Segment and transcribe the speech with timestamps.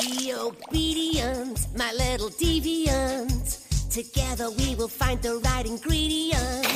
[0.00, 3.60] Be obedient, my little deviant.
[3.90, 6.66] Together we will find the right ingredient.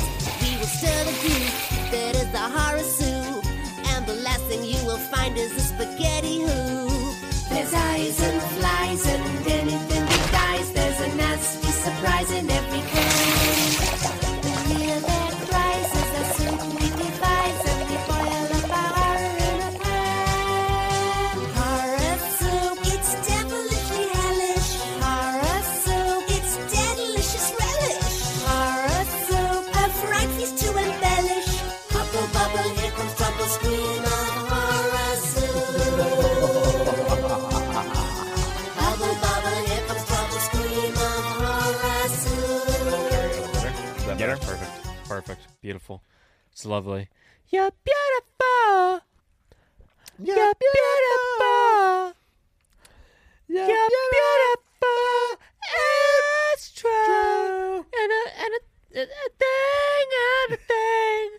[0.40, 3.44] We will stir the goop that is the horror soup.
[3.92, 7.14] And the last thing you will find is a spaghetti hoop.
[7.50, 10.70] There's eyes and flies and anything that dies.
[10.72, 12.67] There's a nasty surprise in everything.
[45.60, 46.02] Beautiful.
[46.52, 47.08] It's lovely.
[47.48, 49.00] You're beautiful.
[50.22, 52.14] You're beautiful.
[53.48, 55.38] You're beautiful.
[56.52, 57.76] It's true.
[57.76, 60.08] And a, and a, a, a thing
[60.46, 61.30] and a thing.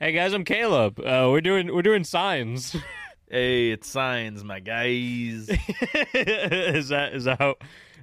[0.00, 1.00] Hey guys, I'm Caleb.
[1.00, 2.76] Uh, we're doing we're doing signs.
[3.30, 5.48] Hey, it's signs, my guys.
[6.14, 7.56] is that is that how,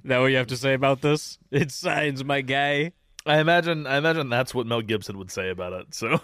[0.04, 1.38] that what you have to say about this?
[1.50, 2.92] It's signs, my guy.
[3.26, 5.94] I imagine I imagine that's what Mel Gibson would say about it.
[5.94, 6.20] So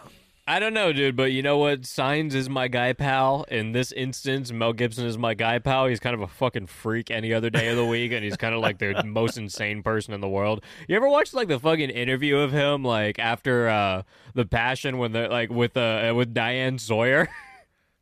[0.48, 1.84] I don't know, dude, but you know what?
[1.84, 3.44] Signs is my guy pal.
[3.50, 5.86] In this instance, Mel Gibson is my guy pal.
[5.86, 8.54] He's kind of a fucking freak any other day of the week, and he's kind
[8.54, 10.64] of like the most insane person in the world.
[10.88, 14.02] You ever watch like the fucking interview of him, like after uh
[14.34, 17.28] the Passion, when the like with uh with Diane Sawyer?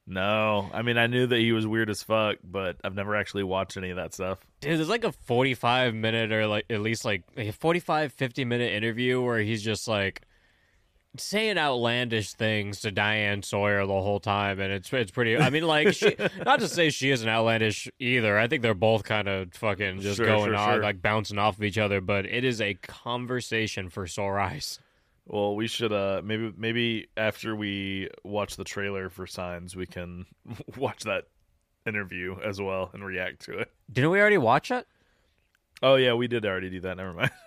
[0.07, 3.43] no, I mean I knew that he was weird as fuck, but I've never actually
[3.43, 4.39] watched any of that stuff.
[4.61, 8.73] Dude, there's like a 45 minute or like at least like a 45 50 minute
[8.73, 10.23] interview where he's just like
[11.19, 15.65] saying outlandish things to Diane Sawyer the whole time and it's it's pretty I mean
[15.67, 18.39] like she, not to say she isn't outlandish either.
[18.39, 20.83] I think they're both kind of fucking just Sure, going sure, on sure.
[20.83, 24.79] like bouncing off of each other, but it is a conversation for sore eyes.
[25.27, 30.27] Well, we should uh maybe maybe after we watch the trailer for Signs, we can
[30.77, 31.25] watch that
[31.87, 33.73] interview as well and react to it.
[33.93, 34.87] Didn't we already watch it?
[35.83, 36.97] Oh yeah, we did already do that.
[36.97, 37.31] Never mind.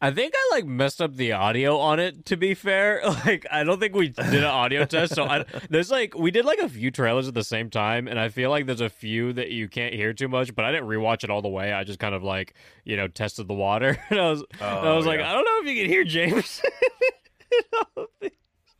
[0.00, 2.24] I think I like messed up the audio on it.
[2.26, 5.14] To be fair, like I don't think we did an audio test.
[5.14, 8.18] So I, there's like we did like a few trailers at the same time, and
[8.18, 10.54] I feel like there's a few that you can't hear too much.
[10.54, 11.72] But I didn't rewatch it all the way.
[11.72, 12.54] I just kind of like
[12.84, 15.20] you know tested the water, and I was and I Oh, was like.
[15.20, 16.62] I don't know if you can hear James.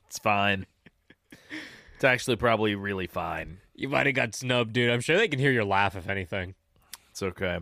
[0.06, 0.67] It's fine.
[1.97, 3.59] It's actually probably really fine.
[3.75, 4.91] you might have got snubbed, dude.
[4.91, 6.55] I'm sure they can hear your laugh if anything.
[7.11, 7.59] It's okay.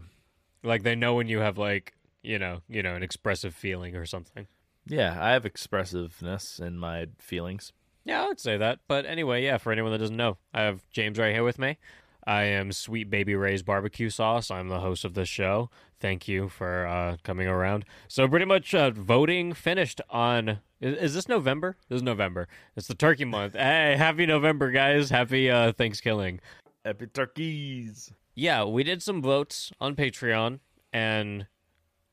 [0.62, 1.94] Like they know when you have like
[2.26, 4.46] you know you know an expressive feeling or something.
[4.86, 7.72] Yeah, I have expressiveness in my feelings.
[8.04, 8.78] Yeah, I would say that.
[8.86, 11.78] But anyway, yeah, for anyone that doesn't know, I have James right here with me.
[12.24, 14.50] I am Sweet Baby Ray's Barbecue Sauce.
[14.50, 15.70] I'm the host of this show.
[16.00, 17.84] Thank you for uh, coming around.
[18.08, 20.58] So, pretty much uh, voting finished on.
[20.80, 21.76] Is, is this November?
[21.88, 22.48] This is November.
[22.76, 23.54] It's the turkey month.
[23.58, 25.10] Hey, happy November, guys.
[25.10, 26.40] Happy uh, Thanksgiving.
[26.84, 28.12] Epic turkeys.
[28.34, 30.58] Yeah, we did some votes on Patreon,
[30.92, 31.46] and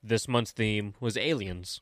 [0.04, 1.82] this month's theme was aliens.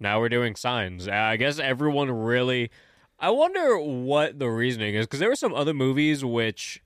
[0.00, 1.06] Now we're doing signs.
[1.08, 2.70] I guess everyone really.
[3.18, 6.82] I wonder what the reasoning is because there were some other movies which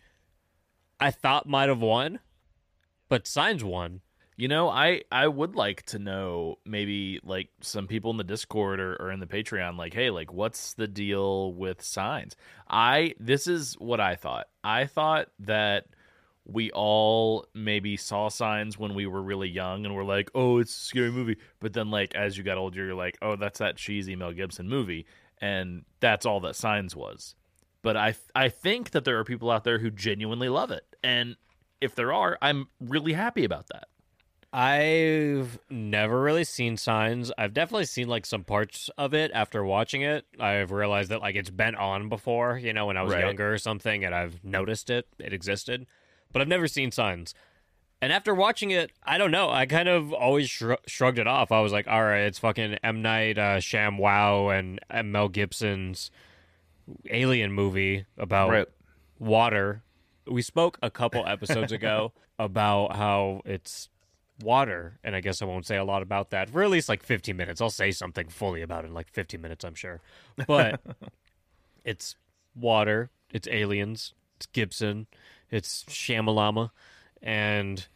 [1.00, 2.20] I thought might have won,
[3.08, 4.02] but signs won.
[4.36, 8.78] You know, I I would like to know maybe like some people in the Discord
[8.78, 12.36] or, or in the Patreon, like, hey, like, what's the deal with signs?
[12.68, 14.46] I this is what I thought.
[14.62, 15.86] I thought that
[16.50, 20.74] we all maybe saw signs when we were really young and we're like, oh, it's
[20.74, 21.36] a scary movie.
[21.60, 24.68] But then like as you got older, you're like, oh, that's that cheesy Mel Gibson
[24.68, 25.06] movie,
[25.40, 27.34] and that's all that signs was.
[27.82, 31.36] But I I think that there are people out there who genuinely love it, and
[31.80, 33.88] if there are, I'm really happy about that.
[34.50, 37.30] I've never really seen signs.
[37.36, 40.24] I've definitely seen like some parts of it after watching it.
[40.40, 43.20] I've realized that like it's been on before, you know, when I was Right.
[43.20, 45.06] younger or something, and I've noticed it.
[45.18, 45.86] It existed,
[46.32, 47.34] but I've never seen signs.
[48.00, 49.50] And after watching it, I don't know.
[49.50, 51.50] I kind of always shrug shrugged it off.
[51.50, 56.10] I was like, "All right, it's fucking M Night uh, Sham Wow and Mel Gibson's
[57.10, 58.68] alien movie about Right.
[59.18, 59.82] water.
[60.26, 63.88] We spoke a couple episodes ago about how it's
[64.44, 67.02] water, and I guess I won't say a lot about that for at least like
[67.02, 67.60] 15 minutes.
[67.60, 70.00] I'll say something fully about it in like 15 minutes, I'm sure.
[70.46, 70.80] But
[71.84, 72.14] it's
[72.54, 75.08] water, it's aliens, it's Gibson,
[75.50, 76.70] it's Shamalama,
[77.22, 77.86] and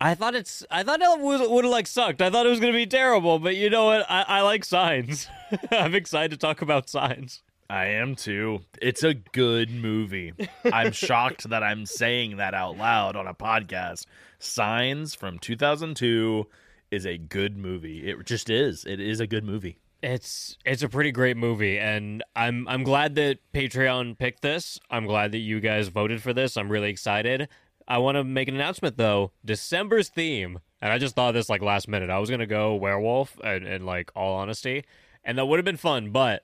[0.00, 2.20] I thought it's I thought it would would have like sucked.
[2.20, 4.04] I thought it was gonna be terrible, but you know what?
[4.10, 5.28] I, I like signs.
[5.70, 7.42] I'm excited to talk about signs.
[7.70, 8.60] I am too.
[8.82, 10.34] It's a good movie.
[10.70, 14.06] I'm shocked that I'm saying that out loud on a podcast.
[14.38, 16.46] Signs from 2002
[16.90, 18.10] is a good movie.
[18.10, 18.84] It just is.
[18.84, 19.78] It is a good movie.
[20.02, 24.80] It's it's a pretty great movie, and I'm I'm glad that Patreon picked this.
[24.90, 26.56] I'm glad that you guys voted for this.
[26.56, 27.48] I'm really excited.
[27.86, 29.30] I want to make an announcement though.
[29.44, 32.10] December's theme, and I just thought this like last minute.
[32.10, 34.84] I was gonna go werewolf, and, and like all honesty,
[35.22, 36.10] and that would have been fun.
[36.10, 36.42] But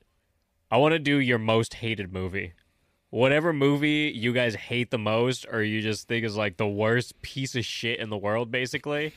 [0.71, 2.53] I want to do your most hated movie.
[3.09, 7.21] Whatever movie you guys hate the most, or you just think is like the worst
[7.23, 9.13] piece of shit in the world, basically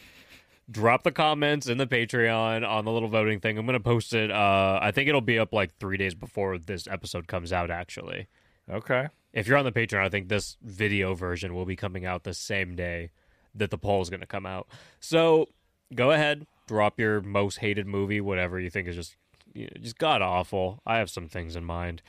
[0.72, 3.58] drop the comments in the Patreon on the little voting thing.
[3.58, 4.30] I'm gonna post it.
[4.30, 7.70] Uh, I think it'll be up like three days before this episode comes out.
[7.70, 8.26] Actually,
[8.70, 9.08] Okay.
[9.32, 12.34] if you're on the Patreon, I think this video version will be coming out the
[12.34, 13.10] same day
[13.54, 14.66] that the poll is gonna come out.
[14.98, 15.48] So
[15.94, 19.16] go ahead, drop your most hated movie, whatever you think is just
[19.54, 20.80] you know, just god awful.
[20.86, 22.00] I have some things in mind.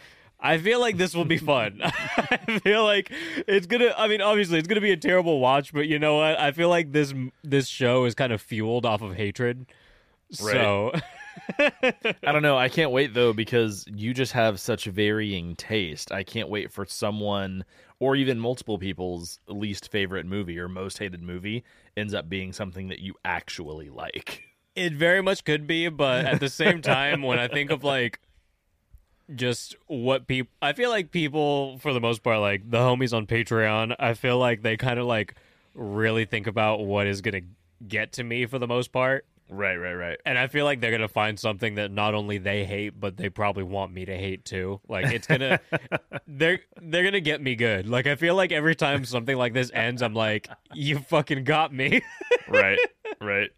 [0.46, 1.80] I feel like this will be fun.
[1.84, 3.10] I feel like
[3.48, 3.94] it's gonna.
[3.98, 6.38] I mean, obviously, it's gonna be a terrible watch, but you know what?
[6.38, 7.14] I feel like this
[7.44, 9.68] this show is kind of fueled off of hatred.
[10.32, 10.92] So
[11.60, 12.58] I don't know.
[12.58, 16.12] I can't wait though because you just have such varying taste.
[16.12, 17.64] I can't wait for someone
[18.00, 21.64] or even multiple people's least favorite movie or most hated movie
[21.96, 24.44] ends up being something that you actually like.
[24.76, 28.20] it very much could be, but at the same time, when I think of like
[29.36, 33.26] just what people, I feel like people for the most part, like the homies on
[33.26, 35.36] Patreon, I feel like they kind of like
[35.74, 37.42] really think about what is gonna
[37.88, 39.26] get to me for the most part.
[39.50, 40.18] Right, right, right.
[40.26, 43.30] And I feel like they're gonna find something that not only they hate, but they
[43.30, 44.82] probably want me to hate too.
[44.88, 45.60] Like it's gonna,
[46.28, 47.88] they're they're gonna get me good.
[47.88, 51.74] Like I feel like every time something like this ends, I'm like, you fucking got
[51.74, 52.02] me.
[52.48, 52.80] right,
[53.22, 53.52] right.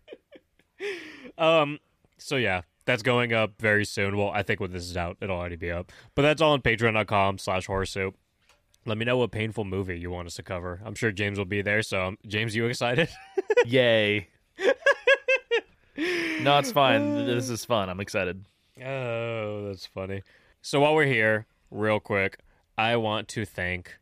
[1.37, 1.79] um.
[2.17, 4.17] So yeah, that's going up very soon.
[4.17, 5.91] Well, I think when this is out, it'll already be up.
[6.15, 8.15] But that's all on Patreon.com/slash Horror Soup.
[8.85, 10.79] Let me know what painful movie you want us to cover.
[10.85, 11.81] I'm sure James will be there.
[11.81, 13.09] So, um, James, you excited?
[13.65, 14.27] Yay.
[15.97, 17.25] no, it's fine.
[17.25, 17.89] This is fun.
[17.89, 18.45] I'm excited.
[18.83, 20.21] Oh, that's funny.
[20.61, 22.39] So while we're here, real quick,
[22.77, 23.97] I want to thank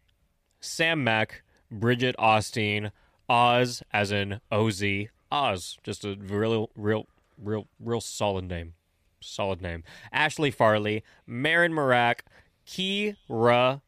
[0.60, 2.92] Sam Mack, Bridget Austin,
[3.30, 4.84] Oz, as in Oz,
[5.32, 7.08] Oz, just a real, real,
[7.38, 8.74] real, real solid name.
[9.22, 9.84] Solid name.
[10.12, 12.20] Ashley Farley, Marin Marak,
[12.68, 13.82] Kira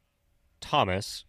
[0.61, 1.25] Thomas.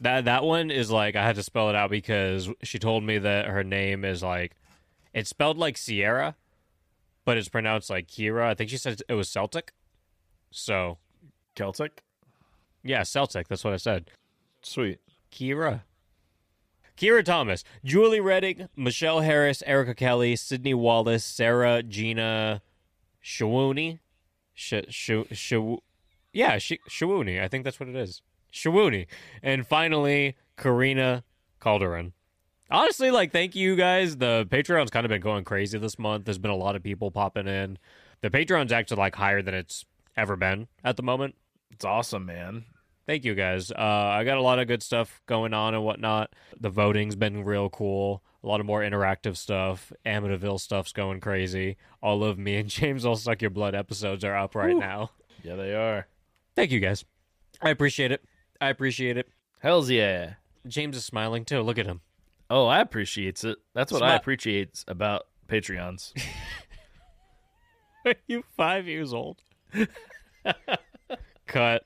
[0.00, 3.18] That that one is like I had to spell it out because she told me
[3.18, 4.56] that her name is like
[5.12, 6.34] it's spelled like Sierra,
[7.24, 8.44] but it's pronounced like Kira.
[8.46, 9.72] I think she said it was Celtic.
[10.50, 10.98] So
[11.54, 12.02] Celtic?
[12.82, 13.48] yeah, Celtic.
[13.48, 14.10] That's what I said.
[14.62, 14.98] Sweet.
[15.30, 15.82] Kira.
[16.96, 22.62] Kira Thomas, Julie Redding, Michelle Harris, Erica Kelly, Sydney Wallace, Sarah Gina
[23.24, 24.00] Shawuni.
[24.54, 25.54] Sh- sh- sh-
[26.32, 27.42] yeah, Sh- Shawuni.
[27.42, 28.22] I think that's what it is.
[28.52, 29.06] Shawuni.
[29.42, 31.24] And finally, Karina
[31.60, 32.12] Calderon.
[32.70, 34.16] Honestly, like, thank you guys.
[34.16, 36.24] The Patreon's kind of been going crazy this month.
[36.24, 37.78] There's been a lot of people popping in.
[38.22, 39.84] The Patreon's actually like higher than it's
[40.16, 41.34] ever been at the moment.
[41.70, 42.64] It's awesome, man.
[43.06, 43.70] Thank you guys.
[43.70, 46.34] Uh, I got a lot of good stuff going on and whatnot.
[46.60, 48.22] The voting's been real cool.
[48.44, 49.92] A lot of more interactive stuff.
[50.06, 51.76] Amityville stuff's going crazy.
[52.02, 55.10] All of me and James All Suck Your Blood episodes are up right now.
[55.42, 56.06] Yeah, they are.
[56.54, 57.04] Thank you guys.
[57.60, 58.22] I appreciate it.
[58.60, 59.28] I appreciate it.
[59.58, 60.34] Hells yeah.
[60.66, 61.62] James is smiling too.
[61.62, 62.00] Look at him.
[62.50, 63.58] Oh, I appreciates it.
[63.74, 66.12] That's what I appreciate about Patreons.
[68.06, 69.42] Are you five years old?
[71.46, 71.84] Cut.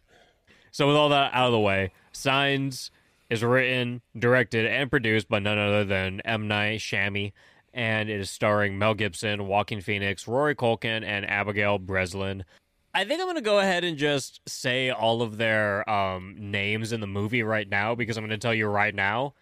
[0.77, 2.91] So with all that out of the way, Signs
[3.31, 6.49] is written, directed, and produced by none other than M.
[6.49, 7.33] Night Shyamalan,
[7.73, 12.45] and it is starring Mel Gibson, Joaquin Phoenix, Rory Culkin, and Abigail Breslin.
[12.93, 16.93] I think I'm going to go ahead and just say all of their um, names
[16.93, 19.33] in the movie right now because I'm going to tell you right now.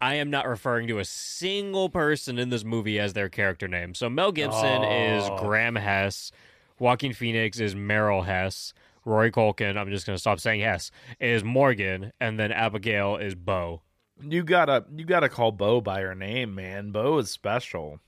[0.00, 3.92] I am not referring to a single person in this movie as their character name.
[3.94, 5.36] So Mel Gibson is Oh.
[5.36, 6.32] Graham Hess,
[6.78, 8.72] Joaquin Phoenix is Merrill Hess,
[9.04, 10.90] Rory Culkin, I'm just going to stop saying Hess,
[11.20, 13.82] is Morgan, and then Abigail is Bo.
[14.20, 16.92] you gotta you gotta call Bo by her name, man.
[16.92, 17.98] Bo is special.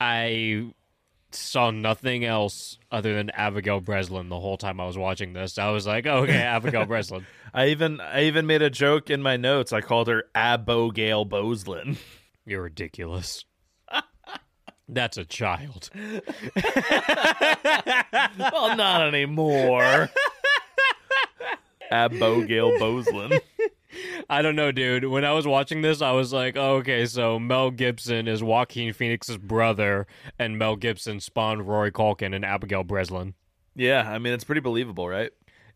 [0.00, 0.72] I
[1.30, 5.58] saw nothing else other than Abigail Breslin the whole time I was watching this.
[5.58, 7.26] I was like, oh, okay, Abigail Breslin.
[7.54, 9.72] I even I even made a joke in my notes.
[9.72, 11.96] I called her Abogale Boslin.
[12.46, 13.44] You're ridiculous.
[14.88, 15.88] That's a child.
[18.38, 20.10] well, not anymore.
[21.92, 23.40] Abogale Boslin.
[24.30, 25.04] I don't know, dude.
[25.04, 28.92] When I was watching this, I was like, oh, okay, so Mel Gibson is Joaquin
[28.92, 30.06] Phoenix's brother,
[30.38, 33.34] and Mel Gibson spawned Rory Culkin and Abigail Breslin.
[33.76, 35.30] Yeah, I mean it's pretty believable, right?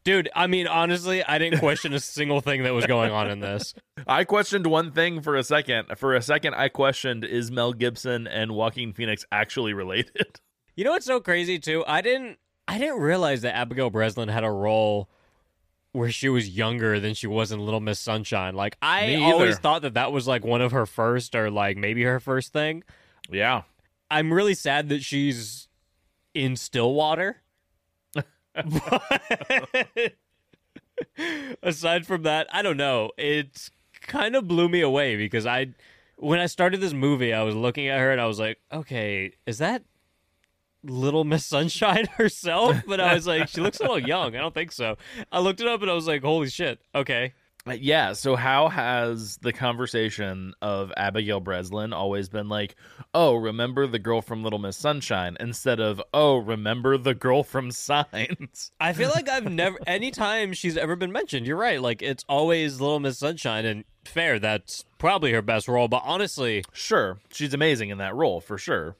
[0.04, 3.40] Dude, I mean, honestly, I didn't question a single thing that was going on in
[3.40, 3.74] this.
[4.06, 5.98] I questioned one thing for a second.
[5.98, 10.40] For a second, I questioned is Mel Gibson and Joaquin Phoenix actually related?
[10.76, 11.82] You know what's so crazy too?
[11.88, 12.38] I didn't
[12.68, 15.10] I didn't realize that Abigail Breslin had a role
[15.98, 18.54] where she was younger than she was in Little Miss Sunshine.
[18.54, 22.04] Like I always thought that that was like one of her first or like maybe
[22.04, 22.84] her first thing.
[23.28, 23.62] Yeah.
[24.10, 25.68] I'm really sad that she's
[26.34, 27.42] in Stillwater.
[31.62, 33.10] Aside from that, I don't know.
[33.18, 35.74] It kind of blew me away because I,
[36.16, 39.32] when I started this movie, I was looking at her and I was like, okay,
[39.46, 39.82] is that
[40.88, 42.76] Little Miss Sunshine herself?
[42.86, 44.34] But I was like, she looks a little young.
[44.36, 44.96] I don't think so.
[45.30, 46.80] I looked it up and I was like, holy shit.
[46.94, 47.34] Okay.
[47.66, 52.76] Uh, Yeah, so how has the conversation of Abigail Breslin always been like,
[53.12, 57.70] "Oh, remember the girl from Little Miss Sunshine," instead of "Oh, remember the girl from
[57.72, 58.70] Signs"?
[58.80, 61.82] I feel like I've never, anytime she's ever been mentioned, you're right.
[61.82, 65.88] Like, it's always Little Miss Sunshine, and fair, that's probably her best role.
[65.88, 68.96] But honestly, Sure, she's amazing in that role for sure.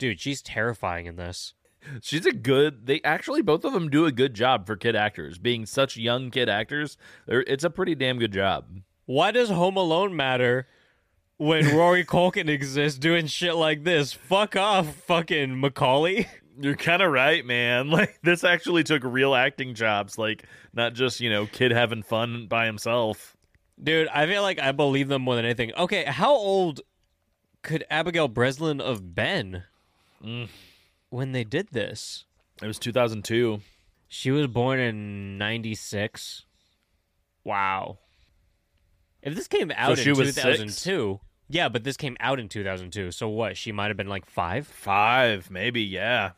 [0.00, 1.54] Dude, she's terrifying in this.
[2.02, 2.86] She's a good.
[2.86, 6.30] They actually both of them do a good job for kid actors, being such young
[6.30, 6.98] kid actors.
[7.28, 8.66] It's a pretty damn good job.
[9.06, 10.66] Why does Home Alone matter
[11.36, 14.12] when Rory Culkin exists doing shit like this?
[14.12, 16.28] Fuck off, fucking Macaulay.
[16.60, 17.90] You're kind of right, man.
[17.90, 22.46] Like this actually took real acting jobs, like not just you know kid having fun
[22.46, 23.36] by himself.
[23.82, 25.72] Dude, I feel like I believe them more than anything.
[25.74, 26.82] Okay, how old
[27.62, 29.64] could Abigail Breslin have been
[31.10, 32.24] when they did this?
[32.62, 33.60] It was 2002.
[34.08, 36.44] She was born in 96.
[37.44, 37.98] Wow.
[39.22, 41.20] If this came out she in was 2002.
[41.48, 43.10] Yeah, but this came out in 2002.
[43.10, 43.56] So what?
[43.56, 44.66] She might have been like 5?
[44.66, 46.32] Five, maybe, yeah.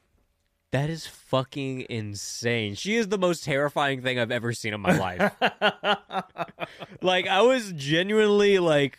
[0.72, 2.74] That is fucking insane.
[2.74, 5.32] She is the most terrifying thing I've ever seen in my life.
[7.02, 8.98] like I was genuinely like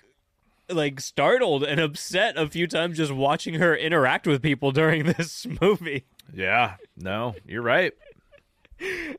[0.74, 5.46] like startled and upset a few times just watching her interact with people during this
[5.62, 6.06] movie.
[6.34, 7.94] Yeah, no, you're right.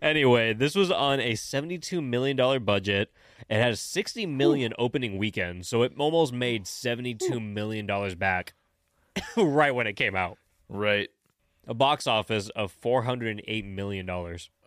[0.03, 3.11] Anyway, this was on a $72 million budget.
[3.49, 8.55] It had a $60 million opening weekend, so it almost made $72 million back
[9.37, 10.39] right when it came out.
[10.69, 11.09] Right.
[11.67, 14.09] A box office of $408 million.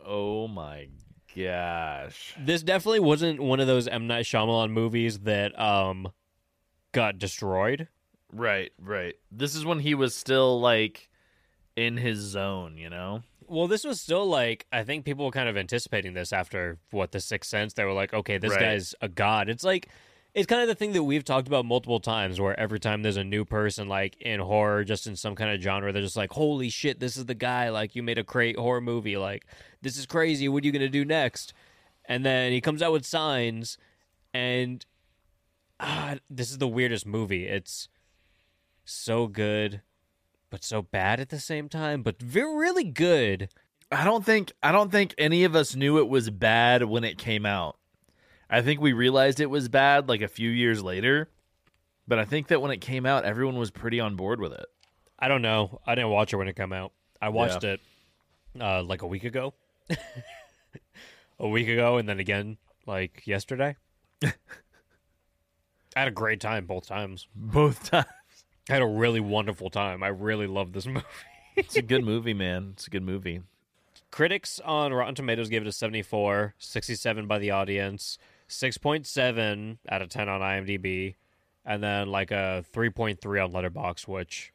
[0.06, 0.88] Oh my
[1.36, 2.34] gosh.
[2.40, 4.08] This definitely wasn't one of those M.
[4.08, 6.12] Night Shyamalan movies that um
[6.92, 7.88] got destroyed.
[8.32, 9.16] Right, right.
[9.32, 11.10] This is when he was still like
[11.76, 13.24] in his zone, you know?
[13.48, 17.12] Well, this was still like I think people were kind of anticipating this after what
[17.14, 17.74] the Sixth Sense.
[17.74, 18.60] They were like, okay, this Right.
[18.60, 19.48] guy's a god.
[19.50, 19.88] It's like
[20.34, 23.18] it's kind of the thing that we've talked about multiple times, where every time there's
[23.18, 26.32] a new person like in horror, just in some kind of genre, they're just like,
[26.32, 27.70] holy shit, this is the guy.
[27.70, 29.16] Like you made a great horror movie.
[29.18, 29.46] Like
[29.82, 30.50] this is crazy.
[30.50, 31.54] What are you gonna do next?
[32.06, 33.78] And then he comes out with Signs,
[34.34, 34.86] and
[35.80, 37.46] ah, this is the weirdest movie.
[37.46, 37.90] It's
[38.86, 39.82] so good,
[40.50, 43.50] but so bad at the same time, but very really good.
[43.92, 47.18] I don't think I don't think any of us knew it was bad when it
[47.18, 47.78] came out.
[48.50, 51.30] I think we realized it was bad like a few years later.
[52.08, 54.66] But I think that when it came out, everyone was pretty on board with it.
[55.20, 55.82] I don't know.
[55.86, 56.94] I didn't watch it when it came out.
[57.22, 57.82] I watched it
[58.60, 59.54] uh, like a week ago.
[61.40, 63.76] a week ago, and then again like yesterday.
[65.98, 67.28] I had a great time both times.
[67.36, 68.06] Both times.
[68.70, 70.04] I had a really wonderful time.
[70.04, 71.02] I really love this movie.
[71.56, 72.74] It's a good movie, man.
[72.74, 73.42] It's a good movie.
[74.12, 80.10] Critics on Rotten Tomatoes gave it a 74, 67 by the audience, 6.7 out of
[80.10, 81.16] 10 on IMDb,
[81.66, 84.54] and then like a 3.3 on Letterboxd, which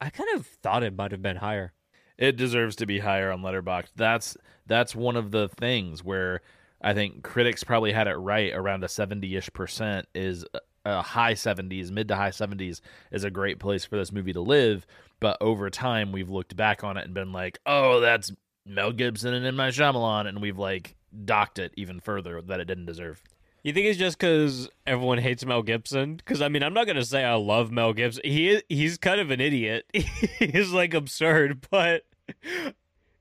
[0.00, 1.72] I kind of thought it might have been higher.
[2.18, 3.90] It deserves to be higher on Letterboxd.
[3.94, 6.40] That's that's one of the things where
[6.82, 11.34] I think critics probably had it right around a 70ish percent is uh, a high
[11.34, 14.86] 70s, mid to high 70s is a great place for this movie to live,
[15.20, 18.32] but over time we've looked back on it and been like, "Oh, that's
[18.64, 19.56] Mel Gibson and M.
[19.56, 23.22] Night Shyamalan," and we've like docked it even further that it didn't deserve.
[23.62, 26.16] You think it's just because everyone hates Mel Gibson?
[26.16, 28.22] Because I mean, I'm not gonna say I love Mel Gibson.
[28.24, 29.84] He he's kind of an idiot.
[29.92, 32.04] he's like absurd, but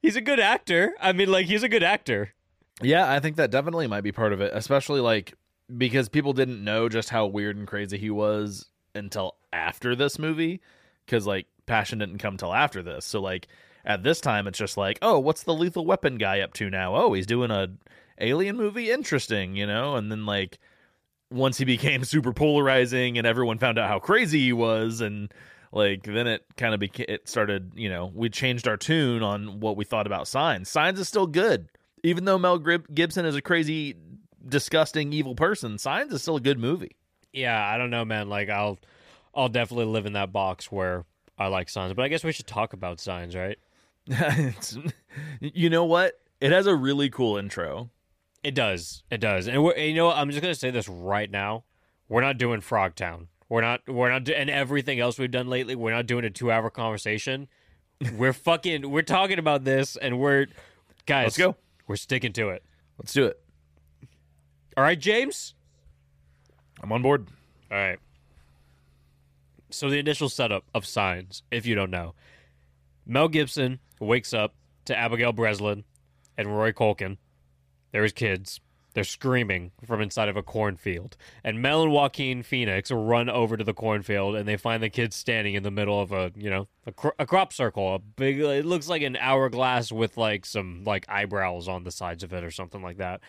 [0.02, 0.94] he's a good actor.
[1.02, 2.34] I mean, like he's a good actor.
[2.82, 5.34] Yeah, I think that definitely might be part of it, especially like
[5.78, 10.62] because people didn't know just how weird and crazy he was until after this movie
[11.08, 13.06] cuz like Passion didn't come till after this.
[13.06, 13.48] So like
[13.86, 16.96] at this time it's just like, "Oh, what's the Lethal Weapon guy up to now?
[16.96, 17.68] Oh, he's doing a
[18.20, 20.60] alien movie, interesting, you know?" And then like
[21.32, 25.32] once he became super polarizing and everyone found out how crazy he was and
[25.72, 29.60] like then it kind of became it started, you know, we changed our tune on
[29.60, 30.68] what we thought about Signs.
[30.70, 31.70] Signs is still good.
[32.04, 33.96] even though Mel Gibson is a crazy,
[34.48, 36.96] disgusting, evil person, Signs is still a good movie.
[37.34, 38.30] Yeah, I don't know, man.
[38.30, 38.80] Like I'll
[39.36, 41.06] I'll definitely live in that box where
[41.38, 43.58] I like signs, but I guess we should talk about signs, right?
[45.42, 46.14] You know what?
[46.42, 47.90] It has a really cool intro.
[48.44, 49.04] It does.
[49.12, 49.48] It does.
[49.48, 50.18] And we're, and you know what?
[50.18, 51.64] I'm just gonna say this right now.
[52.08, 53.28] We're not doing Frogtown.
[53.50, 53.82] We're not.
[53.88, 54.24] We're not.
[54.24, 57.48] do- And everything else we've done lately, we're not doing a two hour conversation.
[58.16, 58.90] We're fucking.
[58.90, 60.48] We're talking about this, and we're
[61.06, 61.26] guys.
[61.26, 61.56] Let's go.
[61.88, 62.64] We're sticking to it.
[62.98, 63.40] Let's do it.
[64.80, 65.56] All right, James.
[66.82, 67.28] I'm on board.
[67.70, 68.00] All right.
[69.70, 72.16] So the initial setup of signs, if you don't know,
[73.06, 74.56] Mel Gibson wakes up
[74.86, 75.84] to Abigail Breslin
[76.38, 77.18] and Roy Culkin.
[77.92, 78.62] They're his kids.
[78.94, 81.18] They're screaming from inside of a cornfield.
[81.44, 85.16] And Mel and Joaquin Phoenix run over to the cornfield and they find the kids
[85.16, 87.96] standing in the middle of a, you know, a, cr- a crop circle.
[87.96, 92.24] A big, it looks like an hourglass with like some like eyebrows on the sides
[92.24, 93.22] of it or something like that.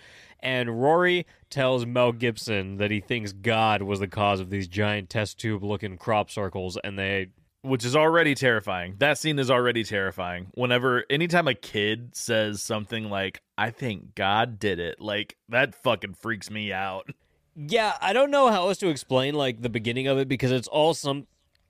[0.42, 5.10] And Rory tells Mel Gibson that he thinks God was the cause of these giant
[5.10, 6.78] test tube looking crop circles.
[6.82, 7.28] And they
[7.62, 8.94] which is already terrifying.
[8.98, 10.48] That scene is already terrifying.
[10.54, 16.14] Whenever anytime a kid says something like I think God did it, like that fucking
[16.14, 17.10] freaks me out.
[17.54, 20.68] Yeah, I don't know how else to explain like the beginning of it because it's
[20.68, 21.26] all some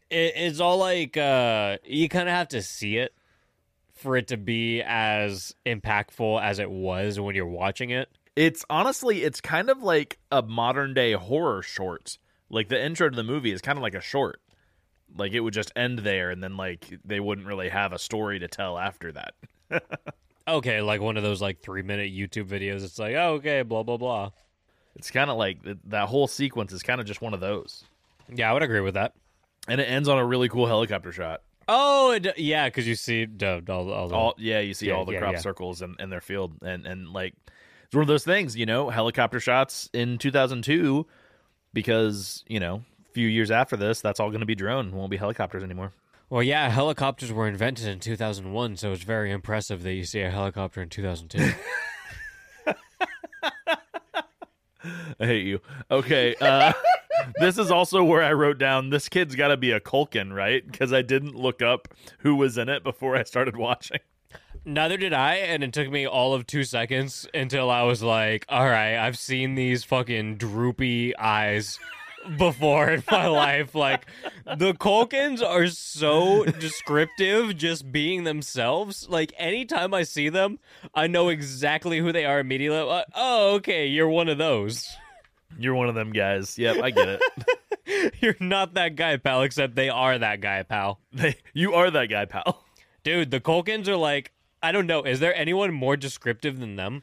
[0.09, 3.13] it, it's all like uh you kind of have to see it
[3.95, 8.09] for it to be as impactful as it was when you're watching it.
[8.41, 12.19] It's honestly it's kind of like a modern day horror short.
[12.49, 14.41] Like the intro to the movie is kind of like a short.
[15.17, 18.39] Like it would just end there and then like they wouldn't really have a story
[18.39, 19.35] to tell after that.
[20.49, 22.83] Okay, like one of those like 3-minute YouTube videos.
[22.83, 24.31] It's like, "Oh, okay, blah blah blah."
[24.97, 27.85] It's kind of like th- that whole sequence is kind of just one of those.
[28.35, 29.13] Yeah, I would agree with that.
[29.69, 31.43] And it ends on a really cool helicopter shot.
[31.69, 34.95] Oh, it, yeah, because you see, duh, all, all, the- all yeah you see Yeah,
[34.95, 35.39] all the yeah, crop yeah.
[35.41, 37.35] circles in, in their field and and like
[37.91, 41.05] it's one of those things you know helicopter shots in 2002
[41.73, 45.11] because you know a few years after this that's all going to be drone won't
[45.11, 45.93] be helicopters anymore.
[46.29, 50.31] Well, yeah, helicopters were invented in 2001, so it's very impressive that you see a
[50.31, 51.53] helicopter in 2002.
[55.19, 55.61] i hate you.
[55.91, 56.73] Okay uh
[57.41, 60.65] this is also where i wrote down this kid's got to be a Culkin, right?
[60.65, 61.89] Because i didn't look up
[62.21, 63.99] who was in it before i started watching
[64.65, 68.45] Neither did I, and it took me all of two seconds until I was like,
[68.49, 71.79] all right, I've seen these fucking droopy eyes
[72.37, 73.75] before in my life.
[73.75, 74.05] Like,
[74.45, 79.09] the Culkins are so descriptive just being themselves.
[79.09, 80.59] Like, anytime I see them,
[80.95, 82.81] I know exactly who they are immediately.
[82.81, 84.89] Like, oh, okay, you're one of those.
[85.59, 87.21] you're one of them guys yep i get it
[88.21, 91.01] You're not that guy, pal, except they are that guy, pal.
[91.13, 92.63] they, you are that guy pal
[93.03, 94.31] Dude, the Culkins are like,
[94.63, 97.03] I don't know, is there anyone more descriptive than them?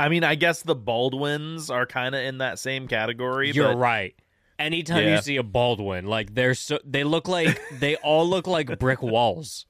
[0.00, 3.78] i mean i guess the baldwins are kind of in that same category You're but
[3.78, 4.14] right.
[4.56, 5.16] Anytime Yeah.
[5.16, 9.02] you see a Baldwin, like they're so they look like they all look like brick
[9.02, 9.66] walls.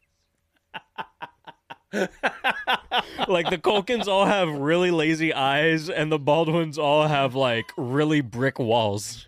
[1.93, 8.21] like the Culkins all have really lazy eyes, and the Baldwins all have like really
[8.23, 9.27] brick walls.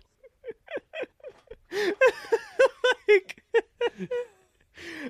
[3.07, 3.43] like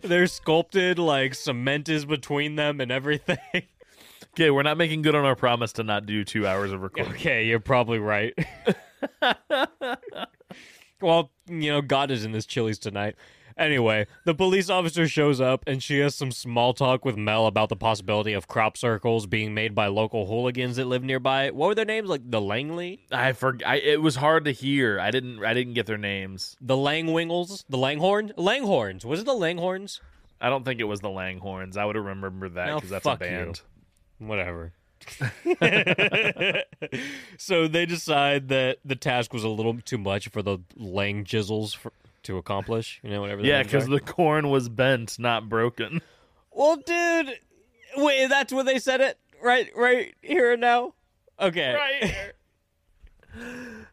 [0.02, 3.38] they're sculpted, like cement is between them and everything.
[4.34, 7.12] Okay, we're not making good on our promise to not do two hours of recording.
[7.14, 8.34] Okay, you're probably right.
[11.02, 13.16] well, you know, God is in this Chili's tonight.
[13.58, 17.70] Anyway, the police officer shows up and she has some small talk with Mel about
[17.70, 21.52] the possibility of crop circles being made by local hooligans that live nearby.
[21.52, 22.10] What were their names?
[22.10, 23.06] Like the Langley?
[23.12, 23.78] I forgot.
[23.78, 25.00] It was hard to hear.
[25.00, 25.44] I didn't.
[25.44, 26.56] I didn't get their names.
[26.62, 27.66] The Langwingles?
[27.70, 28.34] The Langhorn?
[28.38, 29.06] Langhorns.
[29.06, 30.02] Was it the Langhorns?
[30.40, 31.78] I don't think it was the Langhorns.
[31.78, 33.62] I would have remembered that No, because that's a band.
[34.18, 34.74] Whatever.
[37.38, 41.76] so they decide that the task was a little too much for the Lang Jizzles
[41.76, 41.92] for,
[42.24, 43.00] to accomplish.
[43.04, 43.42] You know, whatever.
[43.42, 46.02] Yeah, because the corn was bent, not broken.
[46.52, 47.40] Well, dude,
[47.98, 49.70] wait, that's where they said it, right?
[49.76, 50.94] Right here and now.
[51.40, 52.32] Okay.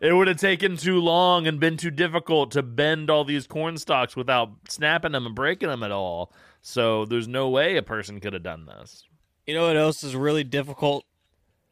[0.00, 3.78] it would have taken too long and been too difficult to bend all these corn
[3.78, 6.32] stalks without snapping them and breaking them at all.
[6.60, 9.04] So there's no way a person could have done this.
[9.46, 11.04] You know what else is really difficult?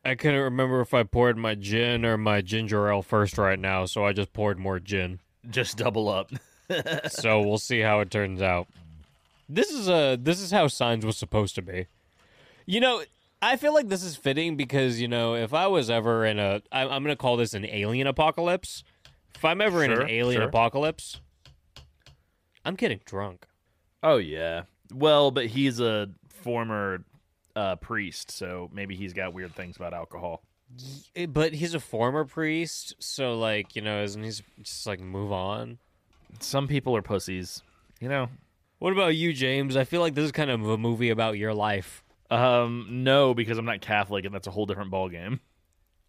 [0.04, 3.86] I couldn't remember if I poured my gin or my ginger ale first right now,
[3.86, 5.20] so I just poured more gin.
[5.48, 6.30] Just double up.
[7.08, 8.66] so we'll see how it turns out.
[9.48, 11.86] This is a this is how Signs was supposed to be.
[12.66, 13.02] You know,
[13.40, 16.62] I feel like this is fitting because you know if I was ever in a
[16.72, 18.82] I, I'm gonna call this an alien apocalypse.
[19.34, 20.48] If I'm ever in an alien sure.
[20.48, 21.20] apocalypse,
[22.64, 23.46] I'm getting drunk.
[24.02, 24.62] Oh yeah.
[24.92, 27.04] Well, but he's a former
[27.56, 30.42] uh, priest, so maybe he's got weird things about alcohol.
[31.16, 34.30] Eh, But he's a former priest, so like you know, isn't he
[34.62, 35.78] just like move on?
[36.40, 37.62] Some people are pussies,
[38.00, 38.28] you know.
[38.78, 39.76] What about you, James?
[39.76, 42.02] I feel like this is kind of a movie about your life.
[42.30, 45.40] Um, no, because I'm not Catholic, and that's a whole different ballgame.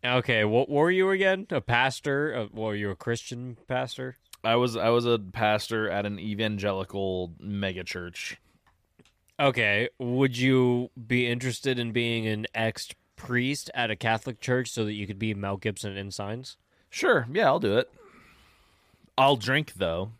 [0.06, 1.47] Okay, what were you again?
[1.51, 2.34] A pastor?
[2.36, 4.15] Uh, were you a Christian pastor?
[4.43, 8.36] I was I was a pastor at an evangelical megachurch.
[9.39, 14.86] Okay, would you be interested in being an ex priest at a Catholic church so
[14.86, 16.58] that you could be Mel Gibson in Signs?
[16.89, 17.89] Sure, yeah, I'll do it.
[19.17, 20.12] I'll drink though.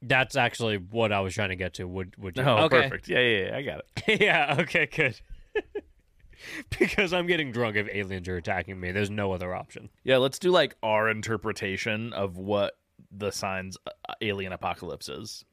[0.00, 1.84] That's actually what I was trying to get to.
[1.86, 2.42] Would would you?
[2.42, 2.82] Oh, okay.
[2.82, 3.08] perfect.
[3.08, 4.20] Yeah, yeah, yeah, I got it.
[4.20, 4.56] yeah.
[4.60, 4.86] Okay.
[4.86, 5.20] Good.
[6.78, 8.92] because I'm getting drunk if aliens are attacking me.
[8.92, 9.88] There's no other option.
[10.02, 12.74] Yeah, let's do like our interpretation of what
[13.10, 15.44] the signs uh, alien apocalypse is.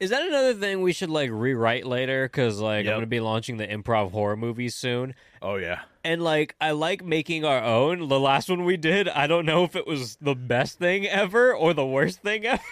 [0.00, 2.24] Is that another thing we should like rewrite later?
[2.24, 2.92] Because like Yep.
[2.94, 5.80] I'm gonna be launching the improv horror movies soon, Oh yeah.
[6.02, 8.08] and like I like making our own.
[8.08, 11.54] The last one we did, I don't know if it was the best thing ever
[11.54, 12.62] or the worst thing ever.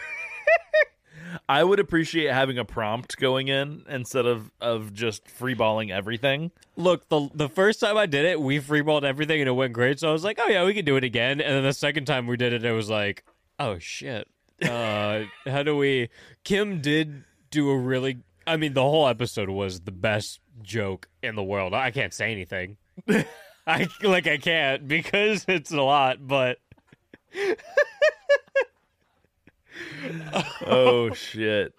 [1.47, 6.51] I would appreciate having a prompt going in instead of of just freeballing everything.
[6.77, 10.01] Look, the the first time I did it, we freeballed everything and it went great.
[10.01, 11.43] So I was like, oh yeah, we can do it again.
[11.43, 13.25] And then the second time we did it, it was like,
[13.59, 14.27] oh shit.
[14.63, 16.09] Uh, how do we?
[16.45, 18.19] Kim did do a really.
[18.47, 21.75] I mean, the whole episode was the best joke in the world.
[21.75, 22.77] I can't say anything.
[23.67, 26.59] I like I can't because it's a lot, but
[30.67, 31.75] Oh shit.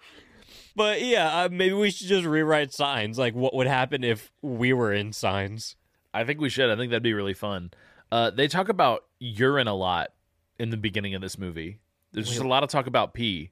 [0.76, 3.18] but yeah, uh, maybe we should just rewrite signs.
[3.18, 5.76] Like, what would happen if we were in signs?
[6.14, 6.70] I think we should.
[6.70, 7.70] I think that'd be really fun.
[8.10, 10.10] Uh, they talk about urine a lot
[10.58, 11.78] in the beginning of this movie.
[12.12, 13.50] There's just a lot of talk about pee.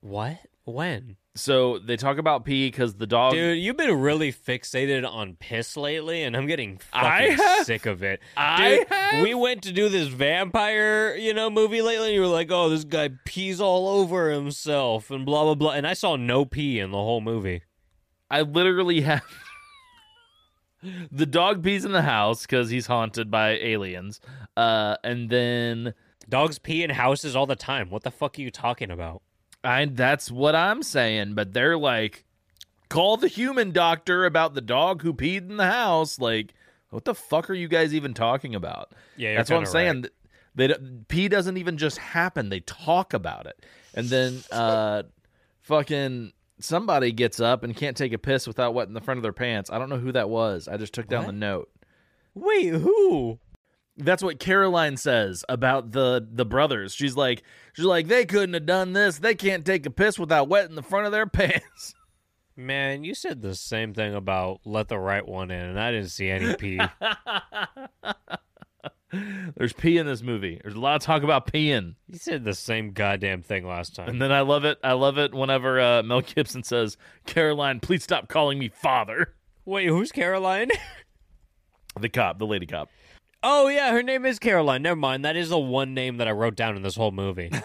[0.00, 0.38] What?
[0.64, 1.16] When?
[1.34, 3.32] So they talk about pee because the dog.
[3.32, 7.64] Dude, you've been really fixated on piss lately, and I'm getting fucking have?
[7.64, 8.20] sick of it.
[8.36, 12.26] I Dude, we went to do this vampire, you know, movie lately, and you were
[12.26, 15.72] like, "Oh, this guy pees all over himself," and blah blah blah.
[15.72, 17.62] And I saw no pee in the whole movie.
[18.30, 19.22] I literally have.
[21.12, 24.20] the dog pees in the house because he's haunted by aliens.
[24.56, 25.94] Uh, and then
[26.32, 27.90] Dogs pee in houses all the time.
[27.90, 29.20] What the fuck are you talking about?
[29.62, 32.24] I that's what I'm saying, but they're like,
[32.88, 36.18] call the human doctor about the dog who peed in the house.
[36.18, 36.54] Like,
[36.88, 38.92] what the fuck are you guys even talking about?
[39.18, 40.06] Yeah, that's what I'm saying.
[40.54, 45.02] They don't- pee doesn't even just happen; they talk about it, and then uh,
[45.60, 49.34] fucking somebody gets up and can't take a piss without wetting the front of their
[49.34, 49.68] pants.
[49.70, 50.66] I don't know who that was.
[50.66, 51.32] I just took down What?
[51.32, 51.70] the note.
[52.34, 53.38] Wait, who?
[53.96, 56.94] That's what Caroline says about the the brothers.
[56.94, 57.42] She's like,
[57.74, 59.18] she's like, they couldn't have done this.
[59.18, 61.94] They can't take a piss without wetting the front of their pants.
[62.56, 66.08] Man, you said the same thing about let the right one in, and I didn't
[66.10, 66.78] see any pee.
[69.56, 70.58] There's pee in this movie.
[70.62, 74.08] There's a lot of talk about peeing, you said the same goddamn thing last time.
[74.08, 74.78] and then I love it.
[74.82, 79.34] I love it whenever uh, Mel Gibson says, "Caroline, please stop calling me father."
[79.66, 80.70] Wait, who's Caroline?
[82.00, 82.88] The cop, the lady cop.
[83.42, 84.82] Oh yeah, her name is Caroline.
[84.82, 85.24] Never mind.
[85.24, 87.50] That is the one name that I wrote down in this whole movie.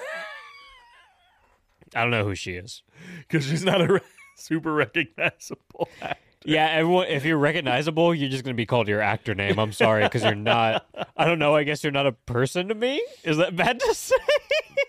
[1.96, 2.84] I don't know who she is.
[3.20, 4.00] because she's not a re-
[4.36, 6.20] super recognizable actor.
[6.46, 7.08] Yeah, everyone.
[7.08, 9.60] If you're recognizable, you're just gonna be called your actor name.
[9.60, 10.86] I'm sorry, because you're not.
[11.16, 11.56] I don't know.
[11.56, 13.02] I guess you're not a person to me.
[13.24, 14.16] Is that bad to say?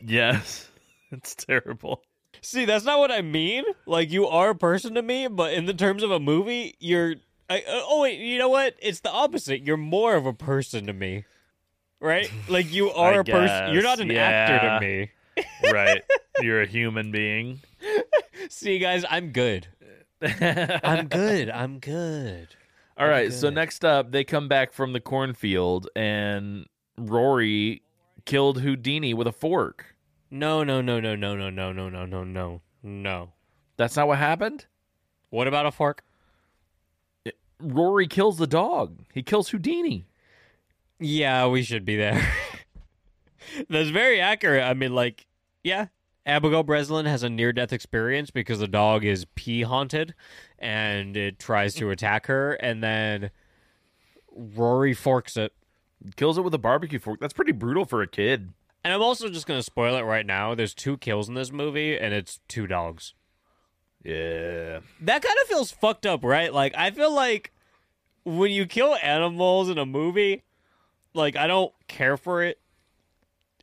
[0.00, 0.70] Yes,
[1.10, 2.02] it's terrible.
[2.40, 3.64] See, that's not what I mean.
[3.84, 7.16] Like you are a person to me, but in the terms of a movie, you're.
[7.48, 8.74] I, uh, oh wait, you know what?
[8.80, 9.62] It's the opposite.
[9.62, 11.24] You're more of a person to me,
[12.00, 12.30] right?
[12.48, 13.72] Like you are a person.
[13.72, 15.10] You're not an actor to me.
[15.72, 16.02] right?
[16.40, 17.60] You're a human being.
[18.48, 19.68] See, guys, I'm good.
[20.20, 21.48] I'm good.
[21.48, 22.48] I'm good.
[22.96, 23.32] All right.
[23.32, 23.54] So good.
[23.54, 26.66] next up, they come back from the cornfield, and
[26.98, 27.82] Rory
[28.24, 29.94] killed Houdini with a fork.
[30.30, 33.32] No, no, no, no, no, no, no, no, no, no, no, no.
[33.76, 34.66] That's not what happened.
[35.30, 36.02] What about a fork?
[37.60, 39.00] Rory kills the dog.
[39.12, 40.06] He kills Houdini.
[41.00, 42.26] Yeah, we should be there.
[43.68, 44.64] That's very accurate.
[44.64, 45.26] I mean, like,
[45.62, 45.86] yeah,
[46.26, 50.14] Abigail Breslin has a near death experience because the dog is pee haunted
[50.58, 53.30] and it tries to attack her, and then
[54.30, 55.52] Rory forks it.
[56.16, 57.18] Kills it with a barbecue fork.
[57.20, 58.52] That's pretty brutal for a kid.
[58.84, 60.54] And I'm also just going to spoil it right now.
[60.54, 63.14] There's two kills in this movie, and it's two dogs.
[64.02, 64.80] Yeah.
[65.00, 66.52] That kind of feels fucked up, right?
[66.52, 67.52] Like, I feel like
[68.24, 70.44] when you kill animals in a movie,
[71.14, 72.60] like, I don't care for it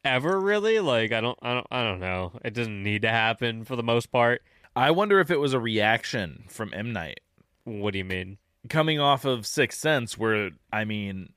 [0.03, 0.79] ever really.
[0.79, 2.33] Like, I don't, I don't, I don't know.
[2.43, 4.41] It doesn't need to happen for the most part.
[4.75, 7.21] I wonder if it was a reaction from M Night.
[7.63, 8.37] What do you mean?
[8.69, 11.33] coming off of Sixth Sense, where I mean,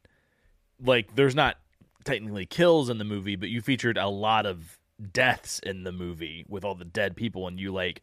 [0.83, 1.57] like, there's not
[2.05, 4.79] technically kills in the movie, but you featured a lot of
[5.13, 8.03] deaths in the movie with all the dead people, and you like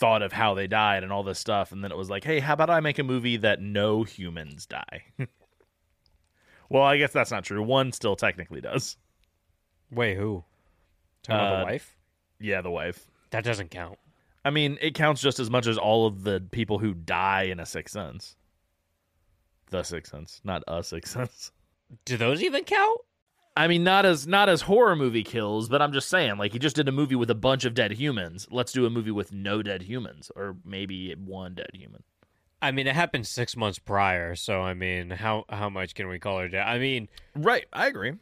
[0.00, 2.40] thought of how they died and all this stuff, and then it was like, hey,
[2.40, 5.04] how about I make a movie that no humans die?
[6.68, 7.62] well, I guess that's not true.
[7.62, 8.96] One still technically does.
[9.90, 10.44] Wait, who?
[11.22, 11.96] Talking about Uh, the wife?
[12.40, 13.06] Yeah, the wife.
[13.30, 13.98] That doesn't count.
[14.44, 17.60] I mean, it counts just as much as all of the people who die in
[17.60, 18.36] a Sixth Sense.
[19.70, 21.52] The Sixth Sense, not a Sixth Sense.
[22.04, 23.00] Do those even count?
[23.56, 26.58] I mean, not as not as horror movie kills, but I'm just saying, like he
[26.58, 28.48] just did a movie with a bunch of dead humans.
[28.50, 32.02] Let's do a movie with no dead humans, or maybe one dead human.
[32.62, 36.18] I mean, it happened six months prior, so I mean, how how much can we
[36.18, 36.66] call her dead?
[36.66, 38.14] I mean, Right, I agree.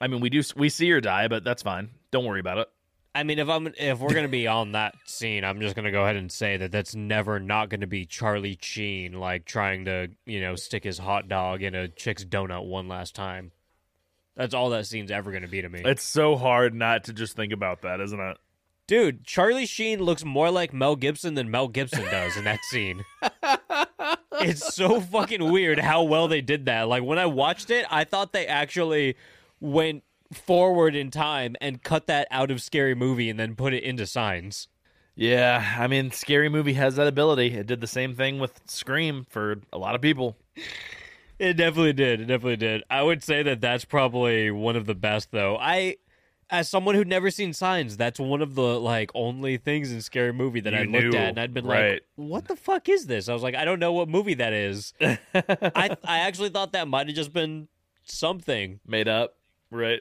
[0.00, 1.90] I mean, we do we see her die, but that's fine.
[2.12, 2.68] Don't worry about it.
[3.12, 6.04] I mean, if I'm if we're gonna be on that scene, I'm just gonna go
[6.04, 10.40] ahead and say that that's never not gonna be Charlie Sheen like trying to you
[10.42, 13.50] know stick his hot dog in a chick's donut one last time.
[14.36, 17.36] That's all that scene's ever gonna be to me, It's so hard not to just
[17.36, 18.36] think about that, isn't it?
[18.86, 19.24] dude.
[19.24, 23.04] Charlie Sheen looks more like Mel Gibson than Mel Gibson does in that scene.
[24.40, 26.82] it's so fucking weird how well they did that.
[26.88, 29.16] Like when I watched it, I thought they actually
[29.60, 33.82] went forward in time and cut that out of Scary Movie and then put it
[33.82, 34.68] into Signs.
[35.14, 37.54] Yeah, I mean, Scary Movie has that ability.
[37.54, 40.36] It did the same thing with Scream for a lot of people.
[41.38, 42.20] It definitely did.
[42.20, 42.82] It definitely did.
[42.88, 45.56] I would say that that's probably one of the best, though.
[45.60, 45.96] I,
[46.48, 50.32] as someone who'd never seen Signs, that's one of the like only things in Scary
[50.32, 51.94] Movie that You I looked knew, at, and I'd been right.
[51.94, 54.54] like, "What the fuck is this?" I was like, "I don't know what movie that
[54.54, 57.68] is." I I actually thought that might have just been
[58.04, 58.80] something.
[58.86, 59.36] Made up,
[59.70, 60.00] right?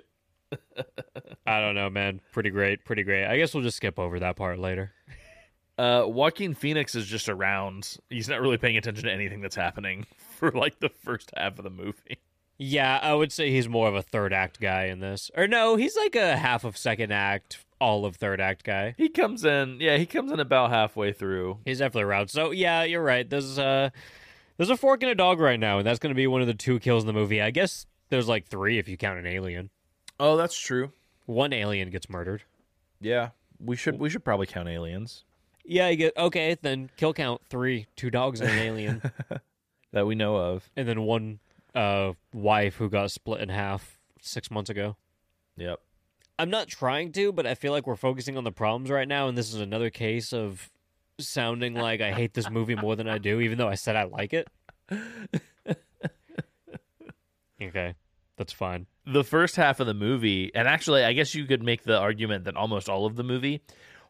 [1.45, 2.21] I don't know, man.
[2.31, 3.25] Pretty great, pretty great.
[3.25, 4.93] I guess we'll just skip over that part later.
[5.77, 7.97] Uh, Joaquin Phoenix is just around.
[8.09, 10.05] He's not really paying attention to anything that's happening
[10.39, 12.19] for like the first half of the movie.
[12.57, 15.29] Yeah, I would say he's more of a third act guy in this.
[15.35, 18.95] Or no, he's like a half of second act, all of third act guy.
[18.97, 21.59] He comes in, yeah, he comes in about halfway through.
[21.65, 22.29] He's definitely around.
[22.29, 23.29] So yeah, you're right.
[23.29, 23.89] There's uh
[24.57, 26.53] there's a fork in a dog right now, and that's gonna be one of the
[26.53, 27.41] two kills in the movie.
[27.41, 29.69] I guess there's like three if you count an alien.
[30.17, 30.93] Oh, that's true.
[31.25, 32.43] One alien gets murdered.
[33.01, 35.25] Yeah, we should we should probably count aliens
[35.65, 39.01] Yeah, you get okay, then kill count three, two dogs and an alien.
[39.95, 40.69] that we know of.
[40.75, 41.39] and then one
[41.73, 44.95] uh wife who got split in half six months ago.
[45.57, 45.79] Yep.
[46.37, 49.29] I'm not trying to, but I feel like we're focusing on the problems right now,
[49.29, 50.69] and this is another case of
[51.17, 54.03] sounding like I hate this movie more than I do, even though I said I
[54.03, 54.49] like it.
[57.61, 57.95] okay,
[58.37, 58.87] that's fine.
[59.05, 62.43] The first half of the movie, and actually, I guess you could make the argument
[62.45, 63.61] that almost all of the movie.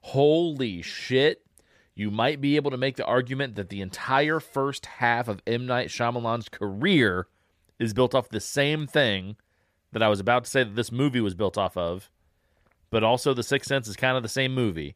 [0.02, 1.44] Holy shit!
[1.96, 5.66] You might be able to make the argument that the entire first half of M
[5.66, 7.28] Night Shyamalan's career
[7.80, 9.38] is built off the same thing
[9.94, 12.12] that I was about to say that this movie was built off of,
[12.90, 14.96] but also The Sixth Sense is kind of the same movie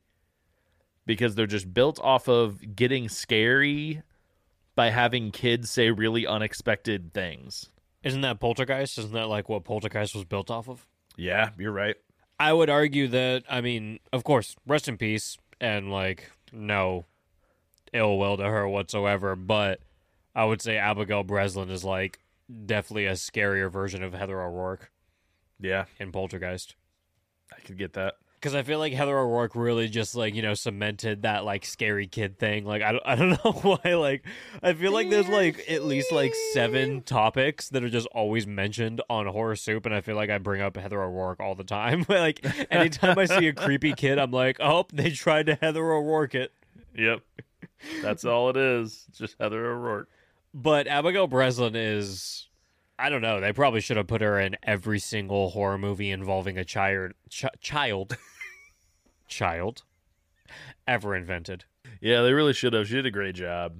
[1.05, 4.01] because they're just built off of getting scary
[4.75, 7.69] by having kids say really unexpected things.
[8.03, 8.97] Isn't that Poltergeist?
[8.97, 10.85] Isn't that like what Poltergeist was built off of?
[11.15, 11.95] Yeah, you're right.
[12.39, 17.05] I would argue that, I mean, of course, rest in peace, and like, no
[17.93, 19.79] ill will to her whatsoever, but
[20.35, 22.19] I would say Abigail Breslin is like
[22.65, 24.91] definitely a scarier version of Heather O'Rourke
[25.59, 26.75] Yeah, in Poltergeist.
[27.55, 28.15] I could get that.
[28.39, 32.07] Because I feel like Heather O'Rourke really just like you know cemented that like scary
[32.07, 32.65] kid thing.
[32.65, 33.95] Like I don't, I don't know why.
[33.95, 34.25] Like
[34.63, 39.01] I feel like there's like at least like seven topics that are just always mentioned
[39.09, 42.05] on Horror Soup, and I feel like I bring up Heather O'Rourke all the time.
[42.09, 46.35] like anytime I see a creepy kid, I'm like, oh, they tried to Heather O'Rourke
[46.35, 46.53] it.
[46.95, 47.21] Yep.
[48.01, 49.05] That's all it is.
[49.09, 50.09] It's just Heather O'Rourke.
[50.53, 52.48] But Abigail Breslin is.
[52.99, 53.39] I don't know.
[53.39, 57.45] They probably should have put her in every single horror movie involving a child, ch-
[57.61, 58.17] child,
[59.27, 59.83] child,
[60.87, 61.65] ever invented.
[62.01, 62.87] Yeah, they really should have.
[62.87, 63.77] She did a great job.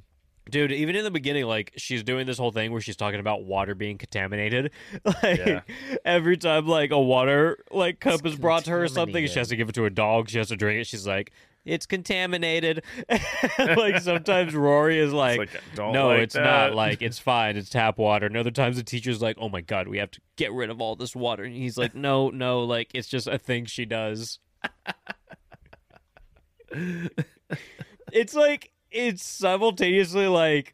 [0.49, 3.43] Dude, even in the beginning, like she's doing this whole thing where she's talking about
[3.43, 4.71] water being contaminated.
[5.05, 5.62] Like Yeah.
[6.03, 9.49] every time like a water like cup is brought to her or something, she has
[9.49, 10.29] to give it to a dog.
[10.29, 10.88] She has to drink it.
[10.88, 11.32] She's like,
[11.69, 12.84] "It's contaminated."
[13.60, 16.75] like sometimes Rory is like, like, "Don't "No, like it's that." not.
[16.75, 17.58] Like it's fine.
[17.58, 20.21] It's tap water." And other times the teacher's like, "Oh my god, we have to
[20.36, 23.38] get rid of all this water." And he's like, "No, no, like it's just a
[23.38, 24.39] thing she does."
[28.12, 30.73] it's like it's simultaneously like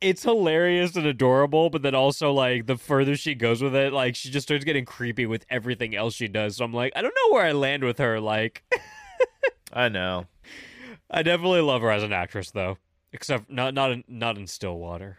[0.00, 4.16] it's hilarious and adorable, but then also like the further she goes with it, like
[4.16, 6.56] she just starts getting creepy with everything else she does.
[6.56, 8.18] So I'm like, I don't know where I land with her.
[8.18, 8.64] Like,
[9.72, 10.26] I know.
[11.10, 12.78] I definitely love her as an actress, though.
[13.12, 15.18] Except not not in, not in Stillwater.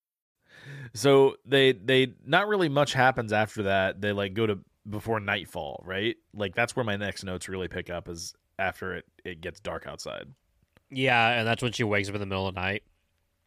[0.93, 4.01] So they they not really much happens after that.
[4.01, 6.15] They like go to before nightfall, right?
[6.33, 9.87] Like that's where my next notes really pick up is after it it gets dark
[9.87, 10.25] outside.
[10.89, 12.83] Yeah, and that's when she wakes up in the middle of the night.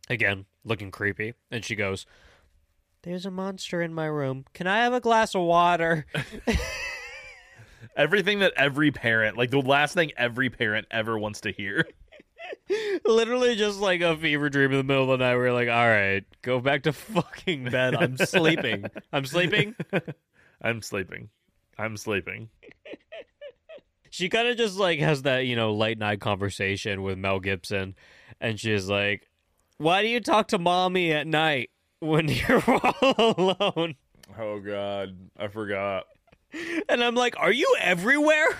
[0.08, 1.34] Again, looking creepy.
[1.50, 2.06] And she goes,
[3.02, 4.46] There's a monster in my room.
[4.54, 6.06] Can I have a glass of water?
[7.96, 11.86] Everything that every parent, like the last thing every parent ever wants to hear.
[13.04, 15.36] Literally just like a fever dream in the middle of the night.
[15.36, 17.94] We're like, all right, go back to fucking bed.
[17.94, 18.86] I'm sleeping.
[19.12, 19.74] I'm sleeping.
[20.62, 21.28] I'm sleeping.
[21.78, 22.48] I'm sleeping.
[24.10, 27.96] She kind of just like has that, you know, late night conversation with Mel Gibson.
[28.40, 29.28] And she's like,
[29.78, 33.96] why do you talk to mommy at night when you're all alone?
[34.38, 36.04] Oh god, I forgot.
[36.88, 38.56] And I'm like, are you everywhere?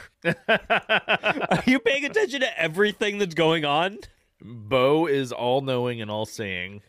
[0.49, 3.99] Are you paying attention to everything that's going on?
[4.43, 6.83] Bo is all knowing and all seeing.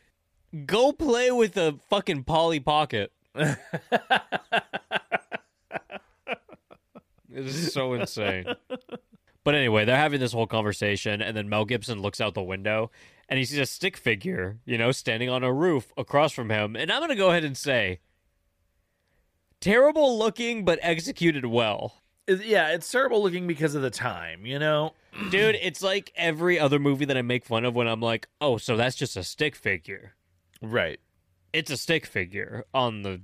[0.65, 3.11] Go play with a fucking Polly Pocket.
[7.35, 8.45] This is so insane.
[9.43, 12.91] But anyway, they're having this whole conversation, and then Mel Gibson looks out the window
[13.27, 16.75] and he sees a stick figure, you know, standing on a roof across from him.
[16.75, 17.99] And I'm going to go ahead and say
[19.65, 22.03] terrible looking, but executed well.
[22.27, 24.93] Yeah, it's terrible looking because of the time, you know?
[25.31, 28.57] Dude, it's like every other movie that I make fun of when I'm like, oh,
[28.57, 30.13] so that's just a stick figure.
[30.61, 30.99] Right.
[31.51, 33.21] It's a stick figure on the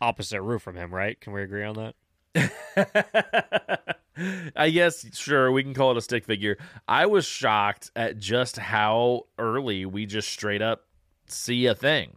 [0.00, 1.20] opposite roof from him, right?
[1.20, 1.92] Can we agree on
[2.34, 3.94] that?
[4.56, 6.56] I guess sure we can call it a stick figure.
[6.88, 10.86] I was shocked at just how early we just straight up
[11.26, 12.16] see a thing.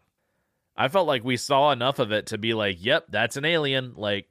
[0.78, 3.94] I felt like we saw enough of it to be like, "Yep, that's an alien."
[3.96, 4.28] Like,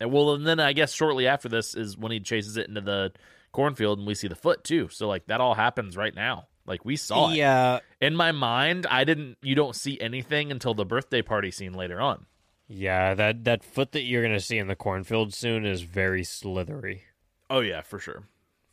[0.00, 2.80] and well, and then I guess shortly after this is when he chases it into
[2.80, 3.12] the
[3.52, 4.88] cornfield, and we see the foot too.
[4.88, 6.48] So like that all happens right now.
[6.66, 7.36] Like we saw it.
[7.36, 7.80] Yeah.
[8.00, 9.38] In my mind, I didn't.
[9.42, 12.26] You don't see anything until the birthday party scene later on.
[12.66, 16.24] Yeah, that, that foot that you're going to see in the cornfield soon is very
[16.24, 17.02] slithery.
[17.50, 18.24] Oh yeah, for sure.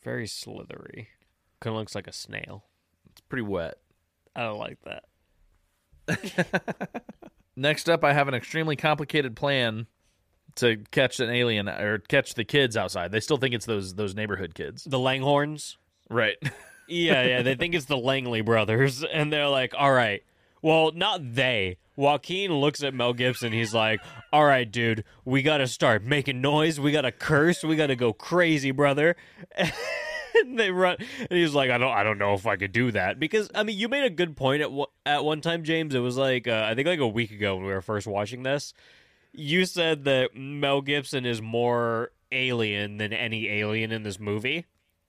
[0.01, 1.09] Very slithery.
[1.59, 2.63] Kind of looks like a snail.
[3.11, 3.75] It's pretty wet.
[4.35, 5.03] I don't like that.
[7.55, 9.87] Next up, I have an extremely complicated plan
[10.55, 13.11] to catch an alien or catch the kids outside.
[13.11, 15.77] They still think it's those those neighborhood kids, The Langhorns?
[16.09, 16.35] right?
[16.87, 20.23] Yeah, yeah, they think it's the Langley brothers, and they're like, all right.
[20.61, 21.77] Well, not they.
[21.95, 23.53] Joaquin looks at Mel Gibson.
[23.53, 24.01] He's like,
[24.33, 26.81] all right, dude, we got to start making noise.
[26.81, 27.63] We got to curse.
[27.63, 29.15] We got to go crazy, brother.
[30.45, 32.91] And they run, and he's like, I don't, I don't know if I could do
[32.91, 34.69] that because I mean, you made a good point at
[35.05, 35.95] at one time, James.
[35.95, 38.43] It was like uh, I think like a week ago when we were first watching
[38.43, 38.73] this.
[39.33, 44.65] You said that Mel Gibson is more alien than any alien in this movie.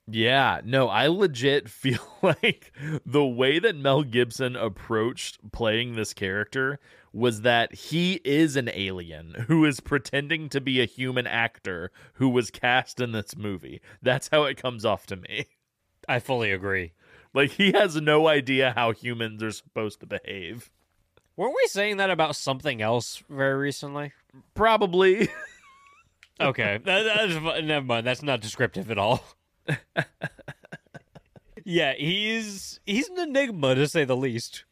[0.09, 2.73] yeah, no, I legit feel like
[3.05, 6.79] the way that Mel Gibson approached playing this character
[7.13, 12.29] was that he is an alien who is pretending to be a human actor who
[12.29, 13.81] was cast in this movie.
[14.01, 15.47] That's how it comes off to me.
[16.09, 16.93] I fully agree.
[17.35, 20.71] Like he has no idea how humans are supposed to behave.
[21.37, 24.13] Weren't we saying that about something else very recently?
[24.55, 25.29] Probably.
[26.41, 28.07] Okay, that, that is, never mind.
[28.07, 29.23] That's not descriptive at all.
[31.65, 34.65] yeah, he's he's an enigma to say the least.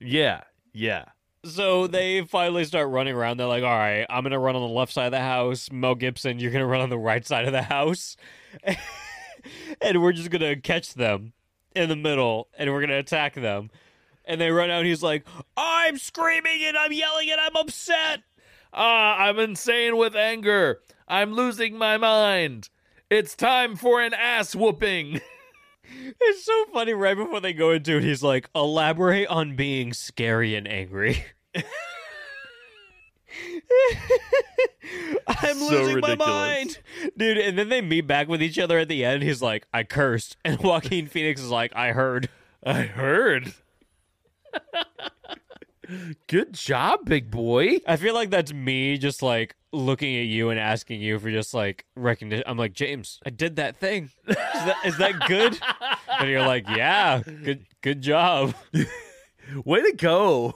[0.00, 1.06] yeah, yeah.
[1.48, 3.36] So they finally start running around.
[3.36, 5.70] They're like, "All right, I'm gonna run on the left side of the house.
[5.70, 8.16] Mel Gibson, you're gonna run on the right side of the house,
[9.80, 11.32] and we're just gonna catch them
[11.74, 13.70] in the middle, and we're gonna attack them."
[14.24, 14.80] And they run out.
[14.80, 15.24] and He's like,
[15.56, 18.20] "I'm screaming and I'm yelling and I'm upset."
[18.72, 20.80] Ah, I'm insane with anger.
[21.06, 22.68] I'm losing my mind.
[23.08, 25.20] It's time for an ass whooping.
[26.20, 26.94] It's so funny.
[26.94, 31.24] Right before they go into it, he's like, "Elaborate on being scary and angry."
[35.26, 36.78] I'm So losing my mind,
[37.16, 37.38] dude.
[37.38, 39.22] And then they meet back with each other at the end.
[39.22, 42.28] He's like, "I cursed," and Joaquin Phoenix is like, "I heard."
[42.64, 43.54] I heard.
[46.26, 47.78] Good job, big boy.
[47.86, 51.54] I feel like that's me just like looking at you and asking you for just
[51.54, 52.42] like recognition.
[52.46, 54.10] I'm like, James, I did that thing.
[54.26, 55.58] Is that, is that good?
[56.18, 58.54] and you're like, yeah, good, good job.
[59.64, 60.54] Way to go.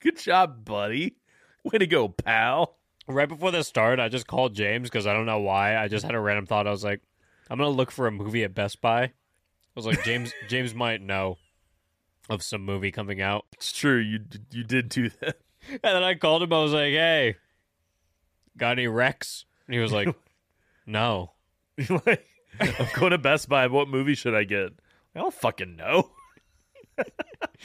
[0.00, 1.16] Good job, buddy.
[1.64, 2.76] Way to go, pal.
[3.06, 5.76] Right before the start, I just called James because I don't know why.
[5.76, 6.66] I just had a random thought.
[6.66, 7.00] I was like,
[7.50, 9.04] I'm gonna look for a movie at Best Buy.
[9.04, 9.12] I
[9.74, 11.38] was like, James, James might know
[12.28, 13.46] of some movie coming out.
[13.54, 13.98] It's true.
[13.98, 14.20] You
[14.52, 15.38] you did do that.
[15.70, 16.52] And then I called him.
[16.52, 17.36] I was like, Hey,
[18.56, 19.44] got any Rex?
[19.66, 20.08] And he was like,
[20.86, 21.32] No.
[21.88, 22.26] Like,
[22.60, 23.68] I'm going to Best Buy.
[23.68, 24.72] What movie should I get?
[25.14, 26.10] I don't fucking know.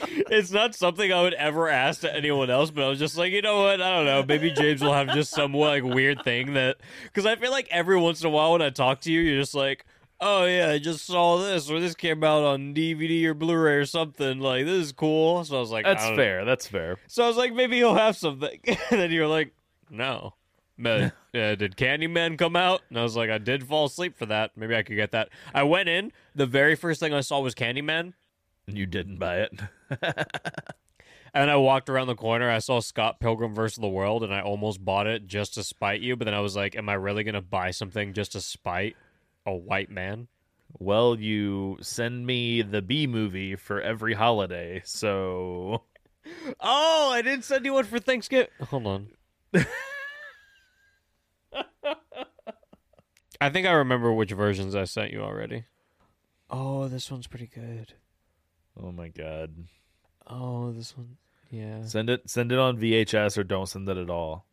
[0.06, 3.32] It's not something I would ever ask to anyone else, but I was just like,
[3.32, 3.80] you know what?
[3.80, 4.24] I don't know.
[4.26, 7.98] Maybe James will have just some like weird thing that because I feel like every
[7.98, 9.86] once in a while when I talk to you, you're just like,
[10.20, 13.86] oh yeah, I just saw this or this came out on DVD or Blu-ray or
[13.86, 14.40] something.
[14.40, 15.44] Like this is cool.
[15.44, 16.44] So I was like, That's fair.
[16.44, 16.96] That's fair.
[17.06, 18.58] So I was like, maybe he'll have something.
[18.66, 19.52] and then you're like,
[19.90, 20.34] no.
[20.76, 22.82] But, uh, did Candyman come out?
[22.88, 24.50] And I was like, I did fall asleep for that.
[24.56, 25.28] Maybe I could get that.
[25.54, 26.10] I went in.
[26.34, 28.14] The very first thing I saw was Candyman.
[28.66, 29.60] You didn't buy it.
[31.36, 32.48] And I walked around the corner.
[32.48, 36.00] I saw Scott Pilgrim versus the World, and I almost bought it just to spite
[36.00, 36.14] you.
[36.14, 38.94] But then I was like, "Am I really gonna buy something just to spite
[39.44, 40.28] a white man?"
[40.78, 45.82] well, you send me the Bee Movie for every holiday, so
[46.60, 48.48] Oh, I didn't send you one for Thanksgiving.
[48.68, 49.08] Hold on.
[53.40, 55.64] I think I remember which versions I sent you already.
[56.50, 57.94] Oh, this one's pretty good.
[58.80, 59.52] Oh my god.
[60.26, 61.16] Oh, this one,
[61.50, 61.84] yeah.
[61.84, 64.44] Send it send it on VHS or don't send it at all.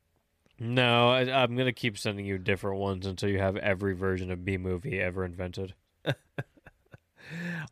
[0.59, 4.45] No, I, I'm gonna keep sending you different ones until you have every version of
[4.45, 5.74] Bee Movie ever invented.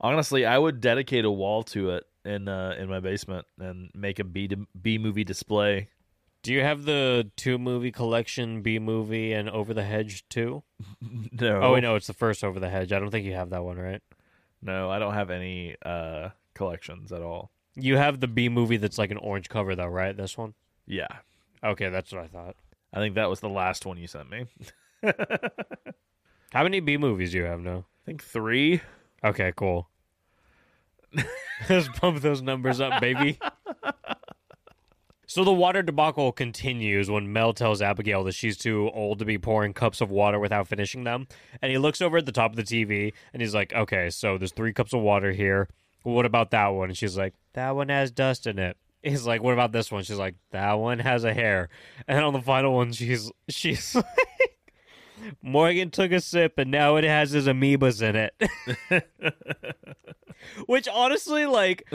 [0.02, 4.20] Honestly, I would dedicate a wall to it in uh, in my basement and make
[4.20, 4.50] a B
[4.82, 5.90] Bee Movie display.
[6.42, 10.64] Do you have the two movie collection, Bee Movie, and Over the Hedge too?
[11.32, 11.62] No.
[11.62, 12.92] Oh, wait, no, it's the first Over the Hedge.
[12.92, 14.02] I don't think you have that one, right?
[14.62, 16.30] No, I don't have any uh
[16.60, 17.50] collections at all.
[17.76, 20.16] You have the Bee Movie that's like an orange cover, though, right?
[20.16, 20.54] This one.
[20.86, 21.08] Yeah.
[21.64, 22.56] Okay, that's what I thought.
[22.94, 24.46] I think that was the last one you sent me.
[26.52, 27.86] How many Bee Movies do you have now?
[28.04, 28.82] I think 3.
[29.24, 29.90] Okay, cool.
[31.70, 33.40] Let's bump those numbers up, baby.
[35.30, 39.38] So the water debacle continues when Mel tells Abigail that she's too old to be
[39.38, 41.28] pouring cups of water without finishing them.
[41.62, 44.40] And he looks over at the top of the TV and he's like, okay, so
[44.40, 45.70] there's three cups of water here.
[46.04, 46.90] What about that one?
[46.90, 48.78] And she's like, that one has dust in it.
[49.04, 50.04] He's like, what about this one?
[50.04, 51.70] She's like, that one has a hair.
[52.08, 54.06] And on the final one, she's she's like,
[55.42, 59.06] Morgan took a sip and now it has his amoebas in it.
[60.68, 61.90] Which honestly, like,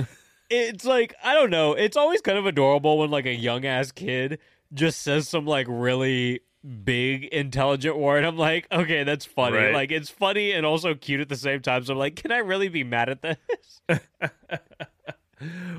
[0.51, 1.73] it's like, I don't know.
[1.73, 4.39] It's always kind of adorable when, like, a young ass kid
[4.73, 6.41] just says some, like, really
[6.85, 8.25] big, intelligent word.
[8.25, 9.57] I'm like, okay, that's funny.
[9.57, 9.75] Right.
[9.75, 11.85] Like, it's funny and also cute at the same time.
[11.85, 14.01] So I'm like, can I really be mad at this?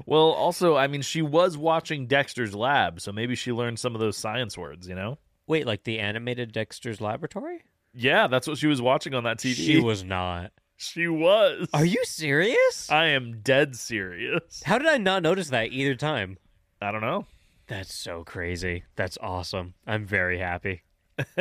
[0.06, 4.02] Well, also, I mean, she was watching Dexter's Lab, so maybe she learned some of
[4.02, 5.18] those science words, you know?
[5.48, 7.64] Wait, like the animated Dexter's Laboratory?
[7.94, 9.56] Yeah, that's what she was watching on that TV.
[9.56, 10.52] She was not.
[10.78, 11.70] She was.
[11.74, 12.92] Are you serious?
[12.92, 14.62] I am dead serious.
[14.64, 16.38] How did I not notice that either time?
[16.82, 17.26] I don't know.
[17.68, 18.84] That's so crazy.
[18.96, 19.74] That's awesome.
[19.88, 20.84] I'm very happy.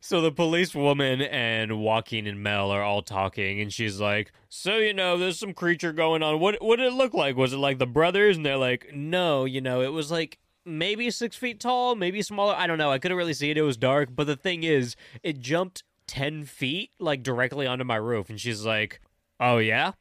[0.00, 4.76] so the police woman and Joaquin and Mel are all talking, and she's like, "So
[4.76, 6.38] you know, there's some creature going on.
[6.40, 7.36] What what did it look like?
[7.36, 11.10] Was it like the brothers?" And they're like, "No, you know, it was like." Maybe
[11.10, 12.54] six feet tall, maybe smaller.
[12.54, 12.92] I don't know.
[12.92, 13.56] I couldn't really see it.
[13.56, 14.10] It was dark.
[14.14, 18.28] But the thing is, it jumped 10 feet, like directly onto my roof.
[18.28, 19.00] And she's like,
[19.40, 19.92] Oh, yeah?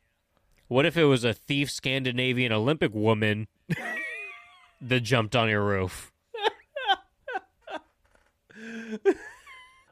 [0.68, 3.48] What if it was a thief Scandinavian Olympic woman
[4.82, 6.12] that jumped on your roof?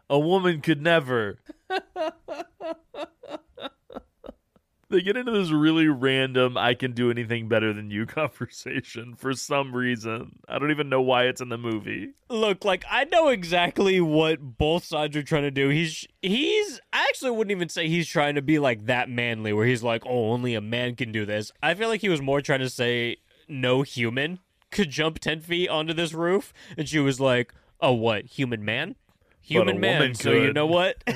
[0.10, 1.40] A woman could never.
[4.90, 9.34] they get into this really random I can do anything better than you conversation for
[9.34, 10.40] some reason.
[10.48, 12.14] I don't even know why it's in the movie.
[12.30, 15.70] Look, like I know exactly what both sides are trying to do.
[15.70, 19.66] He's he's I actually wouldn't even say he's trying to be like that manly where
[19.66, 22.42] he's like, "Oh, only a man can do this." I feel like he was more
[22.42, 23.18] trying to say
[23.48, 24.40] no human
[24.72, 28.26] could jump 10 feet onto this roof and she was like, "Oh, what?
[28.26, 28.96] Human man?"
[29.42, 30.02] Human man.
[30.02, 31.04] woman So you know what?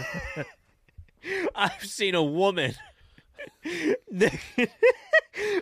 [1.55, 2.75] I've seen a woman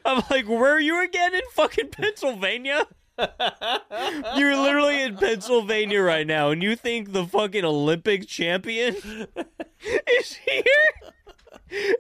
[0.06, 2.88] I'm like, where are you again in fucking Pennsylvania?
[4.36, 8.96] You're literally in Pennsylvania right now, and you think the fucking Olympic champion
[10.20, 10.64] is here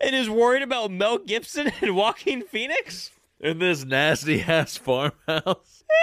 [0.01, 3.11] and is worried about Mel Gibson and Joaquin Phoenix?
[3.39, 5.83] In this nasty ass farmhouse.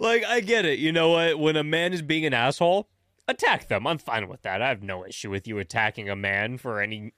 [0.00, 0.78] Like, I get it.
[0.78, 1.38] You know what?
[1.40, 2.88] When a man is being an asshole,
[3.26, 3.86] attack them.
[3.86, 4.62] I'm fine with that.
[4.62, 7.12] I have no issue with you attacking a man for any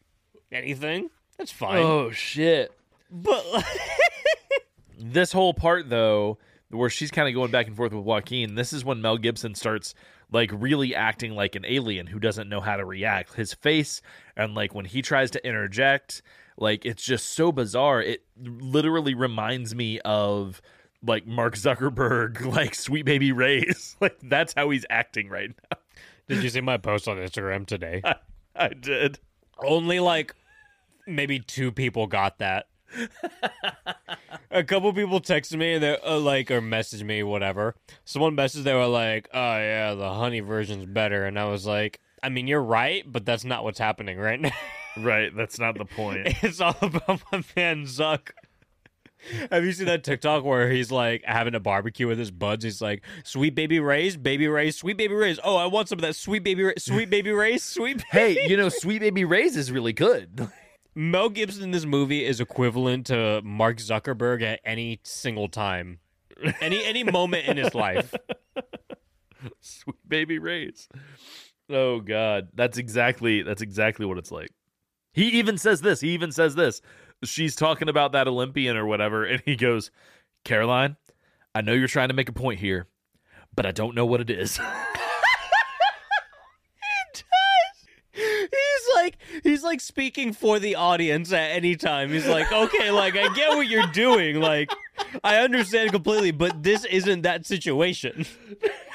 [0.51, 1.11] anything.
[1.37, 1.78] That's fine.
[1.78, 2.72] Oh shit.
[3.11, 3.64] But like...
[5.03, 6.37] This whole part though,
[6.68, 8.55] where she's kind of going back and forth with Joaquin.
[8.55, 9.95] This is when Mel Gibson starts
[10.31, 13.35] like really acting like an alien who doesn't know how to react.
[13.35, 14.03] His face
[14.37, 16.20] and like when he tries to interject,
[16.61, 18.01] like it's just so bizarre.
[18.01, 20.63] It literally reminds me of
[21.05, 23.97] like Mark Zuckerberg, like Sweet Baby Ray's.
[24.01, 25.79] like that's how he's acting right now.
[26.29, 28.03] Did you see my post on Instagram today?
[28.05, 28.15] I,
[28.55, 29.19] I did.
[29.59, 30.35] Only like
[31.07, 32.67] maybe two people got that.
[34.51, 37.75] a couple people texted me and they uh, like or messaged me whatever.
[38.05, 42.01] Someone messaged they were like, "Oh yeah, the honey version's better," and I was like,
[42.23, 44.51] "I mean, you're right, but that's not what's happening right now.
[44.97, 46.23] Right, that's not the point.
[46.43, 48.31] it's all about my man Zuck."
[49.51, 52.64] Have you seen that TikTok where he's like having a barbecue with his buds?
[52.64, 55.39] He's like, "Sweet baby Ray's, baby Ray's, sweet baby Ray's.
[55.45, 58.57] Oh, I want some of that sweet baby, Ray- sweet baby Ray's, sweet." hey, you
[58.57, 60.49] know, Sweet Baby Ray's is really good.
[60.95, 66.01] Mel Gibson in this movie is equivalent to Mark Zuckerberg at any single time,
[66.61, 68.12] any any moment in his life.
[69.61, 70.89] Sweet Baby Ray's.
[71.71, 74.51] Oh God, that's exactly that's exactly what it's like.
[75.12, 76.01] He even says this.
[76.01, 76.81] He even says this.
[77.25, 79.91] She's talking about that Olympian or whatever, and he goes,
[80.45, 80.97] "Caroline,
[81.55, 82.87] I know you're trying to make a point here,
[83.55, 84.59] but I don't know what it is."
[88.12, 92.11] He's like he's like speaking for the audience at any time.
[92.11, 94.71] He's like, okay, like I get what you're doing, like
[95.23, 98.27] I understand completely, but this isn't that situation.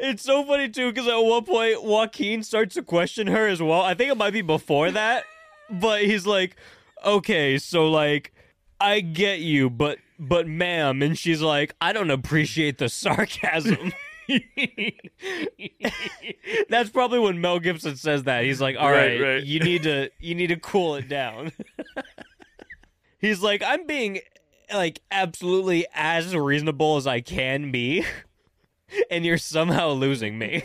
[0.00, 3.82] It's so funny too because at one point Joaquin starts to question her as well.
[3.82, 5.24] I think it might be before that,
[5.70, 6.54] but he's like,
[7.04, 8.32] "Okay, so like,
[8.80, 13.92] I get you, but but ma'am," and she's like, "I don't appreciate the sarcasm."
[16.68, 18.44] That's probably when Mel Gibson says that.
[18.44, 19.44] He's like, "All Right, right, right.
[19.44, 21.52] you need to you need to cool it down."
[23.20, 24.20] He's like, "I'm being
[24.72, 28.04] like absolutely as reasonable as I can be."
[29.10, 30.64] and you're somehow losing me.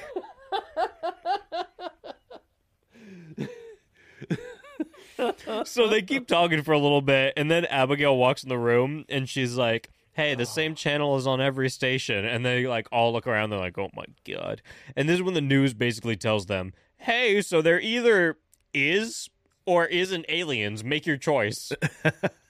[5.66, 9.06] so they keep talking for a little bit, and then Abigail walks in the room,
[9.10, 13.14] and she's like, "Hey, the same channel is on every station." And they like all
[13.14, 13.50] look around.
[13.50, 14.62] They're like, "Oh my god!"
[14.96, 18.38] And this is when the news basically tells them, "Hey, so there either
[18.74, 19.30] is
[19.66, 20.84] or isn't aliens.
[20.84, 21.72] Make your choice."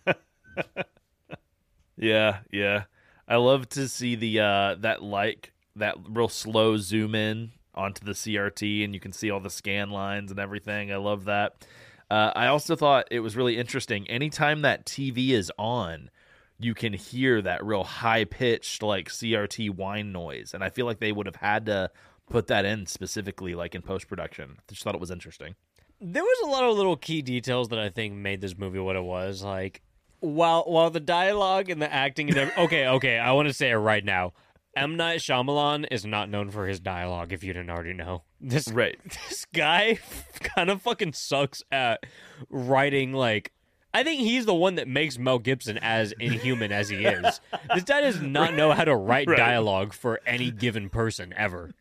[1.98, 2.84] yeah, yeah.
[3.28, 8.12] I love to see the uh that like that real slow zoom in onto the
[8.12, 10.92] CRT and you can see all the scan lines and everything.
[10.92, 11.66] I love that.
[12.12, 14.08] Uh, I also thought it was really interesting.
[14.10, 16.12] Anytime that TV is on,
[16.60, 21.00] you can hear that real high pitched like CRT whine noise, and I feel like
[21.00, 21.90] they would have had to
[22.30, 24.58] put that in specifically, like in post production.
[24.60, 25.56] I just thought it was interesting.
[26.00, 28.96] there was a lot of little key details that I think made this movie what
[28.96, 29.42] it was.
[29.42, 29.82] Like
[30.20, 33.72] while while the dialogue and the acting and every- okay, okay, I want to say
[33.72, 34.34] it right now.
[34.76, 37.32] M Night Shyamalan is not known for his dialogue.
[37.32, 38.98] If you didn't already know, this Right.
[39.30, 40.00] this guy
[40.56, 42.04] kind of fucking sucks at
[42.50, 43.14] writing.
[43.14, 43.52] Like,
[43.94, 47.40] I think he's the one that makes Mel Gibson as inhuman as he is.
[47.76, 49.38] This guy does not know how to write Right.
[49.38, 51.72] dialogue for any given person ever.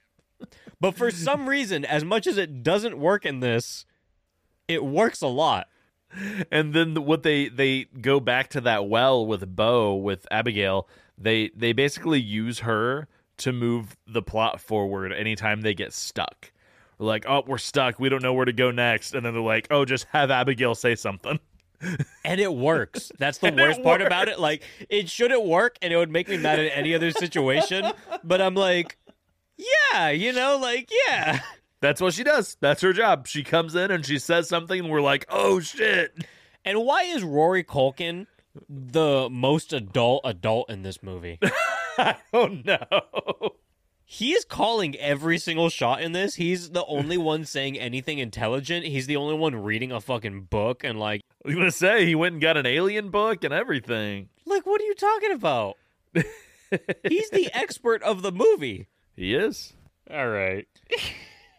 [0.81, 3.87] But for some reason, as much as it doesn't work in this,
[4.69, 5.69] it works a lot.
[6.51, 10.87] and then what they they go back to that well with Bo with Abigail.
[11.19, 13.09] They they basically use her
[13.39, 16.53] to move the plot forward anytime they get stuck.
[16.99, 17.99] They're like, oh, we're stuck.
[17.99, 19.15] We don't know where to go next.
[19.15, 21.39] And then they're like, oh, just have Abigail say something.
[22.25, 23.11] And it works.
[23.19, 24.39] That's the And worst part about it.
[24.39, 27.85] Like, it shouldn't work, and it would make me mad in any other situation.
[28.23, 28.97] But I'm like,
[29.57, 31.41] yeah, you know, like, yeah.
[31.81, 32.57] That's what she does.
[32.61, 33.27] That's her job.
[33.27, 36.15] She comes in and she says something, and we're like, oh shit.
[36.65, 38.29] And why is Rory Culkin
[38.69, 41.39] the most adult adult in this movie?
[42.33, 42.79] Oh no.
[44.07, 46.35] He is calling every single shot in this.
[46.37, 48.87] He's the only one saying anything intelligent.
[48.87, 52.15] He's the only one reading a fucking book and like, I was gonna say he
[52.15, 54.31] went and got an alien book and everything.
[54.47, 55.77] like, what are you talking about?
[57.09, 58.89] He's the expert of the movie.
[59.15, 59.75] He is.
[60.11, 60.67] All right.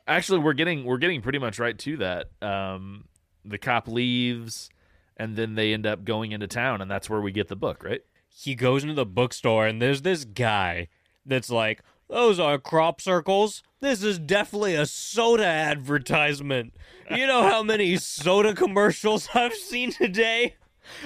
[0.08, 2.28] Actually, we're getting we're getting pretty much right to that.
[2.42, 3.06] Um,
[3.46, 4.70] the cop leaves,
[5.18, 7.84] and then they end up going into town, and that's where we get the book,
[7.84, 8.02] right?
[8.36, 10.88] he goes into the bookstore and there's this guy
[11.26, 13.64] that's like, Those are crop circles.
[13.80, 16.74] This is definitely a soda advertisement.
[17.12, 20.56] You know how many soda commercials I've seen today?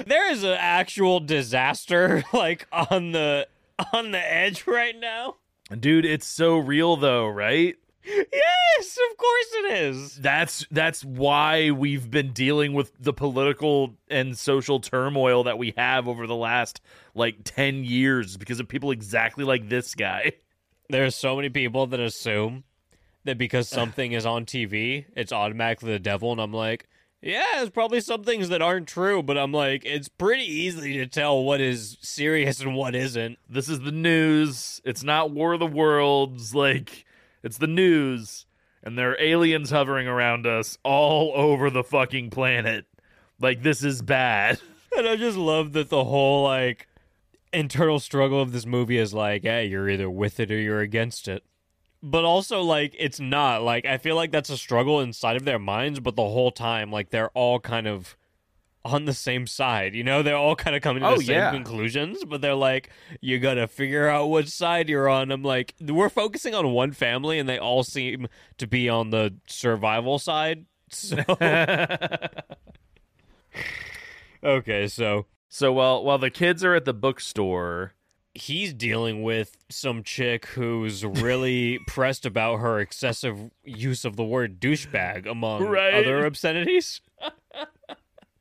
[0.05, 3.47] There is an actual disaster like on the
[3.93, 5.35] on the edge right now.
[5.77, 7.75] Dude, it's so real though, right?
[8.07, 10.15] Yes, of course it is.
[10.15, 16.07] That's that's why we've been dealing with the political and social turmoil that we have
[16.07, 16.79] over the last
[17.15, 20.33] like 10 years because of people exactly like this guy.
[20.89, 22.63] There's so many people that assume
[23.25, 26.87] that because something is on TV, it's automatically the devil, and I'm like,
[27.21, 31.07] yeah, there's probably some things that aren't true, but I'm like, it's pretty easy to
[31.07, 33.37] tell what is serious and what isn't.
[33.49, 34.81] This is the news.
[34.85, 37.05] It's not War of the Worlds like
[37.43, 38.45] it's the news
[38.83, 42.85] and there are aliens hovering around us all over the fucking planet.
[43.39, 44.59] Like this is bad.
[44.95, 46.87] And I just love that the whole like
[47.53, 51.27] internal struggle of this movie is like, hey, you're either with it or you're against
[51.27, 51.43] it.
[52.01, 53.61] But also like it's not.
[53.61, 56.91] Like I feel like that's a struggle inside of their minds, but the whole time
[56.91, 58.15] like they're all kind of
[58.85, 59.93] on the same side.
[59.95, 61.51] You know, they're all kind of coming to Oh, the same yeah.
[61.51, 62.89] conclusions, but they're like,
[63.21, 65.31] you gotta figure out which side you're on.
[65.31, 69.35] I'm like, we're focusing on one family, and they all seem to be on the
[69.47, 70.65] survival side.
[70.89, 71.17] So,
[74.43, 77.93] okay, so So while while the kids are at the bookstore,
[78.33, 84.59] he's dealing with some chick who's really pressed about her excessive use of the word
[84.61, 85.93] douchebag among Right.
[85.93, 87.01] other obscenities.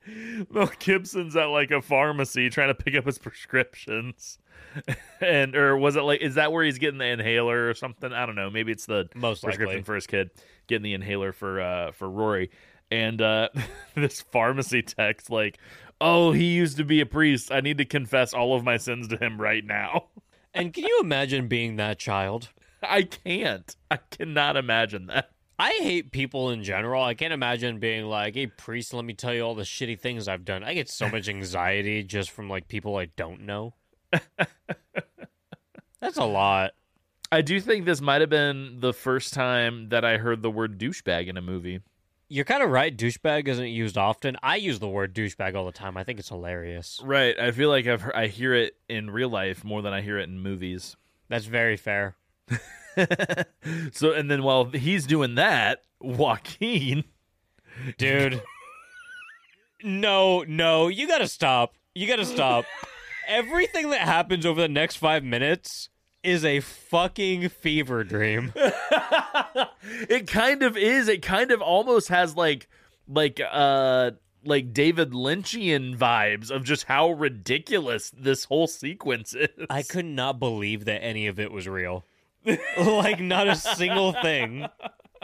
[0.51, 4.39] Mel Gibson's at like a pharmacy trying to pick up his prescriptions.
[5.21, 8.13] and or was it like is that where he's getting the inhaler or something?
[8.13, 8.51] I don't know.
[8.51, 9.83] Maybe it's the Most prescription likely.
[9.85, 10.31] for his kid,
[10.67, 12.51] getting the inhaler for uh for Rory.
[12.91, 13.49] And uh
[13.95, 15.59] this pharmacy text like,
[16.01, 17.51] "Oh, he used to be a priest.
[17.53, 20.07] I need to confess all of my sins to him right now."
[20.55, 22.49] And can you imagine being that child?
[22.83, 23.75] I can't.
[23.91, 25.31] I cannot imagine that.
[25.59, 27.03] I hate people in general.
[27.03, 30.29] I can't imagine being like, "Hey, priest, let me tell you all the shitty things
[30.29, 33.75] I've done." I get so much anxiety just from like people I don't know.
[36.01, 36.73] That's a lot.
[37.33, 40.79] I do think this might have been the first time that I heard the word
[40.79, 41.81] douchebag in a movie.
[42.29, 42.97] You're kind of right.
[42.97, 44.37] Douchebag isn't used often.
[44.43, 45.97] I use the word douchebag all the time.
[45.97, 47.01] I think it's hilarious.
[47.03, 47.39] Right.
[47.39, 50.29] I feel like I've I hear it in real life more than I hear it
[50.29, 50.97] in movies.
[51.29, 52.17] That's very fair.
[53.93, 57.05] so and then while he's doing that, Joaquin
[57.99, 58.43] Dude.
[59.83, 61.75] no, no, you gotta stop.
[61.95, 62.65] You gotta stop.
[63.29, 65.89] Everything that happens over the next five minutes
[66.23, 68.53] is a fucking fever dream.
[70.09, 71.09] it kind of is.
[71.09, 72.69] It kind of almost has like
[73.09, 74.13] like uh
[74.45, 79.67] like David Lynchian vibes of just how ridiculous this whole sequence is.
[79.69, 82.05] I could not believe that any of it was real.
[82.79, 84.67] like, not a single thing.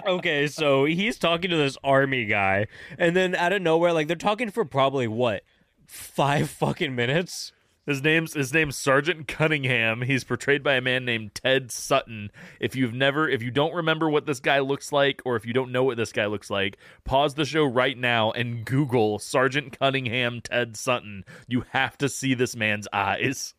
[0.07, 2.67] Okay, so he's talking to this army guy,
[2.99, 5.43] and then out of nowhere, like, they're talking for probably what?
[5.87, 7.53] Five fucking minutes?
[7.87, 10.03] His name's his name's Sergeant Cunningham.
[10.03, 12.31] He's portrayed by a man named Ted Sutton.
[12.61, 15.53] If you've never if you don't remember what this guy looks like or if you
[15.53, 19.77] don't know what this guy looks like, pause the show right now and Google Sergeant
[19.79, 21.25] Cunningham Ted Sutton.
[21.49, 23.55] You have to see this man's eyes.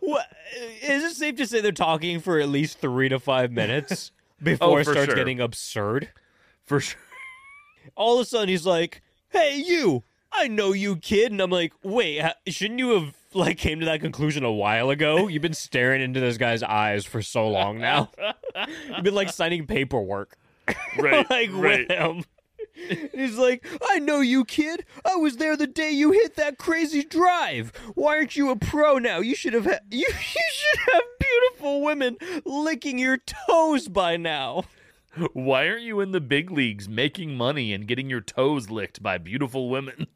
[0.00, 0.26] What,
[0.82, 4.44] is it safe to say they're talking for at least three to five minutes oh,
[4.44, 5.14] before it starts sure.
[5.14, 6.08] getting absurd?
[6.64, 7.00] For sure.
[7.96, 10.04] All of a sudden, he's like, "Hey, you!
[10.30, 13.86] I know you, kid." And I'm like, "Wait, ha- shouldn't you have like came to
[13.86, 15.28] that conclusion a while ago?
[15.28, 18.10] You've been staring into this guy's eyes for so long now.
[18.94, 20.36] You've been like signing paperwork,
[20.98, 21.28] Right.
[21.30, 21.88] like right.
[21.88, 22.24] with him."
[22.90, 24.84] And He's like, I know you, kid.
[25.04, 27.72] I was there the day you hit that crazy drive.
[27.94, 29.18] Why aren't you a pro now?
[29.20, 33.18] You should have ha- you, you should have beautiful women licking your
[33.48, 34.64] toes by now.
[35.32, 39.18] Why aren't you in the big leagues making money and getting your toes licked by
[39.18, 40.06] beautiful women?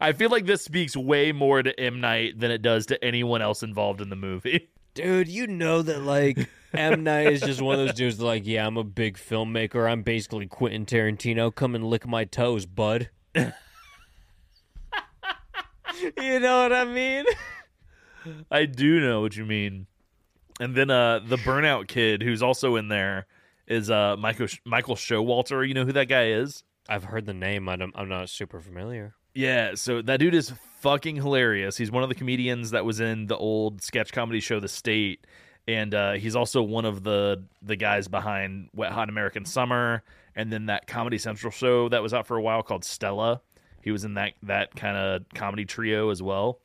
[0.00, 2.00] I feel like this speaks way more to M.
[2.00, 4.70] Night than it does to anyone else involved in the movie.
[4.94, 8.46] Dude, you know that like M Night is just one of those dudes that, like,
[8.46, 9.90] yeah, I'm a big filmmaker.
[9.90, 11.54] I'm basically Quentin Tarantino.
[11.54, 13.10] Come and lick my toes, bud.
[13.34, 13.52] you
[16.40, 17.24] know what I mean?
[18.50, 19.86] I do know what you mean.
[20.60, 23.26] And then uh the burnout kid who's also in there
[23.66, 25.66] is uh Michael Michael Showalter.
[25.66, 26.62] You know who that guy is?
[26.88, 27.68] I've heard the name.
[27.68, 29.14] I don't, I'm not super familiar.
[29.34, 31.76] Yeah, so that dude is fucking hilarious.
[31.76, 35.26] He's one of the comedians that was in the old sketch comedy show The State,
[35.66, 40.02] and uh, he's also one of the the guys behind Wet Hot American Summer,
[40.34, 43.40] and then that Comedy Central show that was out for a while called Stella.
[43.82, 46.60] He was in that that kind of comedy trio as well.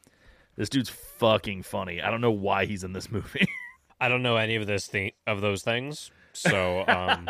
[0.56, 2.02] This dude's fucking funny.
[2.02, 3.47] I don't know why he's in this movie.
[4.02, 6.12] I don't know any of this thing of those things.
[6.34, 7.30] So, um,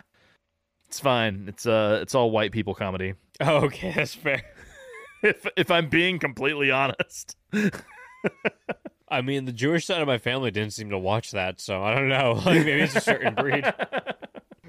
[0.86, 1.46] it's fine.
[1.48, 3.14] It's uh, it's all white people comedy.
[3.40, 4.42] okay, that's fair.
[5.24, 7.36] If if I'm being completely honest.
[9.12, 11.94] I mean, the Jewish side of my family didn't seem to watch that, so I
[11.94, 12.32] don't know.
[12.44, 13.64] Like maybe it's a certain breed.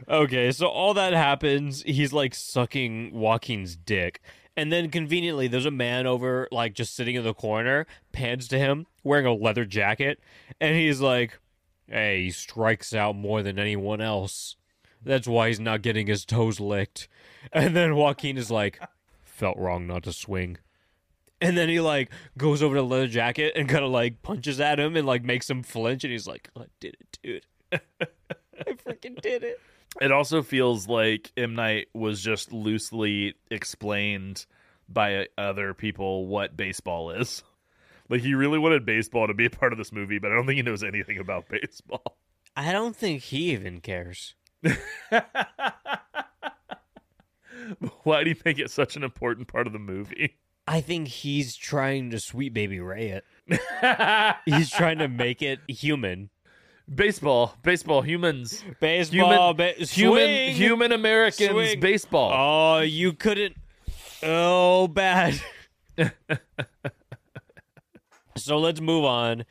[0.10, 4.22] Okay, so all that happens, he's like sucking Joaquin's dick.
[4.56, 8.60] And then conveniently there's a man over like just sitting in the corner, pans to
[8.60, 10.20] him, wearing a leather jacket,
[10.60, 11.40] and he's like,
[11.88, 14.58] Hey, he strikes out more than anyone else.
[15.02, 17.08] That's why he's not getting his toes licked.
[17.52, 18.80] And then Joaquin is like,
[19.24, 20.58] Felt wrong not to swing.
[21.44, 24.60] And then he like goes over to the leather jacket and kind of like punches
[24.60, 26.04] at him and like makes him flinch.
[26.04, 27.46] And he's like, I did it, dude.
[27.74, 29.60] I freaking did it.
[30.02, 34.46] It also feels like M Night was just loosely explained
[34.90, 37.44] by uh, other people what baseball is.
[38.10, 40.46] Like he really wanted baseball to be a part of this movie, but I don't
[40.46, 42.18] think he knows anything about baseball.
[42.56, 44.36] I don't think he even cares.
[48.04, 50.38] Why do you think it's such an important part of the movie?
[50.68, 53.26] I think he's trying to sweet baby Ray it.
[54.46, 56.30] he's trying to make it human.
[56.94, 61.80] Baseball, baseball, humans, Baseball, human, ba- human, human Americans, Swing.
[61.80, 62.32] baseball.
[62.34, 63.56] Oh, you couldn't.
[64.22, 65.40] Oh, bad.
[68.38, 69.46] so let's move on.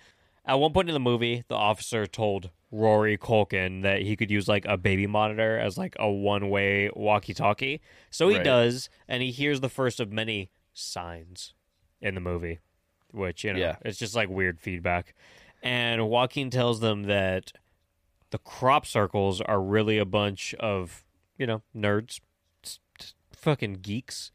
[0.45, 4.49] At one point in the movie, the officer told Rory Culkin that he could use
[4.49, 7.81] like a baby monitor as like a one-way walkie-talkie.
[8.11, 8.45] So he Right.
[8.45, 11.55] does, and he hears the first of many signs
[12.01, 12.59] in the movie,
[13.11, 13.77] which you know, Yeah.
[13.85, 15.14] it's just like weird feedback.
[15.62, 17.53] And Joaquin tells them that
[18.31, 21.05] the crop circles are really a bunch of
[21.39, 22.20] you know nerds,
[23.33, 24.31] fucking geeks,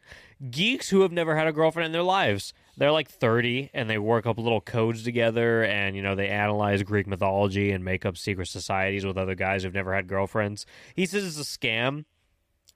[0.51, 2.53] geeks who have never had a girlfriend in their lives.
[2.75, 6.83] They're like thirty, and they work up little codes together, and you know they analyze
[6.83, 10.65] Greek mythology and make up secret societies with other guys who've never had girlfriends.
[10.95, 12.05] He says it's a scam,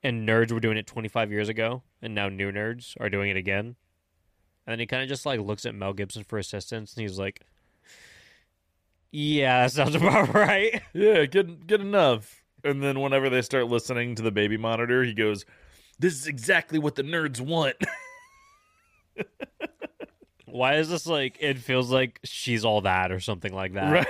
[0.02, 3.30] and nerds were doing it twenty five years ago, and now new nerds are doing
[3.30, 3.76] it again.
[4.66, 7.18] And then he kind of just like looks at Mel Gibson for assistance, and he's
[7.18, 7.40] like.
[9.14, 10.80] Yeah, that sounds about right.
[10.94, 12.42] Yeah, good good enough.
[12.64, 15.44] And then whenever they start listening to the baby monitor, he goes,
[15.98, 17.76] "This is exactly what the nerds want."
[20.46, 23.92] Why is this like it feels like she's all that or something like that?
[23.92, 24.06] right?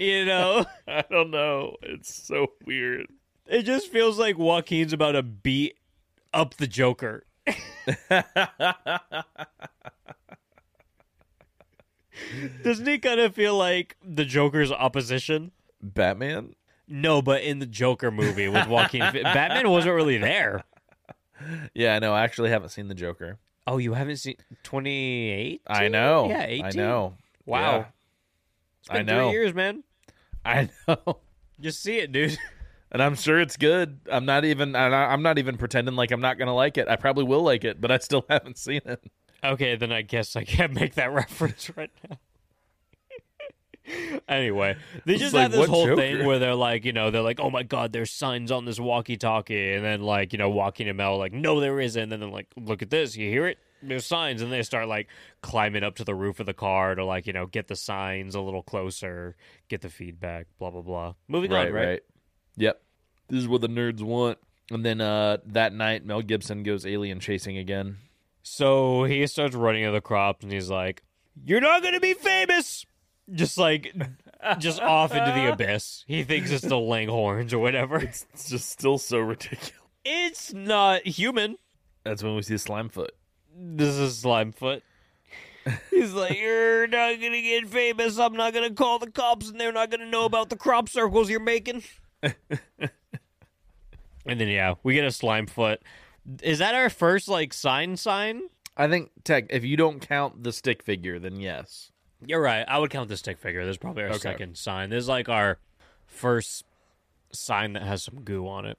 [0.00, 0.66] You know?
[0.88, 1.76] I don't know.
[1.82, 3.06] It's so weird.
[3.46, 5.76] It just feels like Joaquin's about to beat
[6.32, 7.24] up the Joker.
[12.62, 15.52] Doesn't he kind of feel like the Joker's opposition?
[15.82, 16.54] Batman?
[16.86, 20.64] No, but in the Joker movie with Joaquin, Batman wasn't really there.
[21.74, 22.14] Yeah, I know.
[22.14, 23.38] I actually haven't seen the Joker.
[23.66, 25.62] Oh, you haven't seen 28?
[25.66, 26.28] I know.
[26.28, 26.64] Yeah, 18.
[26.64, 27.14] I know.
[27.46, 27.60] Wow.
[27.60, 27.84] Yeah.
[28.80, 29.28] It's been I know.
[29.28, 29.82] three years, man.
[30.44, 31.18] I know.
[31.60, 32.36] Just see it, dude.
[32.94, 33.98] And I'm sure it's good.
[34.08, 34.76] I'm not even.
[34.76, 36.86] I'm not even pretending like I'm not gonna like it.
[36.88, 39.02] I probably will like it, but I still haven't seen it.
[39.42, 42.18] Okay, then I guess I can't make that reference right now.
[44.28, 44.76] anyway,
[45.06, 46.00] they just like, have this whole Joker?
[46.00, 48.78] thing where they're like, you know, they're like, oh my god, there's signs on this
[48.78, 52.30] walkie-talkie, and then like, you know, Joaquin and Mel like, no, there isn't, and then
[52.30, 53.58] like, look at this, you hear it?
[53.82, 55.08] There's signs, and they start like
[55.42, 58.36] climbing up to the roof of the car to like, you know, get the signs
[58.36, 59.34] a little closer,
[59.68, 61.14] get the feedback, blah blah blah.
[61.26, 61.86] Moving right, on, right?
[61.86, 62.00] right.
[62.56, 62.80] Yep.
[63.28, 64.38] This is what the nerds want.
[64.70, 67.98] And then uh that night, Mel Gibson goes alien chasing again.
[68.42, 71.02] So he starts running in the crops and he's like,
[71.44, 72.84] You're not gonna be famous
[73.32, 73.94] Just like
[74.58, 76.04] just off into the abyss.
[76.06, 77.96] He thinks it's the Langhorns or whatever.
[77.98, 79.72] It's just still so ridiculous.
[80.04, 81.56] It's not human.
[82.04, 83.08] That's when we see Slimefoot.
[83.56, 84.82] This is Slimefoot.
[85.90, 88.18] He's like, You're not gonna get famous.
[88.18, 91.30] I'm not gonna call the cops and they're not gonna know about the crop circles
[91.30, 91.82] you're making.
[94.26, 95.82] and then yeah, we get a slime foot.
[96.42, 98.42] Is that our first like sign sign?
[98.76, 99.46] I think tech.
[99.50, 101.90] If you don't count the stick figure, then yes.
[102.26, 102.64] You're right.
[102.66, 103.64] I would count the stick figure.
[103.64, 104.18] This is probably our Okay.
[104.18, 104.90] second sign.
[104.90, 105.58] This is like our
[106.06, 106.64] first
[107.32, 108.78] sign that has some goo on it.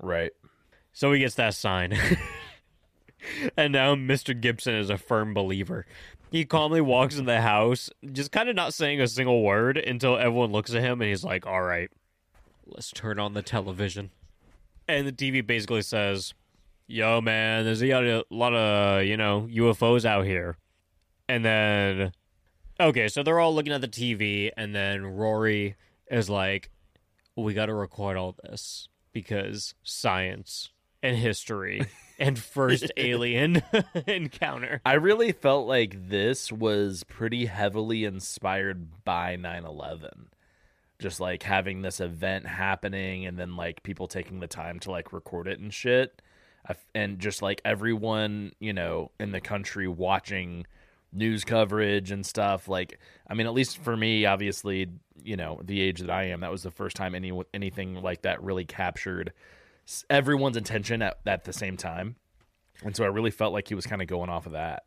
[0.00, 0.32] Right.
[0.92, 1.98] So he gets that sign.
[3.56, 4.38] and now Mr.
[4.38, 5.86] Gibson is a firm believer.
[6.30, 10.16] He calmly walks in the house, just kind of not saying a single word until
[10.16, 11.90] everyone looks at him and he's like, All right,
[12.66, 14.10] let's turn on the television.
[14.92, 16.34] And the TV basically says,
[16.86, 20.56] Yo, man, there's a lot of, lot of you know, UFOs out here.
[21.28, 22.12] And then,
[22.78, 25.76] okay, so they're all looking at the TV, and then Rory
[26.10, 26.70] is like,
[27.36, 30.70] We got to record all this because science
[31.02, 31.86] and history
[32.18, 33.62] and first alien
[34.06, 34.80] encounter.
[34.84, 40.28] I really felt like this was pretty heavily inspired by 9/11.
[41.02, 45.12] Just like having this event happening and then like people taking the time to like
[45.12, 46.22] record it and shit.
[46.94, 50.64] And just like everyone, you know, in the country watching
[51.12, 52.68] news coverage and stuff.
[52.68, 54.88] Like, I mean, at least for me, obviously,
[55.22, 58.22] you know, the age that I am, that was the first time any anything like
[58.22, 59.32] that really captured
[60.08, 62.14] everyone's attention at, at the same time.
[62.84, 64.84] And so I really felt like he was kind of going off of that.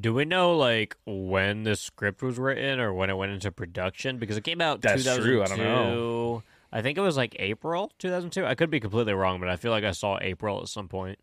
[0.00, 4.18] Do we know like when the script was written or when it went into production?
[4.18, 5.30] Because it came out That's 2002.
[5.30, 6.42] true, I don't know.
[6.72, 8.44] I think it was like April 2002.
[8.44, 11.18] I could be completely wrong, but I feel like I saw April at some point.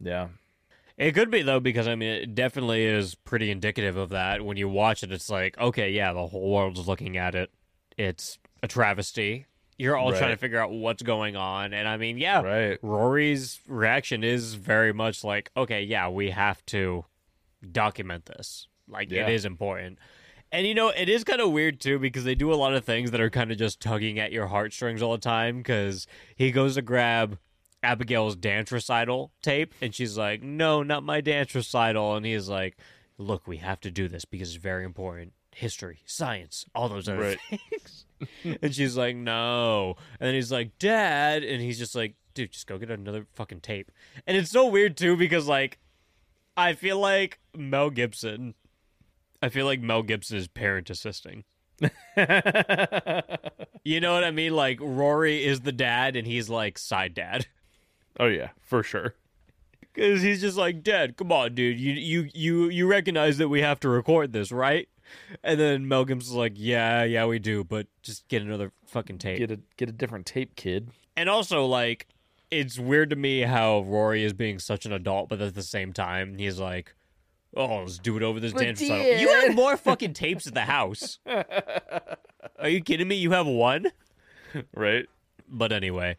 [0.00, 0.28] Yeah.
[0.98, 4.44] It could be though, because I mean, it definitely is pretty indicative of that.
[4.44, 7.50] When you watch it, it's like, okay, yeah, the whole world's looking at it.
[7.96, 9.46] It's a travesty.
[9.78, 12.78] You're all trying to figure out what's going on, and I mean, yeah, Right.
[12.82, 17.04] Rory's reaction is very much like, okay, yeah, we have to
[17.70, 18.66] document this.
[18.88, 19.26] Like, Yeah.
[19.28, 19.98] it is important.
[20.50, 22.84] And you know, it is kind of weird too because they do a lot of
[22.84, 25.58] things that are kind of just tugging at your heartstrings all the time.
[25.58, 26.06] Because
[26.36, 27.38] he goes to grab
[27.82, 32.76] Abigail's dance recital tape, and she's like, "No, not my dance recital." And he's like,
[33.18, 35.32] "Look, we have to do this because it's very important.
[35.54, 37.38] History, science, all those other Right.
[37.70, 38.06] things."
[38.62, 42.66] and she's like, "No." And then he's like, "Dad," and he's just like, "Dude, just
[42.66, 43.90] go get another fucking tape."
[44.26, 45.78] And it's so weird too because like,
[46.56, 48.54] I feel like Mel Gibson.
[49.42, 51.44] I feel like Mel Gibson is parent assisting.
[53.84, 54.54] You know what I mean?
[54.54, 57.46] Like Rory is the dad and he's like side dad.
[58.20, 59.14] Oh yeah, for sure.
[59.94, 61.80] Cuz he's just like, "Dad, come on, dude.
[61.80, 64.88] You you you you recognize that we have to record this, right?"
[65.42, 69.38] And then Mel Gibson's like, "Yeah, yeah, we do, but just get another fucking tape."
[69.38, 70.90] Get a get a different tape, kid.
[71.16, 72.06] and also like
[72.52, 75.94] it's weird to me how Rory is being such an adult, but at the same
[75.94, 76.94] time he's like,
[77.56, 80.60] "Oh, let's do it over this dance recital." You have more fucking tapes at the
[80.60, 81.18] house.
[81.26, 83.16] Are you kidding me?
[83.16, 83.86] You have one.
[84.74, 85.06] Right?
[85.48, 86.18] But anyway,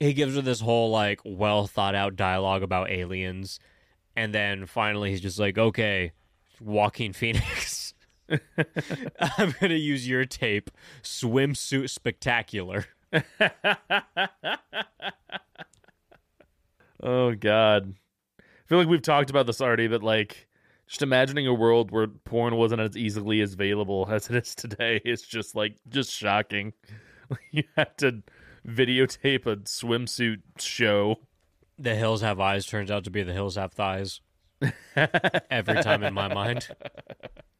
[0.00, 3.60] he gives her this whole like well thought out dialogue about aliens,
[4.16, 6.12] and then finally he's just like, "Okay,
[6.58, 7.92] Joaquin Phoenix."
[9.20, 10.70] I'm gonna use your tape,
[11.02, 12.86] swimsuit spectacular.
[17.06, 17.94] Oh God.
[18.40, 20.48] I feel like we've talked about this already, but like
[20.88, 25.00] just imagining a world where porn wasn't as easily as available as it is today
[25.04, 26.74] is just like just shocking.
[27.50, 28.22] You had to
[28.64, 31.16] videotape a swimsuit show.
[31.76, 34.20] The Hills Have Eyes turns out to be The Hills Have Thighs.
[34.94, 36.68] Every time in my mind.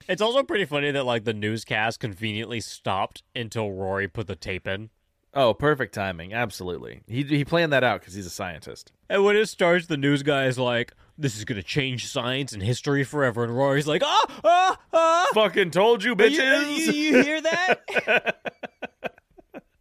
[0.09, 4.69] It's also pretty funny that like the newscast conveniently stopped until Rory put the tape
[4.69, 4.91] in.
[5.39, 6.33] Oh, perfect timing.
[6.33, 7.03] Absolutely.
[7.07, 8.91] He he planned that out because he's a scientist.
[9.11, 12.63] And when it starts, the news guy is like, "This is gonna change science and
[12.63, 16.87] history forever," and Rory's like, "Ah, ah, ah!" Fucking told you, You, bitches.
[16.87, 18.37] you, you hear that?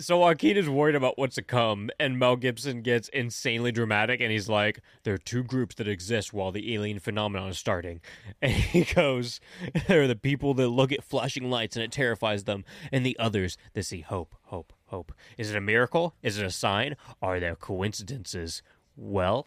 [0.00, 4.32] so Joaquin is worried about what's to come, and Mel Gibson gets insanely dramatic, and
[4.32, 8.00] he's like, "There are two groups that exist while the alien phenomenon is starting."
[8.42, 9.40] And he goes,
[9.86, 13.18] "There are the people that look at flashing lights and it terrifies them, and the
[13.18, 15.12] others that see hope, hope, hope.
[15.36, 16.14] Is it a miracle?
[16.22, 16.96] Is it a sign?
[17.20, 18.62] Are there coincidences?
[18.96, 19.46] Well,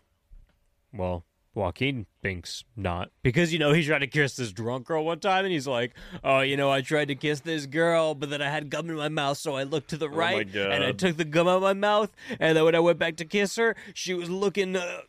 [0.94, 1.26] well."
[1.56, 3.12] Joaquin thinks not.
[3.22, 5.94] Because, you know, he tried to kiss this drunk girl one time and he's like,
[6.24, 8.96] Oh, you know, I tried to kiss this girl, but then I had gum in
[8.96, 11.58] my mouth, so I looked to the my right and I took the gum out
[11.58, 12.12] of my mouth.
[12.40, 15.02] And then when I went back to kiss her, she was looking uh,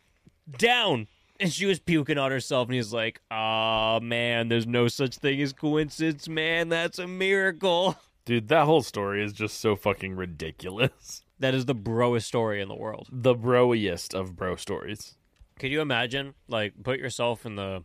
[0.57, 1.07] down
[1.39, 2.67] and she was puking on herself.
[2.67, 6.69] And he's like, Oh, man, there's no such thing as coincidence, man.
[6.69, 7.97] That's a miracle.
[8.25, 11.21] Dude, that whole story is just so fucking ridiculous.
[11.39, 13.09] That is the broest story in the world.
[13.11, 15.15] The broiest of bro stories.
[15.59, 17.83] Could you imagine, like, put yourself in the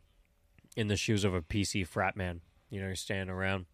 [0.77, 2.41] in the shoes of a PC frat man?
[2.69, 3.67] You know, you're standing around.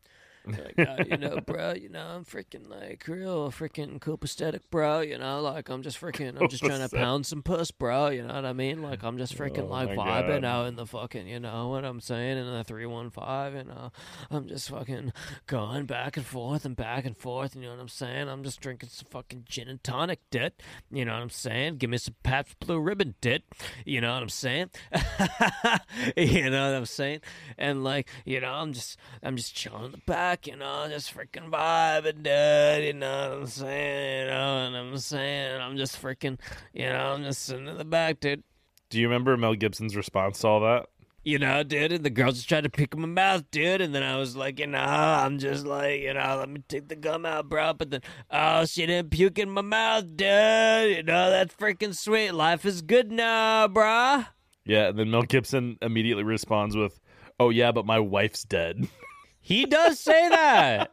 [0.56, 5.00] Like, "Uh, you know, bro, you know, I'm freaking like real freaking copacetic, bro.
[5.00, 8.08] You know, like I'm just freaking, I'm just trying to pound some puss, bro.
[8.08, 8.82] You know what I mean?
[8.82, 10.44] Like I'm just freaking Oh like vibing God.
[10.44, 12.38] out in the fucking, you know what I'm saying?
[12.38, 13.90] In the three one five, you know,
[14.30, 15.12] I'm just fucking
[15.46, 17.56] going back and forth and back and forth.
[17.56, 18.28] You know what I'm saying?
[18.28, 20.62] I'm just drinking some fucking gin and tonic, dit.
[20.90, 21.78] You know what I'm saying?
[21.78, 23.42] Give me some Pabst Blue Ribbon, dit.
[23.84, 24.70] You know what I'm saying?
[26.16, 27.20] you know what I'm saying?
[27.58, 30.35] And like, you know, I'm just, I'm just chilling in the back.
[30.44, 32.84] You know, just freaking vibing, dude.
[32.84, 34.20] You know what I'm saying?
[34.20, 35.60] You know what I'm saying?
[35.60, 36.38] I'm just freaking,
[36.74, 38.42] you know, I'm just sitting in the back, dude.
[38.90, 40.86] Do you remember Mel Gibson's response to all that?
[41.24, 44.04] You know, dude, and the girls just tried to pick my mouth, dude, and then
[44.04, 47.26] I was like, you know, I'm just like, you know, let me take the gum
[47.26, 47.72] out, bro.
[47.72, 50.96] But then, oh, she didn't puke in my mouth, dude.
[50.96, 52.30] You know, that's freaking sweet.
[52.30, 54.28] Life is good now, bruh.
[54.64, 57.00] Yeah, and then Mel Gibson immediately responds with,
[57.40, 58.88] "Oh yeah, but my wife's dead."
[59.46, 60.90] He does say that.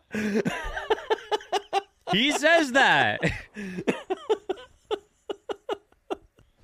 [2.12, 3.20] he says that.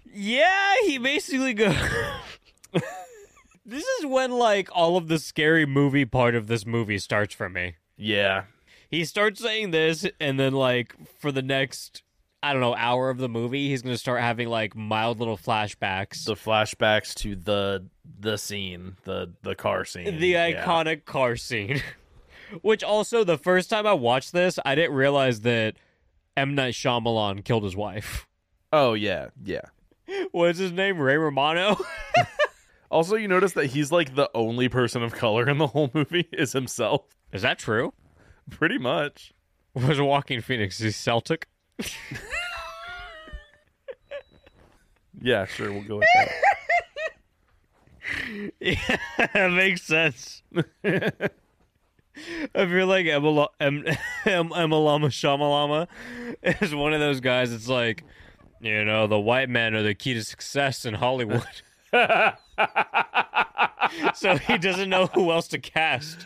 [0.05, 1.75] yeah, he basically goes.
[3.65, 7.49] this is when like all of the scary movie part of this movie starts for
[7.49, 7.77] me.
[7.97, 8.43] Yeah.
[8.87, 12.03] He starts saying this, and then like for the next
[12.41, 16.23] I don't know hour of the movie, he's gonna start having like mild little flashbacks.
[16.25, 17.85] The flashbacks to the
[18.19, 20.19] the scene, the the car scene.
[20.19, 20.65] the Yeah.
[20.65, 21.81] iconic car scene.
[22.61, 25.75] Which also, the first time I watched this, I didn't realize that
[26.37, 28.27] M Night Shyamalan killed his wife.
[28.73, 29.61] Oh yeah, yeah.
[30.31, 30.97] What's his name?
[30.99, 31.77] Ray Romano.
[32.91, 36.27] Also, you notice that he's like the only person of color in the whole movie
[36.33, 37.03] is himself.
[37.31, 37.93] Is that true?
[38.49, 39.31] Pretty much.
[39.75, 40.79] Was Joaquin Phoenix?
[40.79, 41.45] Is he Celtic?
[45.21, 46.29] Yeah, sure, we'll go with that.
[48.59, 48.97] Yeah,
[49.33, 50.41] that makes sense.
[50.83, 51.29] I
[52.53, 53.85] feel like Emma em,
[54.25, 55.87] em, Emma Lama Shamalama
[56.41, 57.53] is one of those guys.
[57.53, 58.03] It's like,
[58.61, 61.45] you know, the white men are the key to success in Hollywood.
[64.15, 66.25] so he doesn't know who else to cast.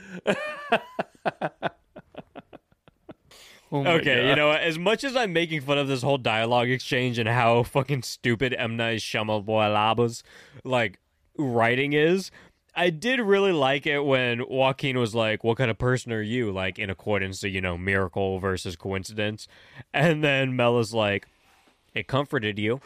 [3.73, 6.69] Oh my Okay, you know, as much as I'm making fun of this whole dialogue
[6.69, 10.23] exchange and how fucking stupid M Night Shyamalan's
[10.63, 10.99] like
[11.39, 12.29] writing is,
[12.75, 16.51] I did really like it when Joaquin was like, "What kind of person are you?"
[16.51, 19.47] Like in accordance to you know miracle versus coincidence,
[19.91, 21.27] and then Mel is like,
[21.95, 22.79] "It comforted you,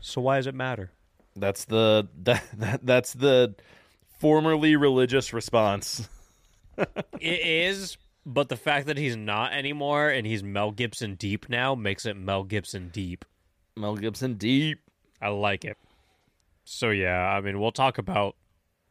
[0.00, 0.92] so why does it matter?"
[1.34, 3.56] That's the that, that that's the
[4.20, 6.08] formerly religious response.
[7.20, 11.74] It is, but the fact that he's not anymore and he's Mel Gibson deep now
[11.74, 13.24] makes it Mel Gibson deep.
[13.76, 14.80] Mel Gibson deep.
[15.20, 15.76] I like it.
[16.64, 18.36] So yeah, I mean, we'll talk about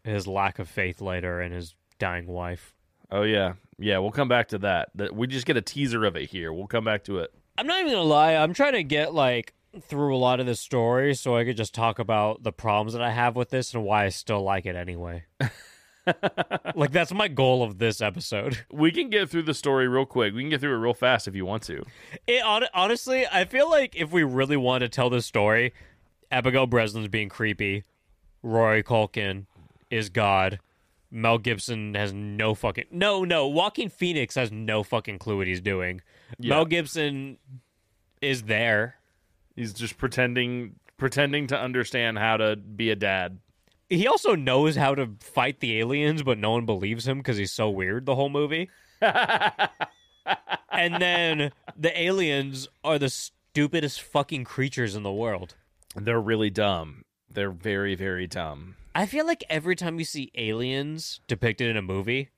[0.04, 2.74] his lack of faith later and his dying wife.
[3.10, 3.54] Oh yeah.
[3.78, 4.90] Yeah, we'll come back to that.
[5.14, 6.54] We just get a teaser of it here.
[6.54, 7.34] We'll come back to it.
[7.58, 8.36] I'm not even gonna lie.
[8.36, 11.74] I'm trying to get like through a lot of this story so I could just
[11.74, 14.76] talk about the problems that I have with this and why I still like it
[14.76, 15.24] anyway.
[16.76, 18.60] like that's my goal of this episode.
[18.72, 20.34] We can get through the story real quick.
[20.34, 21.84] We can get through it real fast if you want to.
[22.26, 25.74] It hon- honestly, I feel like if we really want to tell this story,
[26.32, 27.84] Abigail Breslin's being creepy,
[28.42, 29.46] Rory Culkin
[29.90, 30.60] is God,
[31.12, 33.48] Mel Gibson has no fucking no no.
[33.48, 36.02] Joaquin Phoenix has no fucking clue what he's doing.
[36.40, 36.56] Yeah.
[36.56, 37.38] Mel Gibson
[38.22, 38.96] is there.
[39.56, 43.40] He's just pretending pretending to understand how to be a dad.
[43.92, 47.52] He also knows how to fight the aliens, but no one believes him because he's
[47.52, 48.70] so weird the whole movie.
[49.02, 55.56] and then the aliens are the stupidest fucking creatures in the world.
[55.94, 57.04] They're really dumb.
[57.30, 58.78] They're very very dumb.
[58.96, 62.30] I feel like every time you see aliens depicted in a movie,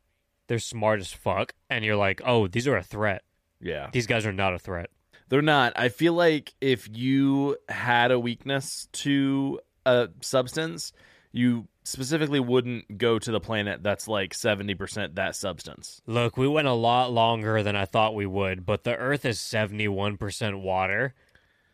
[0.47, 3.21] they're smart as fuck, and you're like, oh, these are a threat.
[3.61, 3.91] Yeah.
[3.93, 4.89] These guys are not a threat.
[5.29, 5.73] They're not.
[5.75, 10.93] I feel like if you had a weakness to a substance,
[11.33, 16.01] you specifically wouldn't go to the planet that's like 70% that substance.
[16.07, 19.39] Look, we went a lot longer than I thought we would, but the Earth is
[19.39, 21.13] 71% water,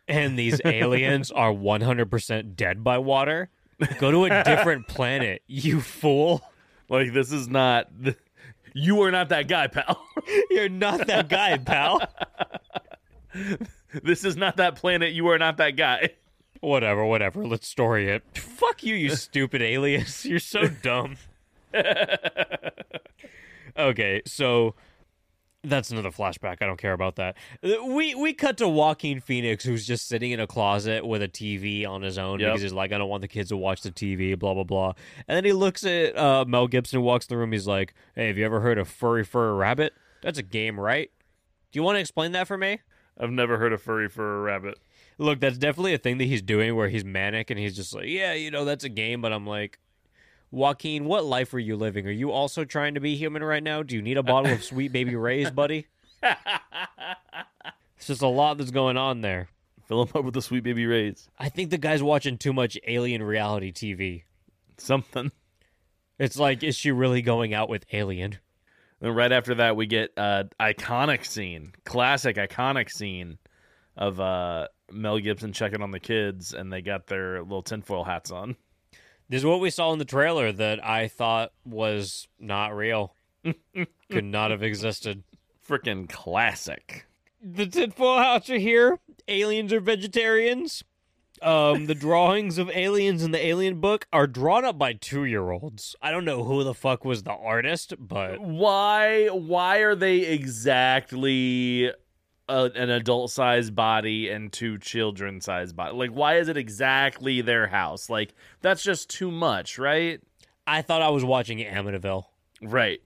[0.07, 3.49] and these aliens are 100% dead by water.
[3.99, 6.41] Go to a different planet, you fool.
[6.89, 7.87] Like this is not
[8.73, 10.03] you are not that guy, pal.
[10.49, 12.01] You're not that guy, pal.
[14.03, 15.13] this is not that planet.
[15.13, 16.11] You are not that guy.
[16.61, 17.45] Whatever, whatever.
[17.45, 18.23] Let's story it.
[18.37, 20.25] Fuck you, you stupid alias.
[20.25, 21.15] You're so dumb.
[23.77, 24.75] okay, so
[25.63, 26.57] that's another flashback.
[26.61, 27.35] I don't care about that.
[27.63, 31.27] Uh, We we cut to Joaquin Phoenix, who's just sitting in a closet with a
[31.27, 32.49] TV on his own Yep.
[32.49, 34.93] because he's like, I don't want the kids to watch the TV, blah blah blah.
[35.27, 37.51] And then he looks at uh, Mel Gibson, walks in the room.
[37.51, 39.93] He's like, Hey, have you ever heard of furry fur rabbit?
[40.21, 41.09] That's a game, right?
[41.71, 42.79] Do you want to explain that for me?
[43.17, 44.79] I've never heard of furry fur rabbit.
[45.19, 48.07] Look, that's definitely a thing that he's doing where he's manic and he's just like,
[48.07, 49.21] yeah, you know, that's a game.
[49.21, 49.77] But I'm like,
[50.49, 52.07] Joaquin, what life are you living?
[52.07, 53.83] Are you also trying to be human right now?
[53.83, 55.85] Do you need a bottle of sweet baby Ray's, buddy?
[57.99, 59.49] It's just a lot that's going on there.
[59.89, 61.27] Fill him up with the sweet baby rays.
[61.37, 64.23] I think the guy's watching too much alien reality TV.
[64.77, 65.33] Something.
[66.17, 68.37] It's like, is she really going out with Alien?
[69.01, 73.37] And right after that, we get a iconic scene, classic iconic scene
[73.97, 78.31] of uh, Mel Gibson checking on the kids, and they got their little tinfoil hats
[78.31, 78.55] on.
[79.29, 83.13] This is what we saw in the trailer that I thought was not real.
[84.11, 85.23] Could not have existed.
[85.67, 87.05] Freaking classic.
[87.41, 88.99] the tinfoil hats are here.
[89.27, 90.83] Aliens are vegetarians.
[91.41, 95.51] Um, the drawings of aliens in the Alien book are drawn up by two year
[95.51, 95.95] olds.
[96.01, 99.27] I don't know who the fuck was the artist, but Why?
[99.27, 101.91] Why are they exactly
[102.49, 105.95] a, an adult-sized body and two children-sized body?
[105.95, 108.09] Like, why is it exactly their house?
[108.09, 110.19] Like, that's just too much, right?
[110.67, 112.25] I thought I was watching Amityville.
[112.61, 113.01] Right.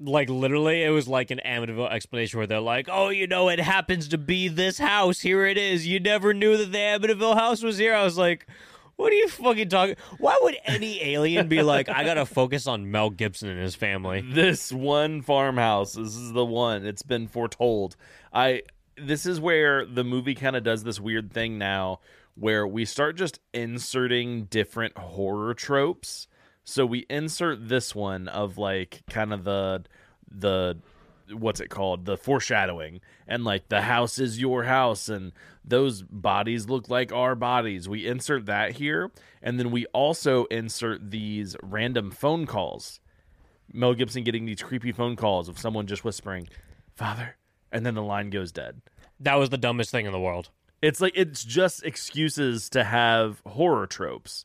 [0.00, 3.60] Like literally, it was like an Amityville explanation where they're like, "Oh, you know, it
[3.60, 5.20] happens to be this house.
[5.20, 5.86] Here it is.
[5.86, 8.46] You never knew that the Amityville house was here." I was like,
[8.96, 9.96] "What are you fucking talking?
[10.18, 14.20] Why would any alien be like, I gotta focus on Mel Gibson and his family?"
[14.20, 16.84] This one farmhouse, this is the one.
[16.86, 17.96] It's been foretold.
[18.32, 18.62] I
[18.96, 22.00] this is where the movie kind of does this weird thing now
[22.36, 26.26] where we start just inserting different horror tropes.
[26.64, 29.84] So we insert this one of like kind of the
[30.30, 30.78] the
[31.32, 35.32] what's it called the foreshadowing and like the house is your house and
[35.64, 39.10] those bodies look like our bodies we insert that here
[39.42, 43.00] and then we also insert these random phone calls
[43.72, 46.46] mel gibson getting these creepy phone calls of someone just whispering
[46.94, 47.36] father
[47.72, 48.80] and then the line goes dead
[49.20, 50.50] That was the dumbest thing in the world.
[50.82, 54.44] it's like it's just excuses to have horror tropes.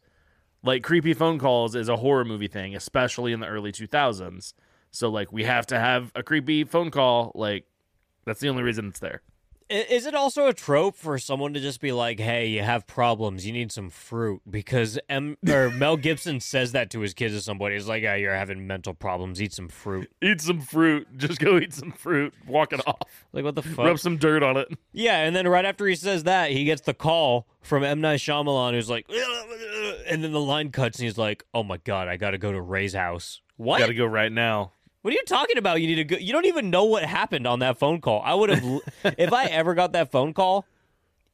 [0.64, 4.54] Like creepy phone calls is a horror movie thing, especially in the early 2000s.
[4.92, 7.32] So like we have to have a creepy phone call.
[7.36, 7.66] Like
[8.26, 9.22] that's the only reason it's there.
[9.70, 13.46] Is it also a trope for someone to just be like, "Hey, you have problems.
[13.46, 17.40] You need some fruit," because M or Mel Gibson says that to his kids or
[17.40, 17.76] somebody.
[17.76, 19.40] He's like, "Yeah, you're having mental problems.
[19.40, 21.08] Eat some fruit." Eat some fruit.
[21.18, 22.34] Just go eat some fruit.
[22.48, 23.28] Walk it off.
[23.32, 23.86] Like, what the fuck?
[23.86, 24.70] Rub some dirt on it.
[24.92, 28.22] Yeah, and then right after he says that, he gets the call from M Night
[28.22, 29.06] Shyamalan, who's like,
[30.08, 32.52] and then the line cuts, and he's like, "Oh my god, I got to go
[32.52, 33.78] to Ray's house." What?
[33.78, 34.72] Got to go right now.
[35.02, 35.82] What are you talking about?
[35.82, 36.18] You need to go.
[36.18, 38.22] You don't even know what happened on that phone call.
[38.24, 38.82] I would have,
[39.18, 40.66] if I ever got that phone call,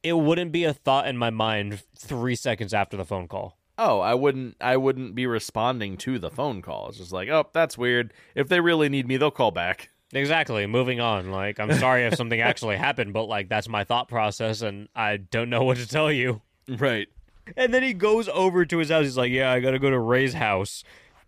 [0.02, 3.58] it wouldn't be a thought in my mind three seconds after the phone call.
[3.78, 4.56] Oh, I wouldn't.
[4.60, 6.88] I wouldn't be responding to the phone call.
[6.88, 8.14] It's just like, oh, that's weird.
[8.34, 9.90] If they really need me, they'll call back.
[10.12, 10.64] Exactly.
[10.66, 11.32] Moving on.
[11.32, 15.16] Like, I'm sorry if something actually happened, but like that's my thought process, and I
[15.16, 16.40] don't know what to tell you.
[16.68, 17.08] Right.
[17.56, 19.04] And then he goes over to his house.
[19.04, 20.84] He's like, "Yeah, I got to go to Ray's house,"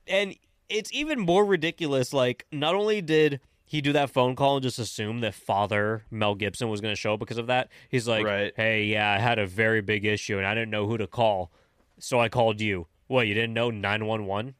[0.06, 0.34] and
[0.68, 2.12] it's even more ridiculous.
[2.12, 6.34] Like, not only did he do that phone call and just assume that Father Mel
[6.34, 8.52] Gibson was going to show up because of that, he's like, Right.
[8.56, 11.50] "Hey, yeah, I had a very big issue and I didn't know who to call,
[11.98, 13.26] so I called you." What?
[13.26, 14.54] You didn't know nine one one?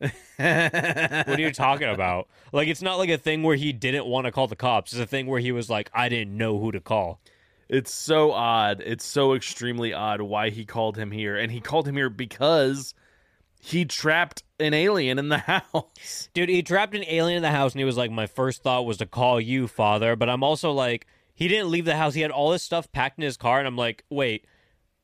[0.00, 2.28] What are you talking about?
[2.52, 4.92] Like, it's not like a thing where he didn't want to call the cops.
[4.92, 7.20] It's a thing where he was like, "I didn't know who to call."
[7.68, 8.82] It's so odd.
[8.84, 11.36] It's so extremely odd why he called him here.
[11.36, 12.94] And he called him here because
[13.66, 15.38] he trapped an alien in the
[15.74, 16.28] house.
[16.32, 18.86] Dude, he trapped an alien in the house and he was like, My first thought
[18.86, 20.14] was to call you, father.
[20.14, 22.14] But I'm also like, he didn't leave the house.
[22.14, 23.58] He had all this stuff packed in his car.
[23.58, 24.46] And I'm like, Wait,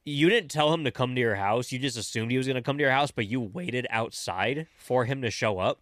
[0.04, 1.72] you didn't tell him to come to your house.
[1.72, 4.68] You just assumed he was going to come to your house, but you waited outside
[4.76, 5.80] for him to show up.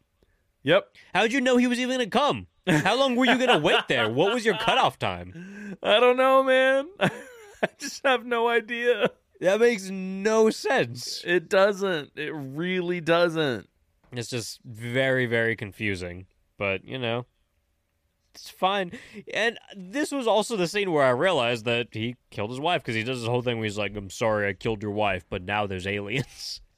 [0.62, 0.88] Yep.
[1.14, 2.46] How'd you know he was even going to come?
[2.66, 4.10] How long were you going to wait there?
[4.10, 5.76] What was your cutoff time?
[5.82, 6.88] I don't know, man.
[7.00, 9.10] I just have no idea.
[9.40, 11.22] That makes no sense.
[11.26, 12.12] It doesn't.
[12.14, 13.68] It really doesn't.
[14.12, 16.26] It's just very, very confusing.
[16.58, 17.26] But, you know,
[18.34, 18.92] it's fine.
[19.32, 22.94] And this was also the scene where I realized that he killed his wife because
[22.94, 25.42] he does this whole thing where he's like, I'm sorry I killed your wife, but
[25.42, 26.60] now there's aliens.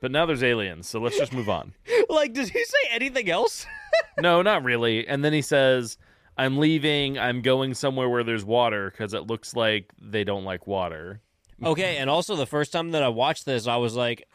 [0.00, 1.72] But now there's aliens, so let's just move on.
[2.10, 3.64] like, does he say anything else?
[4.20, 5.08] no, not really.
[5.08, 5.96] And then he says,
[6.36, 7.18] I'm leaving.
[7.18, 11.22] I'm going somewhere where there's water because it looks like they don't like water.
[11.66, 14.28] Okay, and also the first time that I watched this, I was like,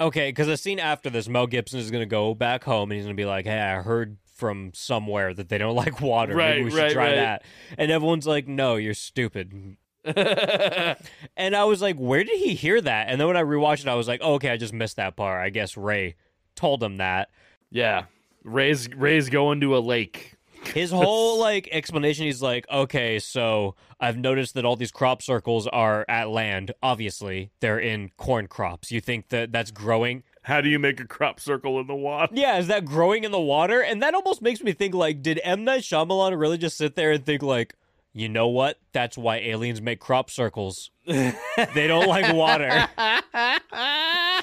[0.00, 2.96] okay, because the scene after this, Mel Gibson is going to go back home and
[2.96, 6.34] he's going to be like, hey, I heard from somewhere that they don't like water.
[6.34, 7.14] Maybe we should right, try right.
[7.16, 7.44] that.
[7.78, 9.76] And everyone's like, no, you're stupid.
[11.36, 13.08] And I was like, where did he hear that?
[13.08, 15.16] And then when I rewatched it, I was like, oh, okay, I just missed that
[15.16, 15.44] part.
[15.44, 16.16] I guess Ray
[16.54, 17.28] told him that.
[17.70, 18.04] Yeah.
[18.42, 20.36] Ray's Ray's going to a lake.
[20.64, 25.66] His whole like explanation, he's like, okay, so I've noticed that all these crop circles
[25.66, 26.72] are at land.
[26.82, 28.92] Obviously, they're in corn crops.
[28.92, 30.22] You think that that's growing?
[30.42, 32.32] How do you make a crop circle in the water?
[32.34, 33.82] Yeah, is that growing in the water?
[33.82, 37.12] And that almost makes me think like, did M Night Shyamalan really just sit there
[37.12, 37.74] and think like,
[38.12, 38.78] you know what?
[38.92, 40.90] That's why aliens make crop circles.
[41.06, 42.88] they don't like water.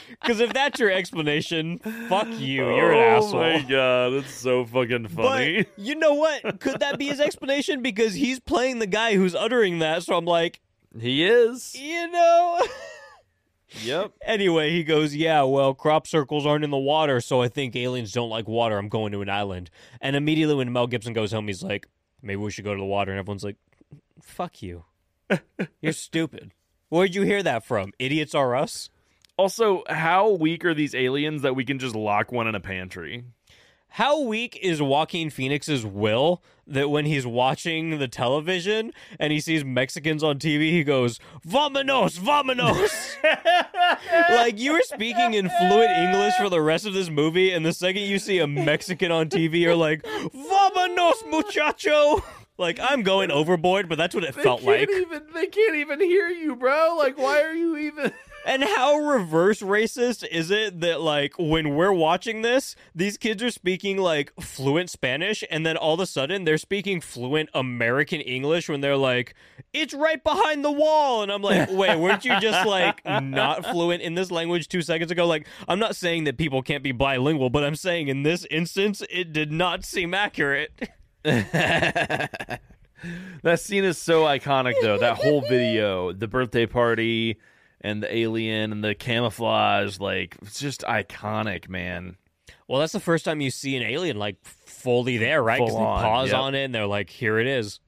[0.10, 2.65] Because if that's your explanation, fuck you.
[2.76, 3.35] You're an oh asshole.
[3.35, 5.64] Oh my god, that's so fucking funny.
[5.64, 6.60] But you know what?
[6.60, 7.81] Could that be his explanation?
[7.81, 10.03] Because he's playing the guy who's uttering that.
[10.03, 10.61] So I'm like,
[10.98, 11.76] he is.
[11.76, 12.61] you know.
[13.84, 14.14] Yep.
[14.26, 18.14] anyway, he goes, yeah, well, crop circles aren't in the water, so I think aliens
[18.14, 18.77] don't like water.
[18.77, 19.69] I'm going to an island.
[19.99, 21.85] And immediately when Mel Gibson goes home, he's like,
[22.27, 23.11] maybe we should go to the water.
[23.11, 23.57] And everyone's like,
[24.21, 24.83] fuck you.
[25.81, 26.53] You're stupid.
[26.89, 27.93] Where'd you hear that from?
[27.97, 28.89] Idiots are us?
[29.37, 33.25] Also, how weak are these aliens that we can just lock one in a pantry?
[33.98, 39.65] How weak is Joaquin Phoenix's will that when he's watching the television and he sees
[39.65, 43.15] Mexicans on TV, he goes, Vamonos, vamonos.
[44.30, 47.74] like you were speaking in fluent English for the rest of this movie, and the
[47.74, 52.22] second you see a Mexican on TV, you're like, Vamonos, muchacho.
[52.60, 54.90] Like I'm going overboard, but that's what it felt like.
[54.90, 56.95] even they can't even hear you, bro.
[56.98, 58.11] Like, why are you even?
[58.48, 63.52] And how reverse racist is it that like when we're watching this, these kids are
[63.52, 68.69] speaking like fluent Spanish and then all of a sudden they're speaking fluent American English
[68.69, 69.36] when they're like,
[69.74, 74.02] "It's right behind the wall." And I'm like, "Wait, weren't you just like not fluent
[74.02, 77.49] in this language 2 seconds ago?" Like, I'm not saying that people can't be bilingual,
[77.49, 80.72] but I'm saying in this instance it did not seem accurate.
[81.24, 82.60] that
[83.57, 84.98] scene is so iconic, though.
[84.98, 87.38] That whole video, the birthday party,
[87.81, 92.17] and the alien, and the camouflage, like it's just iconic, man.
[92.67, 95.59] Well, that's the first time you see an alien like fully there, right?
[95.59, 96.39] Because they pause yep.
[96.39, 97.79] on it and they're like, "Here it is."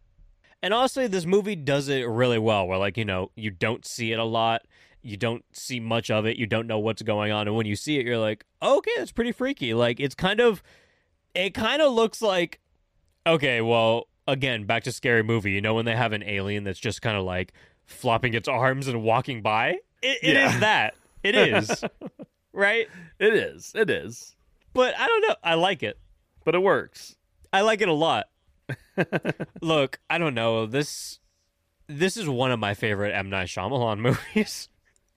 [0.61, 2.67] And honestly, this movie does it really well.
[2.67, 4.63] Where like you know you don't see it a lot,
[5.01, 7.75] you don't see much of it, you don't know what's going on, and when you
[7.75, 10.63] see it, you're like, "Okay, that's pretty freaky." Like it's kind of,
[11.33, 12.59] it kind of looks like,
[13.25, 15.51] okay, well, again, back to scary movie.
[15.51, 17.53] You know when they have an alien that's just kind of like
[17.89, 19.77] flopping its arms and walking by?
[20.01, 20.59] It, it is Yeah.
[20.59, 20.95] that.
[21.23, 21.83] It is.
[22.53, 22.87] right?
[23.19, 23.71] It is.
[23.75, 24.35] It is.
[24.73, 25.35] But I don't know.
[25.43, 25.97] I like it.
[26.45, 27.15] But it works.
[27.51, 28.27] I like it a lot.
[29.61, 30.65] Look, I don't know.
[30.65, 31.19] This
[31.87, 33.99] this is one of my favorite M Night Shyamalan
[34.35, 34.69] movies.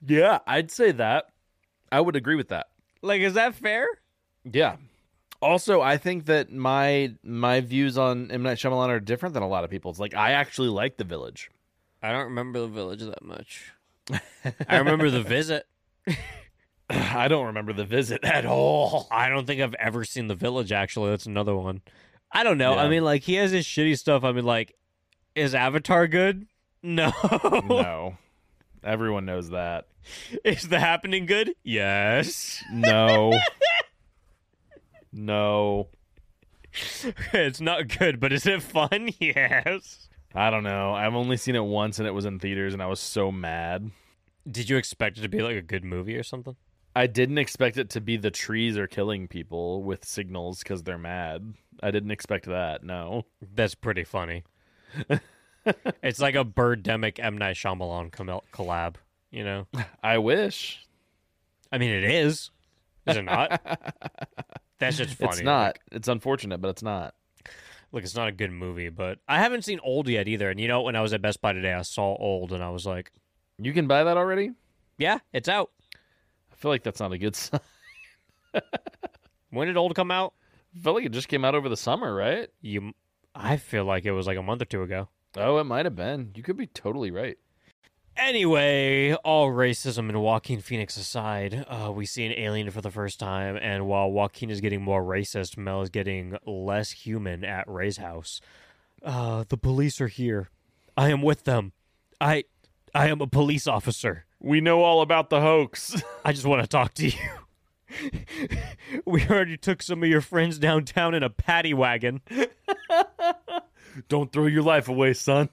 [0.04, 1.26] Yeah, I'd say that.
[1.90, 2.68] I would agree with that.
[3.02, 3.86] like, is that fair?
[4.50, 4.76] Yeah.
[5.42, 9.48] Also, I think that my my views on M Night Shyamalan are different than a
[9.48, 10.00] lot of people's.
[10.00, 11.50] Like, I actually like The Village.
[12.02, 13.72] I don't remember the village that much.
[14.68, 15.66] I remember the visit.
[16.90, 19.08] I don't remember The Visit at all.
[19.10, 20.72] I don't think I've ever seen the village.
[20.72, 21.80] Actually, that's another one.
[22.30, 22.74] I don't know.
[22.74, 24.24] I mean, like he has his shitty stuff.
[24.24, 24.74] I mean, like,
[25.34, 26.46] is Avatar good?
[26.84, 27.12] No.
[27.68, 28.16] no,
[28.82, 29.86] everyone knows that.
[30.44, 31.54] is the happening good?
[31.62, 32.60] Yes.
[32.72, 33.38] No,
[35.12, 35.86] no.
[37.32, 39.10] it's not good, but is it fun?
[39.20, 40.08] Yes.
[40.34, 40.94] I don't know.
[40.94, 43.90] I've only seen it once, and it was in theaters, and I was so mad.
[44.50, 46.56] Did you expect it to be like a good movie or something?
[46.94, 50.98] I didn't expect it to be the trees are killing people with signals because they're
[50.98, 51.54] mad.
[51.82, 52.84] I didn't expect that.
[52.84, 53.24] No.
[53.54, 54.44] That's pretty funny.
[56.02, 58.96] it's like a Birdemic M Night Shyamalan collab.
[59.30, 59.66] You know,
[60.02, 60.86] I wish.
[61.70, 62.50] I mean, it is.
[63.06, 63.60] Is it not?
[64.78, 65.32] That's just funny.
[65.32, 65.78] It's not.
[65.90, 67.14] It's unfortunate, but it's not.
[67.92, 70.50] Look, it's not a good movie, but I haven't seen Old yet either.
[70.50, 72.70] And you know, when I was at Best Buy today, I saw Old, and I
[72.70, 73.12] was like,
[73.58, 74.52] You can buy that already?
[74.98, 75.70] "Yeah, it's out."
[76.50, 77.60] I feel like that's not a good sign.
[79.50, 80.32] When did Old come out?
[80.74, 82.48] I feel like it just came out over the summer, right?
[82.62, 82.92] You,
[83.34, 85.08] I feel like it was like a month or two ago.
[85.36, 86.30] Oh, it might have been.
[86.34, 87.36] You could be totally right.
[88.16, 93.18] Anyway, all racism and Joaquin Phoenix aside, uh, we see an alien for the first
[93.18, 97.96] time, and while Joaquin is getting more racist, Mel is getting less human at Ray's
[97.96, 98.40] house.
[99.02, 100.50] Uh, the police are here.
[100.96, 101.72] I am with them.
[102.20, 102.44] I,
[102.94, 104.26] I am a police officer.
[104.38, 106.00] We know all about the hoax.
[106.24, 107.18] I just want to talk to you.
[109.06, 112.20] we already took some of your friends downtown in a paddy wagon.
[114.08, 115.48] Don't throw your life away, son.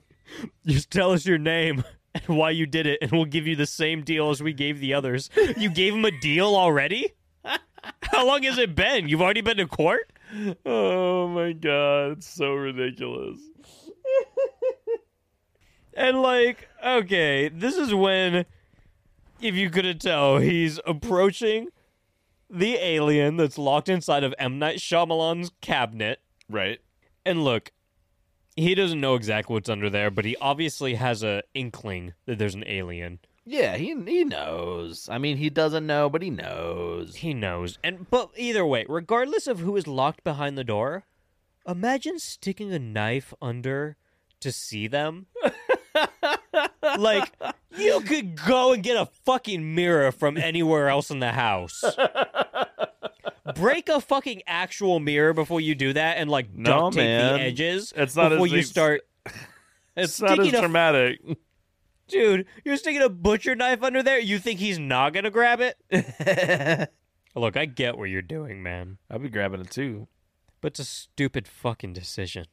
[0.66, 1.84] Just tell us your name
[2.28, 4.80] and why you did it, and we'll give you the same deal as we gave
[4.80, 5.30] the others.
[5.58, 7.14] You gave him a deal already?
[8.04, 9.08] How long has it been?
[9.08, 10.12] You've already been to court?
[10.66, 13.40] Oh my god, it's so ridiculous.
[16.00, 18.46] And, like, okay, this is when,
[19.42, 21.68] if you couldn't tell, he's approaching
[22.50, 24.60] the alien that's locked inside of M.
[24.60, 26.22] Night Shyamalan's cabinet.
[26.50, 26.80] Right.
[27.26, 27.74] And look,
[28.60, 32.56] he doesn't know exactly what's under there, but he obviously has a inkling that there's
[32.56, 33.20] an alien.
[33.46, 35.10] Yeah, he he knows.
[35.10, 37.16] I mean, he doesn't know, but he knows.
[37.16, 37.80] He knows.
[37.84, 41.04] And but either way, regardless of who is locked behind the door,
[41.68, 43.98] imagine sticking a knife under
[44.42, 45.28] to see them.
[47.00, 47.32] like
[47.78, 51.84] you could go and get a fucking mirror from anywhere else in the house.
[53.56, 57.34] Break a fucking actual mirror before you do that and like No, duct tape man.
[57.36, 59.02] the edges It's not before as you start
[59.96, 61.20] It's not as sticking a dramatic.
[62.08, 64.20] Dude, you're sticking a butcher knife under there?
[64.20, 65.78] You think he's not gonna grab it?
[67.36, 68.98] Look, I get what you're doing, man.
[69.10, 70.08] I'll be grabbing it too.
[70.62, 72.46] But it's a stupid fucking decision.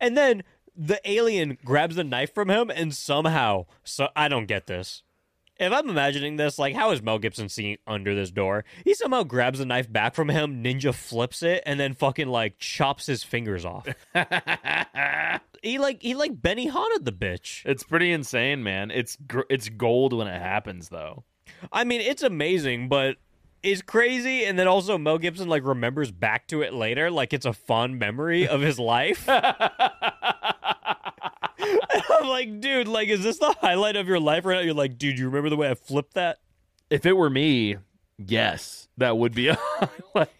[0.00, 0.42] and then
[0.76, 5.02] the alien grabs the knife from him and somehow so I don't get this.
[5.58, 8.64] If I'm imagining this, like, how is Mel Gibson seeing under this door?
[8.84, 12.58] He somehow grabs the knife back from him, ninja flips it, and then fucking like
[12.58, 13.86] chops his fingers off.
[15.62, 17.62] he like he like Benihana the bitch.
[17.64, 18.90] It's pretty insane, man.
[18.90, 21.24] It's gr- it's gold when it happens, though.
[21.72, 23.16] I mean, it's amazing, but
[23.62, 24.44] it's crazy.
[24.44, 27.98] And then also Mel Gibson like remembers back to it later, like it's a fond
[27.98, 29.28] memory of his life.
[32.20, 34.60] I'm like, dude, like, is this the highlight of your life right now?
[34.60, 36.38] You're like, dude, you remember the way I flipped that?
[36.90, 37.76] If it were me,
[38.18, 40.30] yes, that would be a highlight.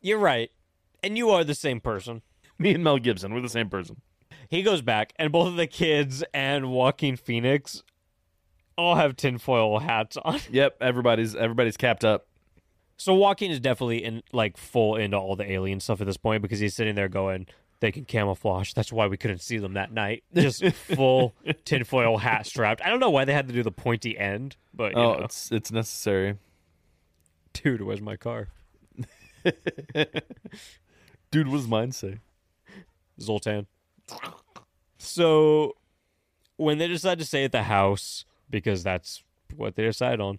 [0.00, 0.50] You're right.
[1.02, 2.22] And you are the same person.
[2.58, 4.00] Me and Mel Gibson, we're the same person.
[4.48, 7.82] He goes back, and both of the kids and Joaquin Phoenix
[8.78, 10.40] all have tinfoil hats on.
[10.50, 12.26] Yep, everybody's everybody's capped up.
[12.96, 16.42] So Joaquin is definitely in like full into all the alien stuff at this point
[16.42, 17.46] because he's sitting there going,
[17.80, 18.72] they can camouflage.
[18.72, 20.24] That's why we couldn't see them that night.
[20.34, 21.34] Just full
[21.64, 22.80] tinfoil hat strapped.
[22.82, 25.24] I don't know why they had to do the pointy end, but you Oh, know.
[25.24, 26.36] it's it's necessary.
[27.52, 28.48] dude, where's my car?
[31.30, 32.18] Dude, what does mine say?
[33.20, 33.66] Zoltan.
[34.98, 35.76] So
[36.56, 39.22] when they decide to stay at the house, because that's
[39.54, 40.38] what they decide on,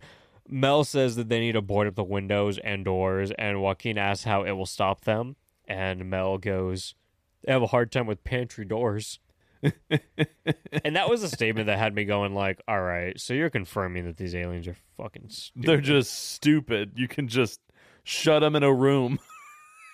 [0.49, 4.23] Mel says that they need to board up the windows and doors, and Joaquin asks
[4.23, 5.35] how it will stop them.
[5.67, 6.95] And Mel goes,
[7.43, 9.19] They have a hard time with pantry doors.
[9.63, 14.05] and that was a statement that had me going like, all right, so you're confirming
[14.05, 15.67] that these aliens are fucking stupid.
[15.67, 16.93] They're just stupid.
[16.95, 17.59] You can just
[18.03, 19.19] shut them in a room.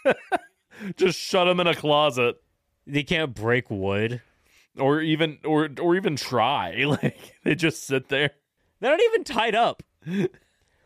[0.98, 2.38] just shut them in a closet
[2.86, 4.22] they can't break wood.
[4.78, 6.84] or even or or even try.
[6.86, 8.32] Like they just sit there.
[8.80, 9.84] They're not even tied up.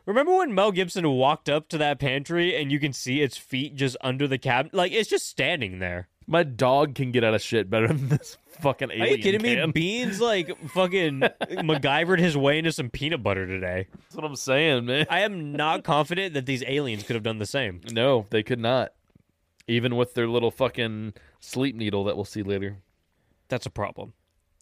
[0.06, 3.76] Remember when Mel Gibson walked up to that pantry and you can see its feet
[3.76, 4.74] just under the cabinet?
[4.74, 6.08] Like it's just standing there.
[6.28, 9.04] My dog can get out of shit better than this fucking alien.
[9.04, 9.72] Are you kidding me?
[9.72, 13.88] Beans like fucking MacGyvered his way into some peanut butter today.
[13.92, 15.06] That's what I'm saying, man.
[15.10, 17.82] I am not confident that these aliens could have done the same.
[17.92, 18.92] No, they could not.
[19.68, 22.78] Even with their little fucking sleep needle that we'll see later.
[23.48, 24.14] That's a problem.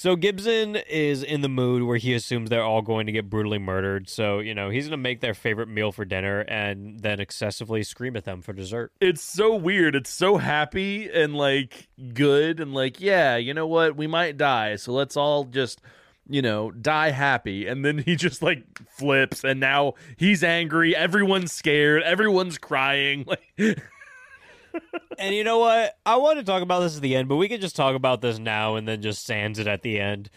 [0.00, 3.58] so Gibson is in the mood where he assumes they're all going to get brutally
[3.58, 4.08] murdered.
[4.08, 7.82] So, you know, he's going to make their favorite meal for dinner and then excessively
[7.82, 8.92] scream at them for dessert.
[9.02, 9.94] It's so weird.
[9.94, 13.94] It's so happy and like good and like, yeah, you know what?
[13.94, 14.76] We might die.
[14.76, 15.82] So let's all just,
[16.26, 17.66] you know, die happy.
[17.66, 20.96] And then he just like flips and now he's angry.
[20.96, 22.04] Everyone's scared.
[22.04, 23.26] Everyone's crying.
[23.58, 23.82] Like
[25.18, 25.98] And you know what?
[26.06, 28.22] I want to talk about this at the end, but we can just talk about
[28.22, 30.30] this now and then just sands it at the end.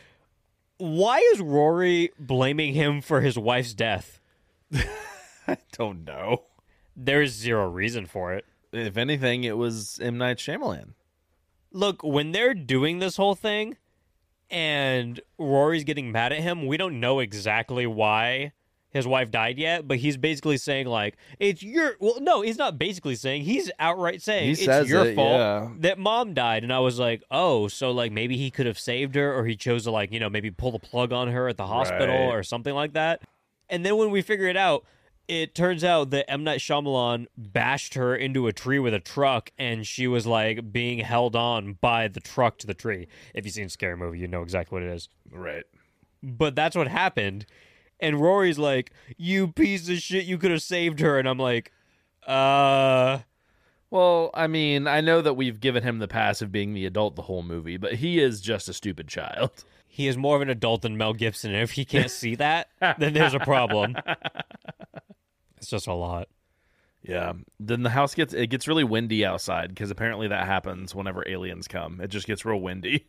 [0.78, 4.20] Why is Rory blaming him for his wife's death?
[5.48, 6.44] I don't know.
[6.96, 8.46] There's zero reason for it.
[8.72, 10.18] If anything, it was M.
[10.18, 10.94] Night Shyamalan.
[11.72, 13.78] Look, when they're doing this whole thing
[14.50, 18.52] and Rory's getting mad at him, we don't know exactly why
[18.94, 22.78] his wife died yet, but he's basically saying like it's your well no, he's not
[22.78, 25.70] basically saying, he's outright saying He it's says your it, fault yeah.
[25.80, 29.16] that mom died and I was like, "Oh, so like maybe he could have saved
[29.16, 31.58] her or he chose to like, you know, maybe pull the plug on her at
[31.58, 32.36] the hospital Right.
[32.36, 33.22] or something like that."
[33.70, 34.86] And then when we figure it out,
[35.28, 39.52] it turns out that M Night Shyamalan bashed her into a tree with a truck,
[39.58, 43.08] and she was like being held on by the truck to the tree.
[43.34, 45.08] If you've seen Scary Movie, you know exactly what it is.
[45.32, 45.64] Right.
[46.22, 47.46] But that's what happened.
[48.00, 50.26] And Rory's like, "You piece of shit!
[50.26, 51.72] You could have saved her." And I'm like,
[52.28, 53.20] "Uh,
[53.90, 57.16] Well, I mean, I know that we've given him the pass of being the adult
[57.16, 59.64] the whole movie, but he is just a stupid child.
[59.88, 61.54] he is more of an adult than Mel Gibson.
[61.54, 63.96] And if he can't see that, then there's a problem."
[65.58, 66.28] It's just a lot.
[67.04, 67.32] Yeah.
[67.58, 71.70] Then the house gets it gets really windy outside because apparently that happens whenever aliens
[71.70, 72.02] come.
[72.02, 73.08] It just gets real windy.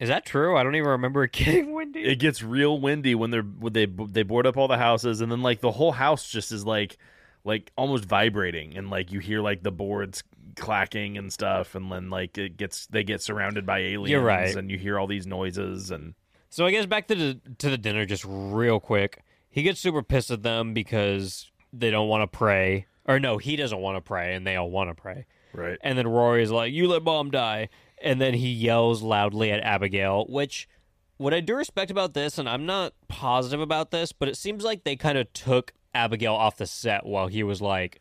[0.00, 0.56] Is that true?
[0.56, 2.04] I don't even remember it getting windy.
[2.04, 5.30] It gets real windy when they're when they they board up all the houses and
[5.30, 6.98] then like the whole house just is like
[7.44, 10.22] like almost vibrating and like you hear like the boards
[10.56, 14.56] clacking and stuff and then like it gets they get surrounded by aliens right.
[14.56, 16.14] and you hear all these noises and
[16.50, 19.22] So I guess back to the to the dinner just real quick.
[19.50, 22.86] He gets super pissed at them because they don't want to pray.
[23.06, 25.26] Or no, he doesn't want to pray and they all want to pray.
[25.52, 25.78] right.
[25.82, 27.68] And then Rory's like, "You let mom die."
[28.02, 30.68] And then he yells loudly at Abigail, which
[31.16, 34.64] what I do respect about this and I'm not positive about this, but it seems
[34.64, 38.00] like they kind of took Abigail off the set while he was like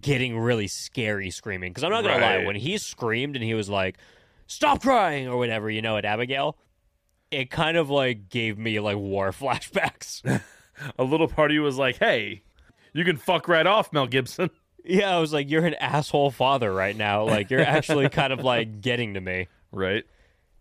[0.00, 3.54] getting really scary screaming because I'm not going to lie, when he screamed and he
[3.54, 3.98] was like,
[4.46, 6.56] "Stop crying" or whatever, you know, at Abigail,
[7.30, 10.42] it kind of like gave me like war flashbacks.
[10.98, 12.42] A little party was like, "Hey,
[12.94, 14.50] you can fuck right off, Mel Gibson."
[14.84, 17.24] Yeah, I was like, "You're an asshole father right now.
[17.24, 20.04] Like you're actually kind of like getting to me." Right.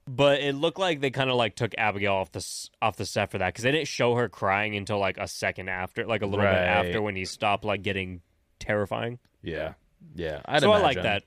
[0.08, 2.46] But it looked like they kind of like took Abigail off the
[2.82, 5.70] off the set for that because they didn't show her crying until like a second
[5.70, 8.22] after, like a little bit after when he stopped like getting
[8.58, 9.20] terrifying.
[9.44, 9.74] Yeah,
[10.16, 10.42] yeah.
[10.46, 11.24] I'd so I like that.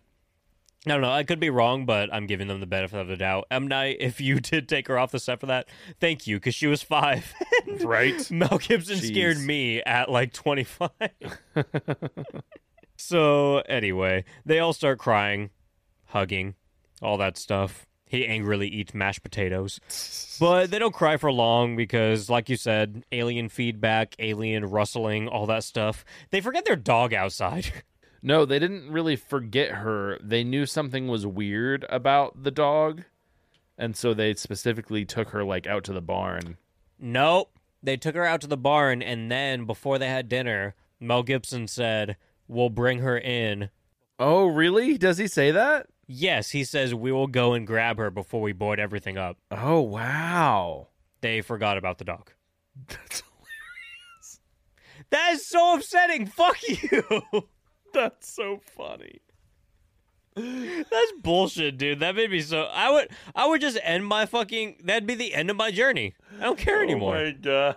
[0.84, 1.12] I don't know.
[1.12, 3.46] I could be wrong, but I'm giving them the benefit of the doubt.
[3.52, 5.68] M Night, if you did take her off the set for that,
[6.00, 7.32] thank you, because she was five.
[7.82, 8.28] right?
[8.32, 10.90] Mel Gibson scared me at like 25.
[13.02, 15.50] So, anyway, they all start crying,
[16.06, 16.54] hugging,
[17.00, 17.84] all that stuff.
[18.06, 19.80] He angrily eats mashed potatoes.
[20.38, 25.46] But they don't cry for long because, like you said, alien feedback, alien rustling, all
[25.46, 26.04] that stuff.
[26.30, 27.72] They forget their dog outside.
[28.24, 30.16] No, they didn't really forget her.
[30.22, 33.02] They knew something was weird about the dog,
[33.76, 36.56] and so they specifically took her like out to the barn.
[37.00, 37.50] Nope.
[37.82, 41.66] They took her out to the barn, and then before they had dinner, Mel Gibson
[41.66, 42.16] said,
[42.52, 43.70] We'll bring her in.
[44.18, 44.98] Oh, really?
[44.98, 45.86] Does he say that?
[46.06, 49.38] Yes, he says, We will go and grab her before we board everything up.
[49.50, 50.88] Oh, wow.
[51.22, 52.30] They forgot about the dog.
[52.88, 54.40] That's hilarious.
[55.10, 56.26] That is so upsetting.
[56.26, 57.22] Fuck you.
[57.94, 59.20] that's so funny.
[60.34, 62.00] That's bullshit, dude.
[62.00, 62.62] That made me so.
[62.62, 64.82] I would, I would just end my fucking.
[64.84, 66.14] That'd be the end of my journey.
[66.38, 67.16] I don't care oh anymore.
[67.16, 67.76] Oh my god.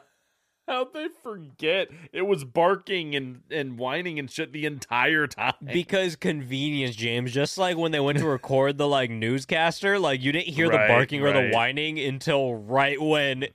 [0.67, 1.89] How'd they forget?
[2.11, 5.53] It was barking and, and whining and shit the entire time.
[5.63, 7.31] Because convenience, James.
[7.31, 10.87] Just like when they went to record the like newscaster, like you didn't hear Right,
[10.87, 13.45] the barking or the whining until right when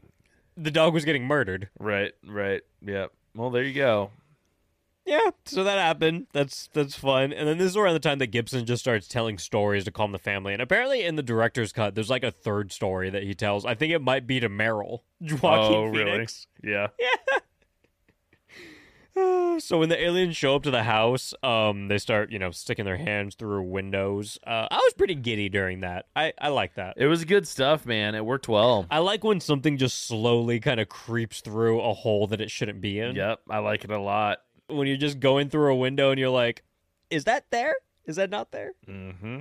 [0.57, 1.69] the dog was getting murdered.
[1.79, 2.63] right, right.
[2.83, 3.13] Yep.
[3.35, 4.11] Well, there you go.
[5.11, 6.29] Yeah, so that happened.
[6.33, 7.33] That's that's fun.
[7.33, 10.13] And then this is around the time that Gibson just starts telling stories to calm
[10.13, 10.53] the family.
[10.53, 13.67] And apparently, in the director's cut, there's like a third story that he tells.
[13.67, 15.03] I think it might be to Merrill.
[15.21, 16.13] Joaquin oh, really?
[16.13, 16.47] Phoenix.
[16.63, 16.87] Yeah.
[19.59, 22.87] So when the aliens show up to the house, um, they start, you know, sticking
[22.87, 24.39] their hands through windows.
[24.47, 26.07] Uh, I was pretty giddy during that.
[26.17, 26.95] I I like that.
[26.97, 28.15] It was good stuff, man.
[28.15, 28.87] It worked well.
[28.91, 32.81] I like when something just slowly kind of creeps through a hole that it shouldn't
[32.81, 33.17] be in.
[33.17, 34.39] Yep, I like it a lot.
[34.71, 36.65] When you're just going through a window and you're like,
[37.11, 37.75] "Is that there?
[38.07, 39.41] Is that not there?" Mm-hmm.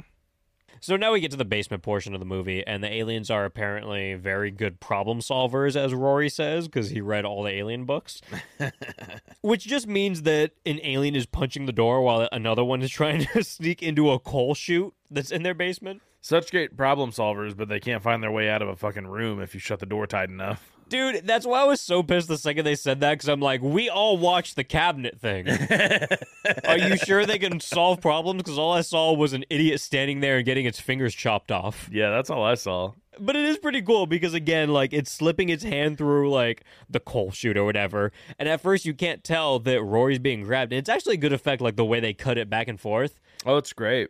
[0.82, 3.44] So now we get to the basement portion of the movie, and the aliens are
[3.44, 8.22] apparently very good problem solvers, as Rory says, because he read all the alien books.
[9.42, 13.26] Which just means that an alien is punching the door while another one is trying
[13.34, 16.02] to sneak into a coal chute that's in their basement.
[16.22, 19.42] Such great problem solvers, but they can't find their way out of a fucking room
[19.42, 20.72] if you shut the door tight enough.
[20.90, 23.62] Dude, that's why I was so pissed the second they said that, because I'm like,
[23.62, 25.48] we all watched the cabinet thing.
[26.68, 28.44] Are you sure they can solve problems?
[28.44, 31.90] Because all I saw was an idiot standing there and getting its fingers chopped off.
[31.92, 32.94] Yeah, that's all I saw.
[33.20, 37.00] But it is pretty cool because again, like it's slipping its hand through like the
[37.02, 40.72] coal chute or whatever, and at first you can't tell that Rory's being grabbed.
[40.72, 43.20] And it's actually a good effect, like the way they cut it back and forth.
[43.46, 44.10] Oh, it's great.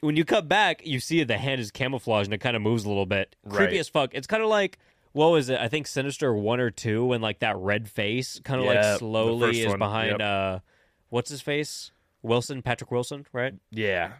[0.00, 2.84] When you cut back, you see the hand is camouflaged and it kind of moves
[2.84, 3.34] a little bit.
[3.48, 4.10] Creepy as fuck.
[4.12, 4.78] It's kind of like
[5.18, 5.58] what was it?
[5.60, 8.98] I think Sinister one or two, when like that red face kind of Yeah, like
[9.00, 10.10] slowly is one, behind.
[10.12, 10.20] yep.
[10.20, 10.58] uh
[11.10, 11.90] What's his face?
[12.22, 13.54] Wilson, Patrick Wilson, right?
[13.70, 14.12] Yeah.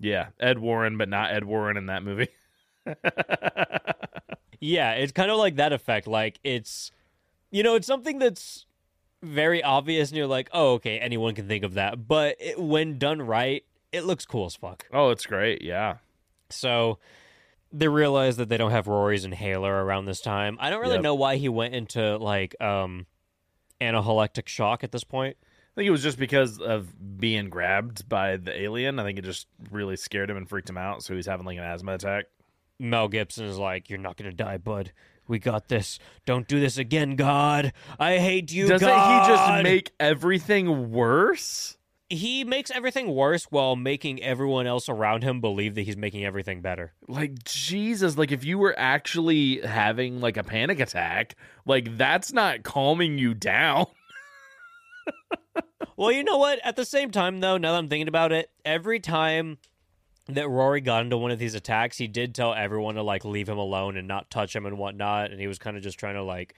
[0.00, 0.28] Yeah.
[0.40, 2.28] Ed Warren, but not Ed Warren in that movie.
[4.64, 6.06] Yeah, it's kind of like that effect.
[6.06, 6.92] Like it's,
[7.50, 8.64] you know, it's something that's
[9.20, 12.06] very obvious, and you're like, oh, okay, anyone can think of that.
[12.06, 14.86] But it, when done right, it looks cool as fuck.
[14.92, 15.62] Oh, it's great.
[15.62, 15.96] Yeah.
[16.50, 16.98] So
[17.72, 20.56] they realize that they don't have Rory's inhaler around this time.
[20.60, 21.02] I don't really Yep.
[21.02, 23.06] know why he went into like um
[23.80, 25.36] anaphylactic shock at this point.
[25.42, 28.98] I think it was just because of being grabbed by the alien.
[28.98, 31.02] I think it just really scared him and freaked him out.
[31.02, 32.26] So he's having like an asthma attack.
[32.78, 34.92] Mel Gibson is like, "You're not gonna die, bud.
[35.28, 35.98] We got this.
[36.26, 37.72] Don't do this again, God.
[37.98, 41.78] I hate you, Doesn't God." he just make everything worse?
[42.12, 46.60] He makes everything worse while making everyone else around him believe that he's making everything
[46.60, 46.92] better.
[47.08, 51.36] Like Jesus, like if you were actually having like a panic attack,
[51.66, 53.86] like that's not calming you down.
[55.96, 56.58] Well, you know what?
[56.64, 59.58] At the same time, though, now that I'm thinking about it, every time
[60.28, 63.48] that Rory got into one of these attacks, he did tell everyone to like leave
[63.48, 66.14] him alone and not touch him and whatnot, and he was kind of just trying
[66.14, 66.54] to like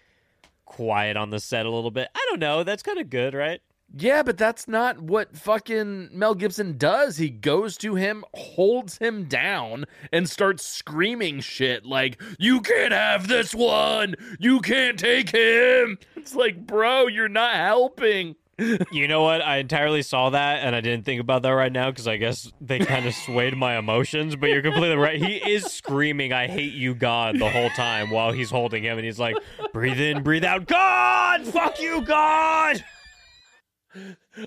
[0.65, 2.09] quiet on the set a little bit.
[2.15, 2.63] I don't know.
[2.63, 3.61] That's kind of good, right?
[3.97, 7.17] Yeah, but that's not what fucking Mel Gibson does.
[7.17, 13.29] He goes to him, holds him down, and starts screaming shit like, You can't have
[13.29, 14.17] this one!
[14.41, 15.99] You can't take him!
[16.17, 18.37] It's like, bro, you're not helping.
[18.93, 19.43] You know what?
[19.43, 22.53] I entirely saw that, and I didn't think about that right now because I guess
[22.61, 24.37] they kind of swayed my emotions.
[24.37, 25.21] But you're completely right.
[25.21, 29.05] He is screaming, "I hate you, God," the whole time while he's holding him, and
[29.05, 29.37] he's like,
[29.73, 32.85] "Breathe in, breathe out, God, fuck you, God."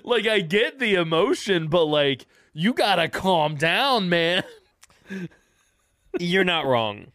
[0.04, 4.42] Like, I get the emotion, but like, you gotta calm down, man.
[6.18, 7.12] You're not wrong.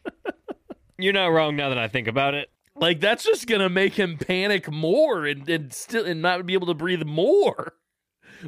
[0.98, 2.50] You're not wrong now that I think about it.
[2.76, 6.66] Like that's just gonna make him panic more and, and still and not be able
[6.66, 7.74] to breathe more.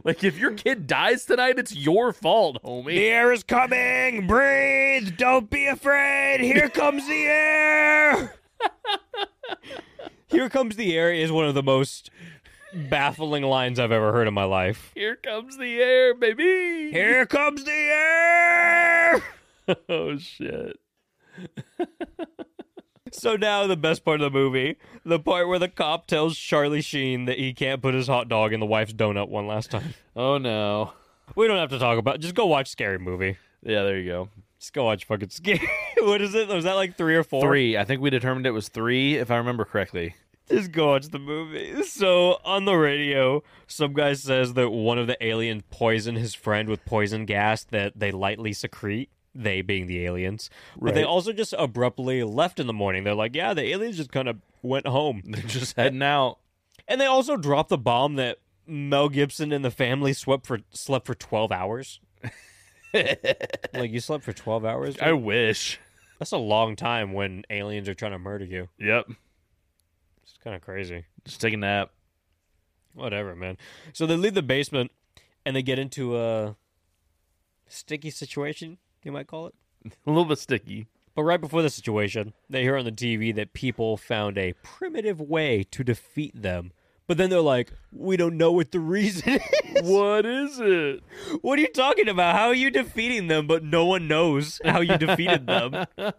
[0.04, 2.96] Like if your kid dies tonight, it's your fault, homie.
[2.96, 4.26] The air is coming.
[4.26, 5.16] Breathe.
[5.16, 6.40] Don't be afraid.
[6.40, 8.34] Here comes the air.
[10.28, 12.10] Here comes the air is one of the most
[12.76, 14.92] baffling lines I've ever heard in my life.
[14.94, 16.90] Here comes the air, baby.
[16.92, 19.22] Here comes the air.
[19.88, 20.78] oh shit.
[23.12, 26.82] So now the best part of the movie, the part where the cop tells Charlie
[26.82, 29.94] Sheen that he can't put his hot dog in the wife's donut one last time.
[30.14, 30.92] Oh no.
[31.34, 32.16] We don't have to talk about.
[32.16, 32.20] It.
[32.20, 33.38] Just go watch Scary Movie.
[33.62, 34.28] Yeah, there you go.
[34.58, 35.68] Just go watch fucking Scary.
[35.98, 36.48] what is it?
[36.48, 37.42] Was that like three or four?
[37.42, 37.76] Three.
[37.76, 40.14] I think we determined it was three, if I remember correctly.
[40.48, 41.82] Just go watch the movie.
[41.82, 46.68] So on the radio, some guy says that one of the aliens poisoned his friend
[46.68, 49.10] with poison gas that they lightly secrete.
[49.34, 50.48] They being the aliens,
[50.80, 53.04] but they also just abruptly left in the morning.
[53.04, 56.38] They're like, "Yeah, the aliens just kind of went home." They're just heading out.
[56.88, 61.06] And they also dropped the bomb that Mel Gibson and the family slept for slept
[61.06, 62.00] for twelve hours.
[62.94, 64.96] like you slept for twelve hours?
[65.02, 65.78] I wish.
[66.18, 68.68] That's a long time when aliens are trying to murder you.
[68.78, 69.10] Yep.
[70.26, 71.04] It's kind of crazy.
[71.24, 71.90] Just take a nap.
[72.94, 73.58] Whatever, man.
[73.92, 74.90] So they leave the basement
[75.44, 76.56] and they get into a
[77.68, 79.54] sticky situation, you might call it.
[80.06, 80.88] A little bit sticky.
[81.14, 85.20] But right before the situation, they hear on the TV that people found a primitive
[85.20, 86.72] way to defeat them.
[87.06, 89.34] But then they're like, we don't know what the reason
[89.74, 89.82] is.
[89.82, 91.02] What is it?
[91.40, 92.34] What are you talking about?
[92.34, 95.86] How are you defeating them, but no one knows how you defeated them?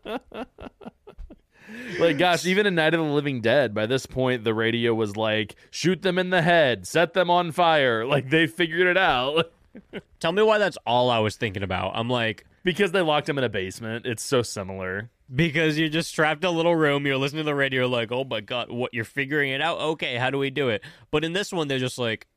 [2.00, 5.18] Like, gosh, even in Night of the Living Dead, by this point, the radio was
[5.18, 8.06] like, shoot them in the head, set them on fire.
[8.06, 9.52] Like, they figured it out
[10.20, 11.92] Tell me why that's all I was thinking about.
[11.96, 14.06] I'm like, because they locked him in a basement.
[14.06, 15.10] It's so similar.
[15.34, 18.24] because you're just trapped in a little room, you're listening to the radio, like, oh
[18.24, 18.94] my god, what?
[18.94, 19.80] You're figuring it out?
[19.80, 20.84] Okay, how do we do it?
[21.12, 22.28] But in this one, they're just like,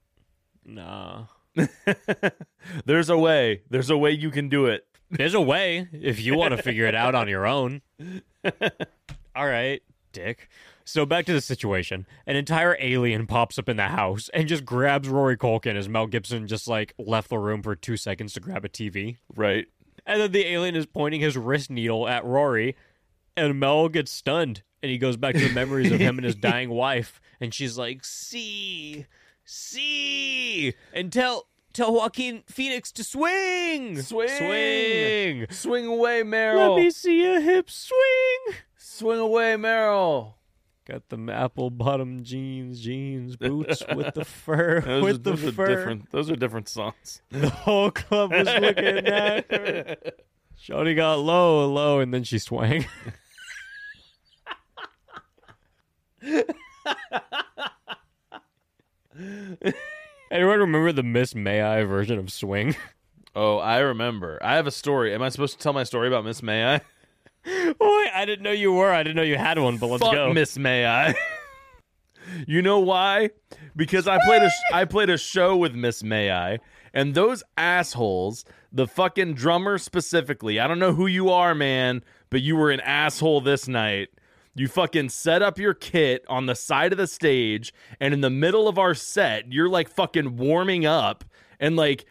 [0.64, 1.24] nah.
[2.84, 3.62] There's a way.
[3.70, 4.86] There's a way you can do it.
[5.10, 7.82] There's a way if you want to figure it out on your own.
[9.34, 9.82] All right,
[10.12, 10.48] dick.
[10.84, 12.06] So back to the situation.
[12.26, 16.08] An entire alien pops up in the house and just grabs Rory Culkin as Mel
[16.08, 19.18] Gibson just like left the room for two seconds to grab a TV.
[19.36, 19.66] Right.
[20.04, 22.74] And then the alien is pointing his wrist needle at Rory,
[23.36, 24.62] and Mel gets stunned.
[24.82, 27.20] And he goes back to the memories of him and his dying wife.
[27.38, 29.06] And she's like, see,
[29.44, 34.00] see, and tell tell Joaquin Phoenix to swing.
[34.00, 34.28] Swing.
[34.28, 35.46] Swing.
[35.50, 36.74] Swing away, Merrill.
[36.74, 38.56] Let me see a hip swing.
[38.92, 40.34] Swing away, Merrill.
[40.84, 45.44] Got the apple bottom jeans, jeans, boots with the fur, Those, with are, the those
[45.44, 45.66] are fur.
[45.68, 46.10] different.
[46.10, 47.22] Those are different songs.
[47.30, 49.96] The whole club was looking at her.
[50.58, 52.84] Shorty got low, low, and then she swang.
[60.32, 62.74] Anyone remember the Miss May I version of Swing?
[63.36, 64.38] Oh, I remember.
[64.42, 65.14] I have a story.
[65.14, 66.80] Am I supposed to tell my story about Miss May I?
[67.44, 68.90] Boy, I didn't know you were.
[68.90, 70.32] I didn't know you had one, but let's Fuck go.
[70.32, 71.14] Miss May I.
[72.46, 73.30] you know why?
[73.74, 76.58] Because I played a I played a show with Miss May I,
[76.92, 80.60] and those assholes, the fucking drummer specifically.
[80.60, 84.08] I don't know who you are, man, but you were an asshole this night.
[84.54, 88.30] You fucking set up your kit on the side of the stage, and in the
[88.30, 91.24] middle of our set, you're like fucking warming up,
[91.58, 92.04] and like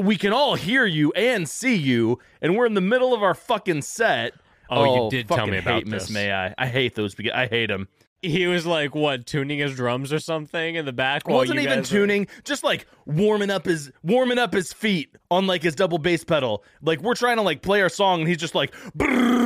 [0.00, 3.34] we can all hear you and see you, and we're in the middle of our
[3.34, 4.34] fucking set.
[4.70, 6.10] Oh, you oh, did tell me about Miss this.
[6.10, 6.54] May I.
[6.56, 7.14] I hate those.
[7.32, 7.88] I hate them.
[8.22, 11.28] He was like, what, tuning his drums or something in the back?
[11.28, 14.72] while wasn't you even guys were- tuning, just like warming up his warming up his
[14.72, 16.64] feet on like his double bass pedal.
[16.80, 19.44] Like we're trying to like play our song, and he's just like, "Brrrr."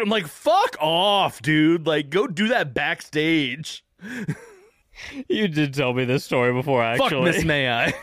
[0.00, 1.86] I'm like, fuck off, dude.
[1.86, 3.84] Like go do that backstage.
[5.28, 7.08] You did tell me this story before, actually.
[7.10, 7.94] Fuck Miss May I.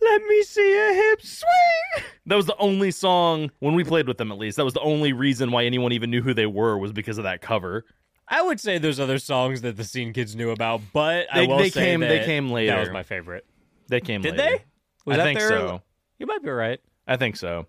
[0.00, 2.04] Let me see a hip swing.
[2.26, 4.30] That was the only song when we played with them.
[4.30, 6.92] At least that was the only reason why anyone even knew who they were was
[6.92, 7.84] because of that cover.
[8.28, 11.46] I would say there's other songs that the scene kids knew about, but I They-
[11.46, 13.46] will they say came- they that came That was my favorite.
[13.88, 14.20] They came.
[14.22, 14.36] Later.
[14.36, 14.56] Did later.
[14.58, 14.64] they?
[15.06, 15.82] Was I think their- so.
[16.18, 16.80] You might be right.
[17.06, 17.66] I think so.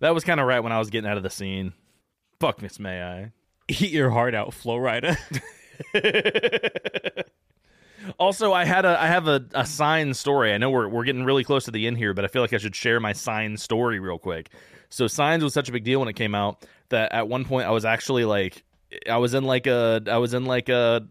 [0.00, 1.72] That was kind of right when I was getting out of the scene.
[2.40, 3.32] Fuck Miss May I.
[3.68, 5.16] Eat your heart out, Flo Rida.
[8.18, 10.52] Also, I had a I have a, a sign story.
[10.52, 12.52] I know we're we're getting really close to the end here, but I feel like
[12.52, 14.50] I should share my sign story real quick.
[14.90, 17.66] So signs was such a big deal when it came out that at one point
[17.66, 18.62] I was actually like
[19.10, 21.06] I was in like a I was in like a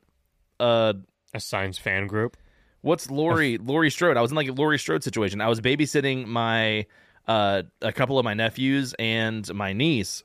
[0.59, 0.93] uh
[1.33, 2.37] a signs fan group.
[2.81, 4.17] what's Lori Laurie Strode?
[4.17, 5.41] I was in like a Laurie Strode situation.
[5.41, 6.85] I was babysitting my
[7.27, 10.23] uh a couple of my nephews and my niece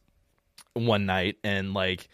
[0.74, 2.08] one night and like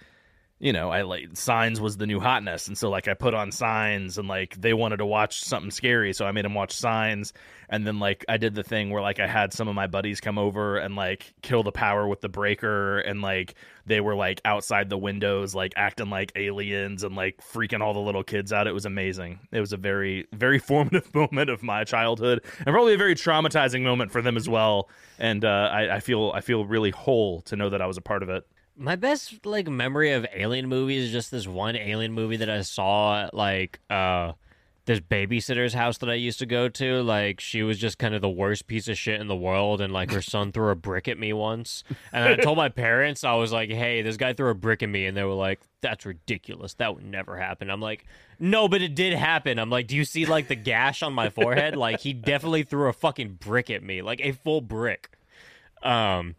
[0.61, 3.51] you know, I like Signs was the new hotness, and so like I put on
[3.51, 7.33] Signs, and like they wanted to watch something scary, so I made them watch Signs,
[7.69, 10.21] and then like I did the thing where like I had some of my buddies
[10.21, 14.41] come over and like kill the power with the breaker, and like they were like
[14.45, 18.69] outside the windows, like acting like aliens, and like freaking all the little kids out.
[18.69, 19.41] It was amazing.
[19.51, 23.83] It was a very very formative moment of my childhood, and probably a very traumatizing
[23.83, 24.89] moment for them as well.
[25.19, 28.03] And uh, I, I feel I feel really whole to know that I was a
[28.03, 28.47] part of it.
[28.77, 32.63] My best like memory of alien movies is just this one alien movie that I
[32.63, 34.33] saw at like uh
[34.87, 37.03] this babysitter's house that I used to go to.
[37.03, 39.93] Like she was just kind of the worst piece of shit in the world and
[39.93, 41.85] like her son threw a brick at me once.
[42.13, 44.89] And I told my parents I was like, "Hey, this guy threw a brick at
[44.89, 46.75] me." And they were like, "That's ridiculous.
[46.75, 48.05] That would never happen." I'm like,
[48.39, 51.31] "No, but it did happen." I'm like, "Do you see like the gash on my
[51.31, 51.77] forehead?
[51.77, 55.11] Like he definitely threw a fucking brick at me, like a full brick."
[55.83, 56.35] Um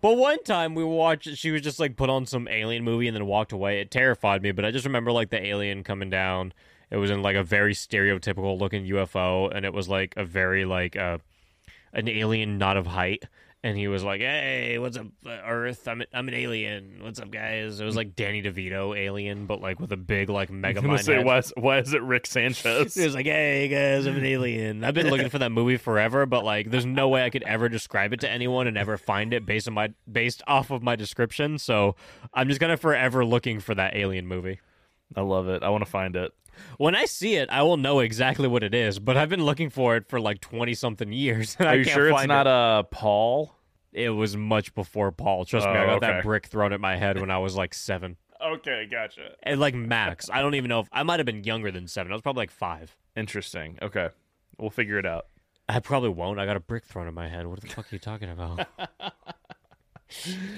[0.00, 3.14] but one time we watched, she was just like put on some alien movie and
[3.14, 3.80] then walked away.
[3.80, 6.52] It terrified me, but I just remember like the alien coming down.
[6.90, 10.64] It was in like a very stereotypical looking UFO, and it was like a very
[10.64, 11.18] like uh,
[11.92, 13.24] an alien not of height.
[13.62, 15.86] And he was like, "Hey, what's up, uh, Earth?
[15.86, 17.00] I'm I'm an alien.
[17.02, 20.50] What's up, guys?" It was like Danny DeVito alien, but like with a big like
[20.50, 21.26] mega I'm say head.
[21.26, 22.94] why is, why is it Rick Sanchez?
[22.94, 26.24] He was like, "Hey guys, I'm an alien." I've been looking for that movie forever,
[26.24, 29.34] but like, there's no way I could ever describe it to anyone and ever find
[29.34, 31.58] it based on my based off of my description.
[31.58, 31.96] So
[32.32, 34.58] I'm just gonna forever looking for that alien movie.
[35.14, 35.62] I love it.
[35.62, 36.32] I want to find it.
[36.78, 38.98] When I see it, I will know exactly what it is.
[38.98, 41.56] But I've been looking for it for like twenty something years.
[41.60, 42.50] Are you sure it's not It.
[42.50, 43.54] uh Paul?
[43.92, 45.44] it was much before Paul.
[45.44, 46.06] Trust me, I Oh, got okay.
[46.06, 48.16] that brick thrown at my head when I was like seven.
[48.42, 49.32] Okay, gotcha.
[49.42, 52.10] And like max, I don't even know if I might have been younger than seven.
[52.10, 52.96] I was probably like five.
[53.14, 53.78] Interesting.
[53.82, 54.08] Okay,
[54.58, 55.26] we'll figure it out.
[55.68, 56.40] I probably won't.
[56.40, 57.46] I got a brick thrown at my head.
[57.46, 58.66] What the fuck are you talking about?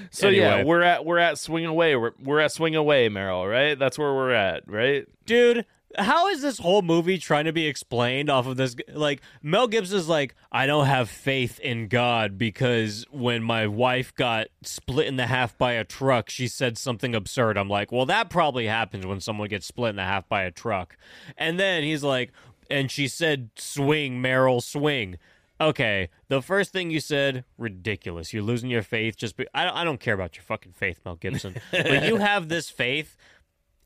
[0.09, 1.95] So yeah, we're at we're at swing away.
[1.95, 3.45] We're we're at swing away, Merrill.
[3.47, 3.77] Right?
[3.77, 4.63] That's where we're at.
[4.67, 5.05] Right?
[5.25, 5.65] dude
[5.97, 10.07] how is this whole movie trying to be explained off of this like mel gibson's
[10.09, 15.27] like i don't have faith in god because when my wife got split in the
[15.27, 17.57] half by a truck she said something absurd.
[17.57, 20.51] I'm like well that probably happens when someone gets split in the half by a
[20.51, 20.97] truck.
[21.37, 22.31] And then he's like
[22.69, 25.17] and she said swing Merrill swing.
[25.61, 28.33] Okay the first thing you said ridiculous.
[28.33, 31.15] You're losing your faith just be- I, I don't care about your fucking faith mel
[31.15, 31.55] gibson.
[31.71, 33.15] But you have this faith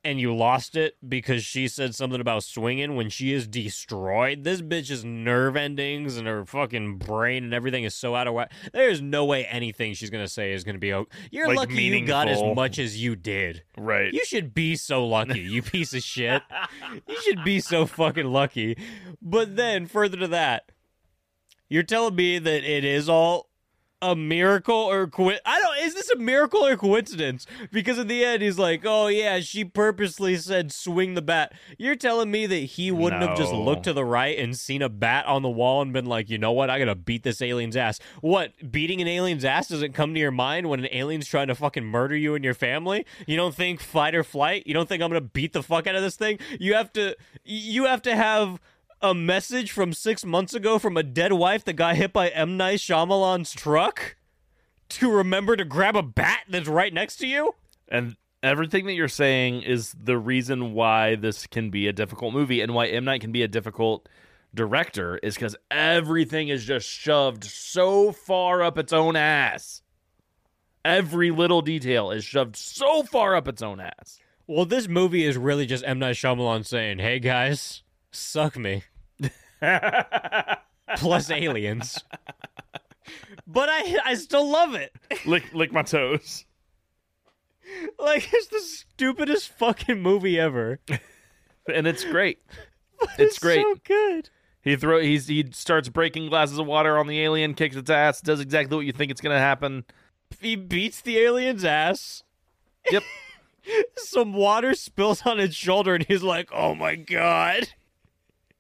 [0.08, 4.46] and you lost it because she said something about swinging when she is destroyed.
[4.46, 8.54] This bitch's nerve endings and her fucking brain and everything is so out of whack.
[8.72, 10.94] There's no way anything she's gonna say is gonna be.
[10.94, 11.12] Okay.
[11.30, 13.64] You're Like, lucky you got as much as you did.
[13.78, 14.14] Right.
[14.14, 16.42] You should be so lucky, you piece of shit.
[17.06, 18.78] You should be so fucking lucky.
[19.22, 20.72] But then, further to that,
[21.68, 23.47] you're telling me that it is all
[24.02, 27.48] a miracle or coi- I don't is this a miracle or coincidence?
[27.72, 31.96] Because in the end he's like, "Oh yeah, she purposely said swing the bat." You're
[31.96, 35.26] telling me that he wouldn't have just looked to the right and seen a bat
[35.26, 36.70] on the wall and been like, "You know what?
[36.70, 38.72] I got to beat this alien's ass." What?
[38.72, 41.86] Beating an alien's ass doesn't come to your mind when an alien's trying to fucking
[41.86, 43.06] murder you and your family?
[43.26, 44.68] You don't think fight or flight?
[44.68, 46.40] You don't think I'm going to beat the fuck out of this thing?
[46.60, 48.60] You have to you have to have
[49.02, 52.58] a message from six months ago from a dead wife that got hit by M.
[52.58, 54.16] Night Shyamalan's truck
[54.90, 57.54] to remember to grab a bat that's right next to you?
[57.88, 62.62] and everything that you're saying is the reason why this can be a difficult movie
[62.62, 64.08] and why M Night can be a difficult
[64.54, 69.82] director is because everything is just shoved so far up its own ass.
[70.86, 74.20] Every little detail is shoved so far up its own ass.
[74.48, 76.00] Well, this movie is really just M.
[76.00, 77.84] Night Shyamalan saying, hey guys,
[78.18, 78.84] suck me.
[80.98, 82.04] Plus aliens.
[83.46, 84.94] But I I still love it.
[85.26, 86.46] lick, lick my toes.
[88.00, 90.80] Like it's the stupidest fucking movie ever.
[91.74, 92.40] And it's great.
[93.20, 93.62] It's great.
[93.62, 94.30] so good.
[94.64, 98.22] He throw he's he starts breaking glasses of water on the alien, kicks its ass,
[98.22, 99.86] does exactly what you think it's gonna happen.
[100.40, 102.24] He beats the alien's ass.
[102.92, 103.04] Yep.
[103.98, 107.70] Some water spills on his shoulder, and he's like, "Oh my god."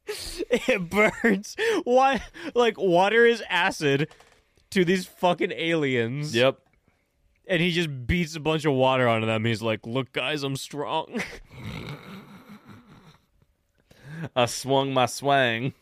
[0.49, 1.55] It burns.
[1.83, 2.21] Why?
[2.55, 4.09] Like, water is acid
[4.71, 6.33] to these fucking aliens.
[6.33, 6.59] Yep.
[7.47, 9.45] And he just beats a bunch of water onto them.
[9.45, 11.21] He's like, Look, guys, I'm strong.
[14.35, 15.73] I swung my swang.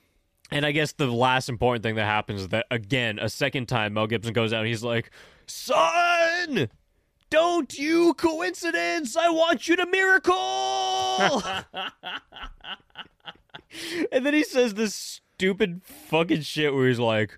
[0.52, 3.94] And I guess the last important thing that happens is that, again, a second time,
[3.94, 5.10] Mel Gibson goes out and he's like,
[5.48, 6.70] Son!
[7.32, 9.18] Don't you coincidence!
[9.18, 10.36] I want you to miracle!
[14.12, 17.38] and then he says this stupid fucking shit where he's like,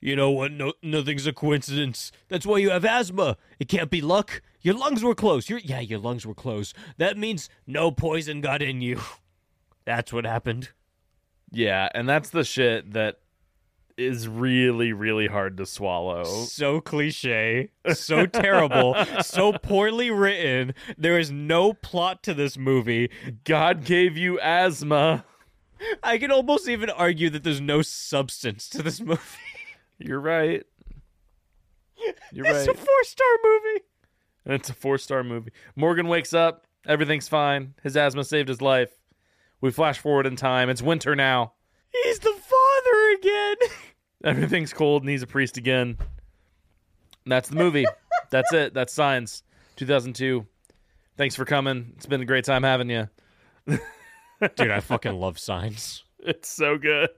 [0.00, 0.52] you know what?
[0.52, 2.12] No, nothing's a coincidence.
[2.28, 3.38] That's why you have asthma.
[3.58, 4.42] It can't be luck.
[4.60, 5.48] Your lungs were closed.
[5.48, 6.76] Your yeah, your lungs were closed.
[6.98, 9.00] That means no poison got in you.
[9.86, 10.70] That's what happened.
[11.50, 13.18] Yeah, and that's the shit that
[13.96, 16.24] is really, really hard to swallow.
[16.24, 20.74] So cliche, so terrible, so poorly written.
[20.98, 23.10] There is no plot to this movie.
[23.44, 25.24] God gave you asthma.
[26.02, 29.20] I can almost even argue that there's no substance to this movie.
[29.98, 30.64] You're right.
[32.32, 32.76] You're It's right.
[32.76, 33.84] a four star movie.
[34.44, 35.52] And it's a four star movie.
[35.76, 36.66] Morgan wakes up.
[36.86, 37.74] Everything's fine.
[37.82, 38.90] His asthma saved his life.
[39.60, 40.68] We flash forward in time.
[40.68, 41.52] It's winter now.
[41.90, 43.56] He's the father again.
[44.24, 45.96] Everything's cold and he's a priest again.
[47.24, 47.86] And that's the movie.
[48.30, 48.74] that's it.
[48.74, 49.42] That's Signs
[49.76, 50.46] 2002.
[51.16, 51.92] Thanks for coming.
[51.96, 53.08] It's been a great time having you.
[54.56, 56.04] Dude, I fucking love signs.
[56.18, 57.10] It's so good.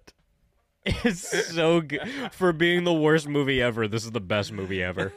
[0.85, 2.09] It's so good.
[2.33, 5.13] For being the worst movie ever, this is the best movie ever.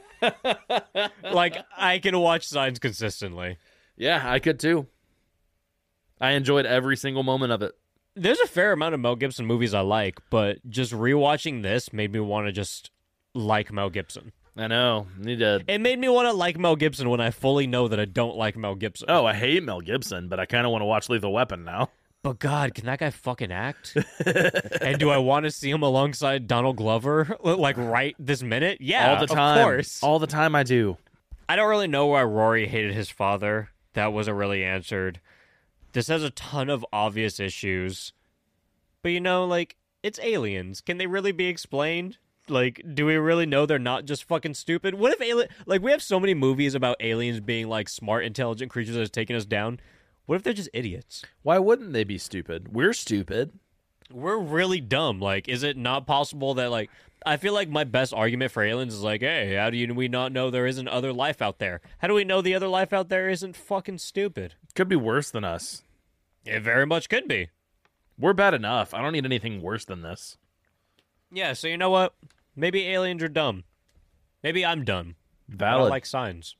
[1.23, 3.57] like, I can watch signs consistently.
[3.95, 4.87] Yeah, I could too.
[6.19, 7.73] I enjoyed every single moment of it.
[8.15, 12.11] There's a fair amount of Mel Gibson movies I like, but just rewatching this made
[12.11, 12.91] me want to just
[13.33, 14.31] like Mel Gibson.
[14.57, 15.07] I know.
[15.17, 15.63] Need to.
[15.67, 18.35] It made me want to like Mel Gibson when I fully know that I don't
[18.35, 19.07] like Mel Gibson.
[19.09, 21.89] Oh, I hate Mel Gibson, but I kind of want to watch Lethal Weapon now.
[22.21, 23.95] But God, can that guy fucking act?
[24.81, 28.79] and do I want to see him alongside Donald Glover, like right this minute?
[28.81, 29.57] Yeah, All the time.
[29.57, 30.03] Of course.
[30.03, 30.97] All the time I do.
[31.47, 33.69] I don't really know why Rory hated his father.
[33.93, 35.21] That wasn't really answered.
[35.93, 38.13] This has a ton of obvious issues.
[39.01, 40.81] But you know, like, it's aliens.
[40.81, 42.17] Can they really be explained?
[42.49, 44.95] Like, do we really know they're not just fucking stupid?
[44.95, 48.71] What if alien like we have so many movies about aliens being like smart, intelligent
[48.71, 49.79] creatures that's taking us down?
[50.29, 51.25] What if they're just idiots?
[51.41, 52.71] Why wouldn't they be stupid?
[52.71, 53.51] We're stupid.
[54.11, 55.19] We're really dumb.
[55.19, 56.91] Like, is it not possible that like
[57.25, 60.07] I feel like my best argument for aliens is like, hey, how do you, we
[60.07, 61.81] not know there isn't other life out there?
[61.97, 64.53] How do we know the other life out there isn't fucking stupid?
[64.75, 65.81] Could be worse than us.
[66.45, 67.49] It very much could be.
[68.15, 68.93] We're bad enough.
[68.93, 70.37] I don't need anything worse than this.
[71.31, 72.13] Yeah, so you know what?
[72.55, 73.63] Maybe aliens are dumb.
[74.43, 75.15] Maybe I'm dumb.
[75.51, 75.81] I Valid.
[75.85, 76.55] don't like signs.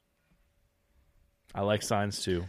[1.54, 2.46] I like signs too.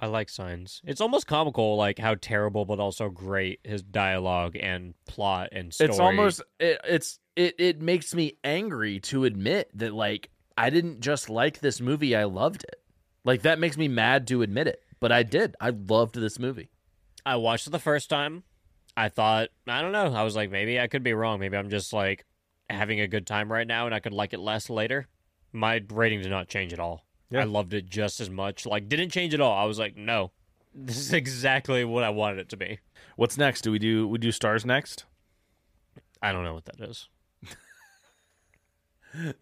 [0.00, 0.80] I like signs.
[0.86, 5.90] It's almost comical, like how terrible but also great his dialogue and plot and story.
[5.90, 11.00] It's almost it, it's it it makes me angry to admit that like I didn't
[11.00, 12.80] just like this movie, I loved it.
[13.24, 15.54] Like that makes me mad to admit it, but I did.
[15.60, 16.70] I loved this movie.
[17.26, 18.44] I watched it the first time.
[18.96, 20.12] I thought, I don't know.
[20.14, 21.40] I was like, maybe I could be wrong.
[21.40, 22.24] Maybe I'm just like
[22.70, 25.06] having a good time right now and I could like it less later.
[25.52, 27.04] My rating did not change at all.
[27.30, 27.40] Yeah.
[27.40, 28.66] I loved it just as much.
[28.66, 29.56] Like, didn't change at all.
[29.56, 30.32] I was like, no,
[30.74, 32.78] this is exactly what I wanted it to be.
[33.16, 33.62] What's next?
[33.62, 35.04] Do we do we do stars next?
[36.22, 37.08] I don't know what that is.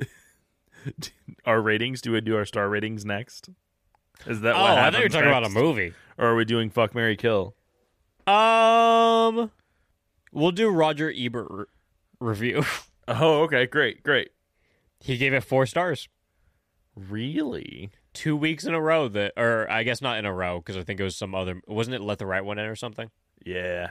[1.45, 2.01] Our ratings?
[2.01, 3.51] Do we do our star ratings next?
[4.27, 5.93] Is that oh, what I thought you were talking about a movie.
[6.17, 7.55] Or are we doing fuck Mary Kill?
[8.27, 9.51] Um,
[10.33, 11.65] we'll do Roger Ebert re-
[12.21, 12.65] review.
[13.11, 14.33] Oh, okay, great, great.
[15.01, 16.11] he gave it four stars.
[17.09, 17.91] Really?
[18.13, 20.83] Two weeks in a row that, or I guess not in a row because I
[20.83, 21.61] think it was some other.
[21.67, 23.11] Wasn't it Let the Right One In or something?
[23.45, 23.91] Yeah.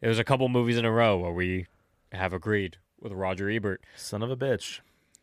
[0.00, 1.66] It was a couple movies in a row where we
[2.12, 3.82] have agreed with Roger Ebert.
[3.96, 4.80] Son of a bitch.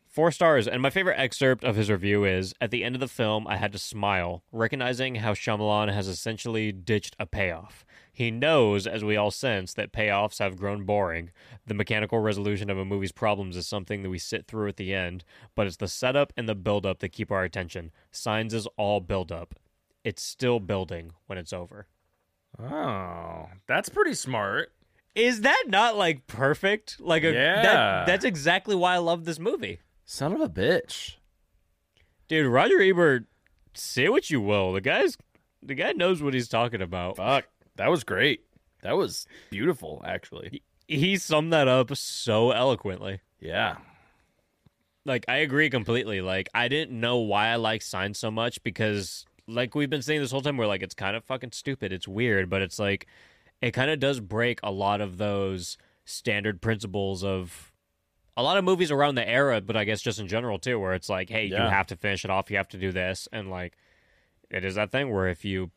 [0.08, 0.68] Four stars.
[0.68, 3.56] And my favorite excerpt of his review is At the end of the film, I
[3.56, 7.86] had to smile, recognizing how Shyamalan has essentially ditched a payoff.
[8.12, 11.30] He knows, as we all sense, that payoffs have grown boring.
[11.66, 14.92] The mechanical resolution of a movie's problems is something that we sit through at the
[14.92, 15.24] end,
[15.54, 17.90] but it's the setup and the build up that keep our attention.
[18.10, 19.54] Signs is all build up.
[20.04, 21.86] It's still building when it's over.
[22.60, 24.72] Oh, that's pretty smart.
[25.14, 27.00] Is that not like perfect?
[27.00, 27.62] Like a Yeah.
[27.62, 29.80] that, that's exactly why I love this movie.
[30.04, 31.16] Son of a bitch.
[32.28, 33.24] Dude, Roger Ebert,
[33.74, 34.72] say what you will.
[34.72, 35.16] The guy's
[35.62, 37.16] the guy knows what he's talking about.
[37.16, 37.46] Fuck.
[37.76, 38.40] That was great.
[38.82, 40.62] That was beautiful, actually.
[40.88, 43.20] He summed that up so eloquently.
[43.40, 43.76] Yeah.
[45.04, 46.20] Like I agree completely.
[46.20, 50.20] Like I didn't know why I like signs so much because like we've been saying
[50.20, 51.92] this whole time we're like it's kind of fucking stupid.
[51.92, 53.06] It's weird, but it's like
[53.60, 57.72] it kind of does break a lot of those standard principles of
[58.36, 60.94] a lot of movies around the era, but I guess just in general too, where
[60.94, 61.64] it's like, hey, Yeah.
[61.64, 63.76] you have to finish it off, you have to do this, and like
[64.50, 65.70] it is that thing where if you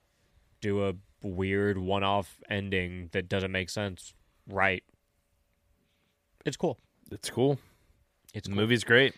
[0.62, 0.94] do a
[1.26, 4.14] weird one-off ending that doesn't make sense,
[4.48, 4.84] right?
[6.46, 6.78] It's cool.
[7.12, 7.58] It's cool.
[8.34, 9.16] It's The movie's great.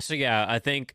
[0.00, 0.94] So yeah, I think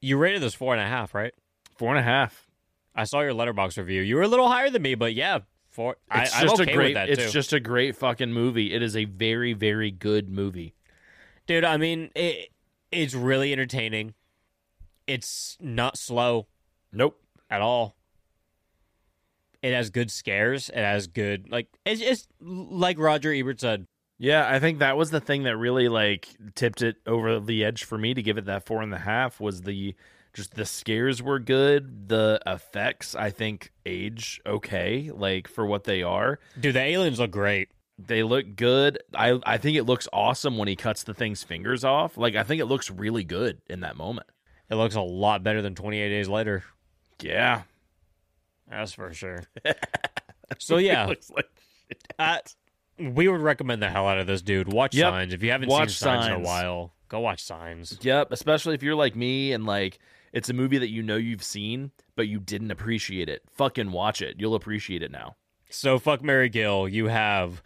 [0.00, 1.32] you rated this four and a half, right?
[1.76, 2.46] Four and a half.
[2.94, 4.02] I saw your Letterboxd review.
[4.02, 5.96] You were a little higher than me, but yeah, four.
[6.10, 8.32] I, It's I'm just okay a great with that it's too, just a great fucking
[8.32, 8.72] movie.
[8.72, 10.74] It is a very, very good movie.
[11.46, 11.64] dude.
[11.64, 12.50] I mean, it,
[12.92, 14.14] It's really entertaining.
[15.06, 16.46] It's not slow
[16.92, 17.20] Nope.
[17.50, 17.96] at all.
[19.62, 20.68] It has good scares.
[20.68, 23.86] It has good like it's just like Roger Ebert said.
[24.18, 27.84] Yeah, I think that was the thing that really like tipped it over the edge
[27.84, 29.94] for me to give it that four and a half was the
[30.34, 32.08] just the scares were good.
[32.08, 36.38] The effects I think age okay, like for what they are.
[36.58, 37.70] Dude, the aliens look great.
[37.98, 38.98] They look good.
[39.14, 42.16] I I think it looks awesome when he cuts the thing's fingers off.
[42.16, 44.28] Like I think it looks really good in that moment.
[44.70, 46.64] It looks a lot better than 28 days later.
[47.20, 47.62] Yeah.
[48.70, 49.42] That's for sure.
[50.58, 51.46] so yeah, looks like
[52.18, 52.38] uh,
[52.98, 54.72] we would recommend the hell out of this dude.
[54.72, 55.10] Watch Yep.
[55.12, 55.34] Signs.
[55.34, 57.98] If you haven't Watch seen Signs in a while, go watch Signs.
[58.00, 59.98] Yep, especially if you're like me and like
[60.32, 63.42] it's a movie that you know you've seen but you didn't appreciate it.
[63.56, 64.36] Fucking watch it.
[64.38, 65.36] You'll appreciate it now.
[65.70, 66.88] So fuck Mary Gill.
[66.88, 67.62] You have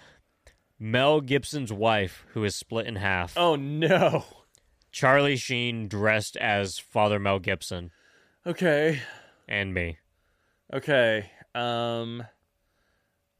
[0.79, 3.37] Mel Gibson's wife who is split in half.
[3.37, 4.25] Oh no.
[4.93, 7.91] Charlie Sheen dressed as Father Mel Gibson
[8.47, 9.01] Okay.
[9.49, 9.99] and me.
[10.73, 11.31] Okay.
[11.55, 12.25] Um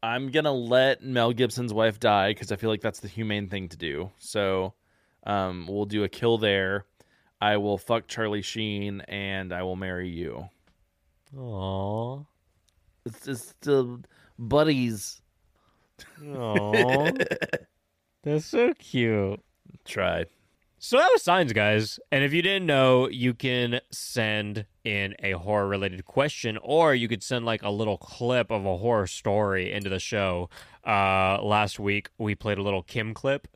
[0.03, 3.49] I'm going to let Mel Gibson's wife die cuz I feel like that's the humane
[3.49, 4.11] thing to do.
[4.19, 4.75] So
[5.27, 6.87] um we'll do a kill there.
[7.41, 10.49] I will fuck Charlie Sheen and I will marry you.
[11.37, 12.27] Aww.
[13.05, 13.85] It's just uh,
[14.39, 15.21] buddies.
[16.23, 17.27] Aww.
[18.23, 19.41] That's so cute.
[19.85, 20.29] Tried.
[20.79, 21.99] So that was signs, guys.
[22.11, 27.09] And if you didn't know, you can send in a horror related question, or you
[27.09, 30.51] could send like a little clip of a horror story into the show.
[30.87, 33.49] Uh, last week we played a little Kim clip.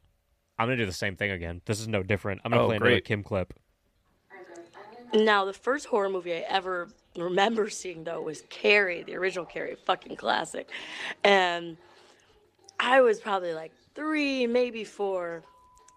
[0.59, 1.61] I'm gonna do the same thing again.
[1.67, 2.41] This is no different.
[2.45, 3.01] I'm gonna Oh, play another.
[3.01, 3.53] Kim clip.
[5.15, 9.77] Now, the first horror movie I ever remember seeing, though, was Carrie, the original Carrie,
[9.87, 10.69] fucking classic.
[11.25, 11.79] And
[12.79, 15.45] I was probably like three, maybe four.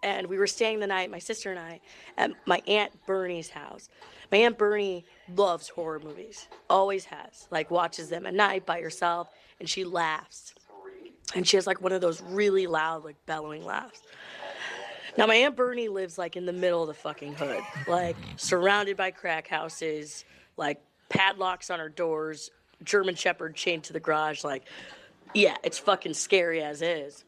[0.03, 1.81] And we were staying the night, my sister and I,
[2.17, 3.89] at my Aunt Bernie's house.
[4.31, 5.05] My Aunt Bernie
[5.35, 7.47] loves horror movies, always has.
[7.51, 9.29] Like, watches them at night by herself,
[9.59, 10.53] and she laughs.
[11.35, 14.01] And she has like one of those really loud, like bellowing laughs.
[15.17, 18.97] Now, my Aunt Bernie lives like in the middle of the fucking hood, like surrounded
[18.97, 20.25] by crack houses,
[20.57, 22.49] like padlocks on her doors,
[22.83, 24.43] German Shepherd chained to the garage.
[24.43, 24.63] Like,
[25.33, 27.23] yeah, it's fucking scary as is.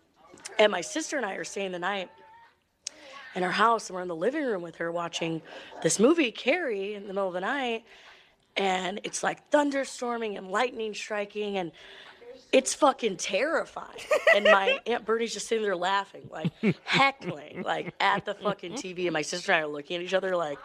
[0.60, 2.10] And my sister and I are staying the night
[3.36, 5.42] in our house, and we're in the living room with her watching
[5.82, 7.84] this movie, Carrie, in the middle of the night.
[8.56, 11.72] And it's like thunderstorming and lightning striking, and
[12.52, 13.90] it's fucking terrifying.
[14.36, 16.52] And my Aunt Bernie's just sitting there laughing, like
[16.86, 19.04] heckling, like at the fucking TV.
[19.04, 20.58] And my sister and I are looking at each other, like,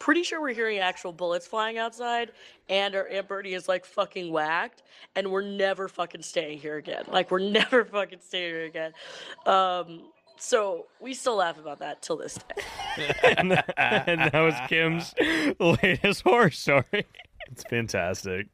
[0.00, 2.32] pretty sure we're hearing actual bullets flying outside.
[2.68, 4.82] And our Aunt Bernie is like fucking whacked.
[5.14, 7.04] And we're never fucking staying here again.
[7.06, 8.92] Like, we're never fucking staying here again.
[9.46, 10.10] Um,
[10.42, 13.14] so we still laugh about that till this day.
[13.38, 15.14] and, and that was Kim's
[15.60, 17.06] latest horror story.
[17.50, 18.48] It's fantastic.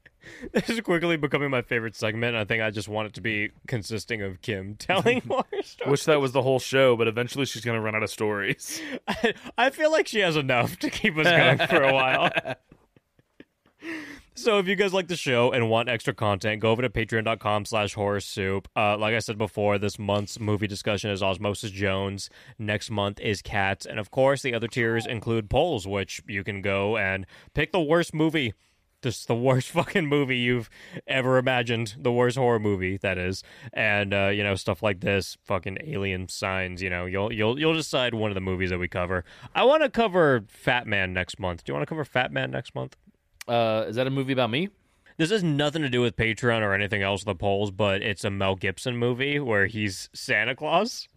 [0.52, 2.36] This is quickly becoming my favorite segment.
[2.36, 5.90] I think I just want it to be consisting of Kim telling horror stories.
[5.90, 8.82] Wish that was the whole show, but eventually she's gonna run out of stories.
[9.06, 12.30] I, I feel like she has enough to keep us going for a while.
[14.38, 17.64] So if you guys like the show and want extra content, go over to patreon.com
[17.64, 18.68] slash horror soup.
[18.76, 22.30] Uh, like I said before, this month's movie discussion is Osmosis Jones.
[22.56, 23.84] Next month is Cats.
[23.84, 27.80] And of course, the other tiers include polls, which you can go and pick the
[27.80, 28.54] worst movie.
[29.02, 30.70] Just the worst fucking movie you've
[31.08, 31.96] ever imagined.
[31.98, 33.42] The worst horror movie, that is.
[33.72, 37.74] And uh, you know, stuff like this, fucking alien signs, you know, you'll you'll you'll
[37.74, 39.24] decide one of the movies that we cover.
[39.52, 41.64] I want to cover Fatman next month.
[41.64, 42.96] Do you want to cover Fatman next month?
[43.48, 44.68] Uh, is that a movie about me?
[45.16, 48.30] This has nothing to do with Patreon or anything else the polls, but it's a
[48.30, 51.08] Mel Gibson movie where he's Santa Claus.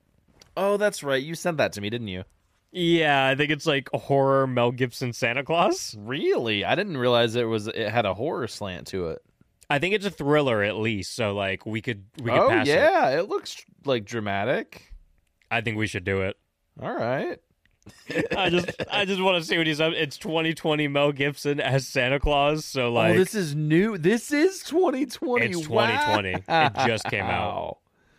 [0.57, 1.21] Oh, that's right.
[1.21, 2.23] You sent that to me, didn't you?
[2.71, 5.95] Yeah, I think it's like horror Mel Gibson Santa Claus.
[5.99, 6.65] Really?
[6.65, 9.21] I didn't realize it was it had a horror slant to it.
[9.69, 12.67] I think it's a thriller at least, so like we could we could oh pass
[12.67, 12.71] it.
[12.71, 14.93] yeah, it looks like dramatic.
[15.49, 16.37] I think we should do it.
[16.81, 17.39] All right.
[18.37, 19.93] I just I just want to see what he's up.
[19.93, 23.97] It's 2020 Mel Gibson as Santa Claus, so oh, like oh, this is new.
[23.97, 25.45] This is 2020.
[25.45, 26.29] It's 2020.
[26.47, 27.31] It just came out.
[27.41, 27.77] Wow.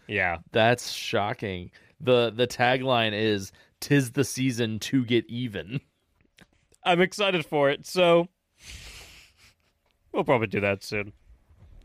[0.08, 0.38] yeah.
[0.50, 1.70] That's shocking.
[2.00, 5.80] the The tagline is "Tis the season to get even."
[6.84, 7.86] I'm excited for it.
[7.86, 8.28] So
[10.12, 11.12] we'll probably do that soon.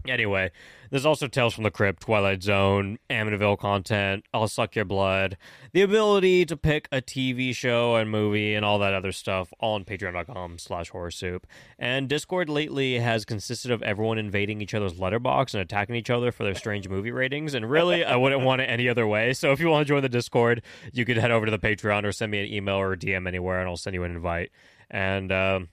[0.08, 0.52] Anyway,
[0.90, 5.38] there's also Tales from the Crypt, Twilight Zone, Amityville content, I'll Suck Your Blood,
[5.74, 9.76] the ability to pick a TV show and movie and all that other stuff, all
[9.76, 11.46] on patreon.com slash horror soup.
[11.78, 16.32] And Discord lately has consisted of everyone invading each other's Letterboxd and attacking each other
[16.32, 17.54] for their strange movie ratings.
[17.54, 19.34] And really, I wouldn't want it any other way.
[19.34, 20.62] So if you want to join the Discord,
[20.94, 23.28] you could head over to the Patreon or send me an email or a DM
[23.28, 24.52] anywhere and I'll send you an invite.
[24.90, 25.70] And, um,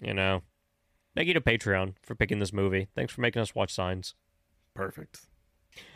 [0.00, 0.42] you know,
[1.14, 2.88] thank you to Patreon for picking this movie.
[2.94, 4.14] Thanks for making us watch signs.
[4.74, 5.26] Perfect.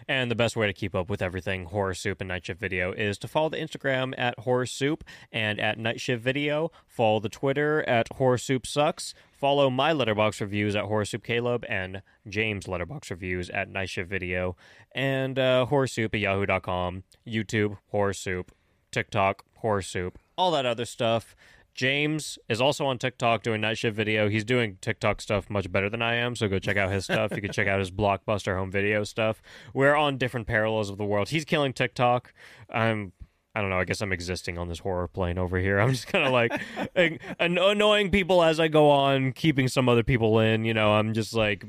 [0.07, 2.93] And the best way to keep up with everything Horror Soup and Night Shift Video
[2.93, 6.71] is to follow the Instagram at Horror Soup and at Night Shift Video.
[6.87, 9.15] Follow the Twitter at Horror Soup Sucks.
[9.31, 14.11] Follow my Letterboxd reviews at Horror Soup Caleb and James Letterboxd reviews at Night Shift
[14.11, 14.57] Video
[14.93, 18.51] and uh, Horror Soup at Yahoo.com, YouTube Horror Soup,
[18.91, 21.37] TikTok Horror Soup, all that other stuff.
[21.79, 24.29] James is also on TikTok doing night shift video.
[24.29, 27.31] He's doing TikTok stuff much better than I am, so go check out his stuff.
[27.31, 29.41] you can check out his blockbuster home video stuff.
[29.73, 31.29] We're on different parallels of the world.
[31.29, 32.35] He's killing TikTok.
[32.69, 33.13] I'm
[33.55, 33.79] I don't know.
[33.79, 35.79] I guess I'm existing on this horror plane over here.
[35.79, 36.51] I'm just kind of like
[36.97, 40.65] an- annoying people as I go on, keeping some other people in.
[40.65, 41.65] You know, I'm just like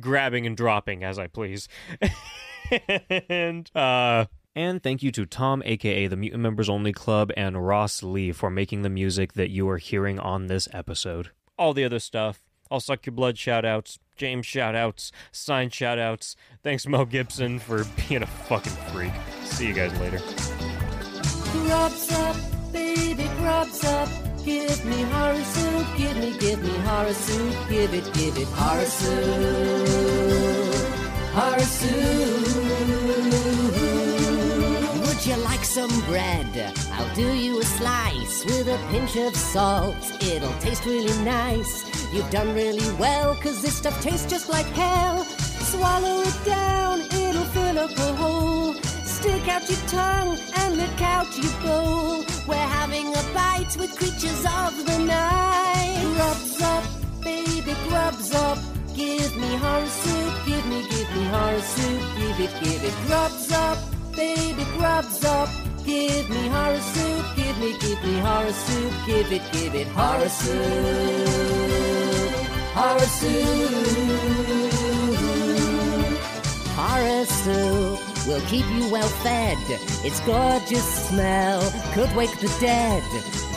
[0.00, 1.66] grabbing and dropping as I please.
[3.28, 8.02] and uh and thank you to Tom, aka the Mutant Members Only Club, and Ross
[8.02, 11.30] Lee for making the music that you are hearing on this episode.
[11.58, 16.34] All the other stuff, I'll suck your blood shoutouts, James shoutouts, sign shoutouts.
[16.62, 19.12] Thanks Mel Gibson for being a fucking freak.
[19.44, 20.18] See you guys later.
[21.52, 22.36] Grubs up,
[22.72, 24.08] baby, grubs up.
[24.44, 28.84] Give me horror soup, give me, give me horror soup, give it, give it horror
[28.84, 29.88] soup,
[31.32, 33.41] horror soup.
[35.22, 36.74] Would you like some bread?
[36.94, 39.94] I'll do you a slice with a pinch of salt.
[40.20, 41.86] It'll taste really nice.
[42.12, 45.22] You've done really well, cause this stuff tastes just like hell.
[45.22, 48.74] Swallow it down, it'll fill up a hole.
[49.04, 52.24] Stick out your tongue and lick out your bowl.
[52.48, 56.02] We're having a bite with creatures of the night.
[56.16, 56.84] Grubs up,
[57.22, 58.58] baby, grubs up.
[58.96, 62.94] Give me horror soup, give me, give me horror soup, give it, give it.
[63.06, 63.78] Grubs up,
[64.12, 65.48] baby, grubs up.
[65.84, 69.86] Give me horror soup, give me, give me horror soup, give it, give it.
[69.88, 70.58] Horror soup,
[72.74, 73.72] horror soup.
[76.74, 79.58] Horror soup will keep you well fed.
[80.04, 81.60] Its gorgeous smell
[81.94, 83.02] could wake the dead.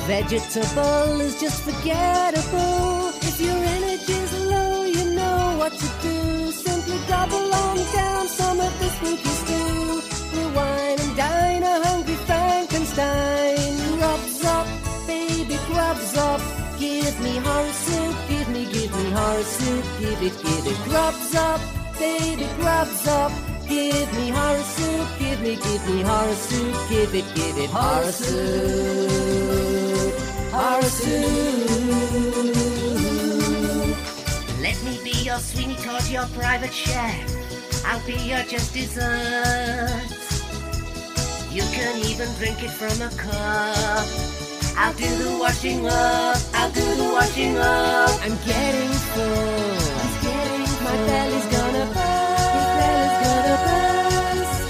[0.08, 3.10] Vegetable is just forgettable.
[3.22, 6.52] If your energy's low, you know what to do.
[6.52, 10.25] Simply gobble on down some of this spooky stew.
[10.56, 13.98] We'll wine and dine a hungry Frankenstein.
[13.98, 14.68] Grubs up,
[15.06, 16.40] baby, grubs up.
[16.80, 20.78] Give me horror soup, give me, give me horror soup, give it, give it.
[20.88, 21.60] Grubs up,
[22.00, 23.32] baby, grubs up.
[23.68, 28.12] Give me horror soup, give me, give me horror soup, give it, give it horror
[28.12, 30.14] soup,
[30.52, 31.66] horror soup.
[34.62, 37.34] Let me be your Sweeney Todd, your private chef.
[37.86, 40.35] I'll be your just dessert.
[41.56, 44.06] You can even drink it from a cup.
[44.76, 46.38] I'll do the washing up.
[46.54, 48.12] I'll do the washing up.
[48.26, 49.80] I'm getting full.
[50.04, 52.52] I'm getting My belly's gonna burst.
[52.56, 54.64] His belly's gonna burst.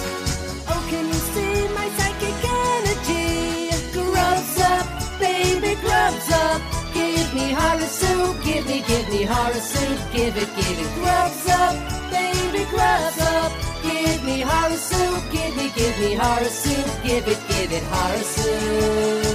[0.69, 2.37] Oh, can you see my psychic
[2.69, 3.73] energy?
[3.97, 4.85] Grubs up,
[5.19, 6.61] baby, grubs up.
[6.93, 8.43] Give me horror soup.
[8.43, 9.99] Give me, give me horror soup.
[10.13, 10.89] Give it, give it.
[11.01, 11.75] Grubs up,
[12.11, 13.74] baby, grubs up.
[14.05, 18.23] Give me horror soup, give me, give me horror soup, give it, give it horror
[18.23, 19.25] soup.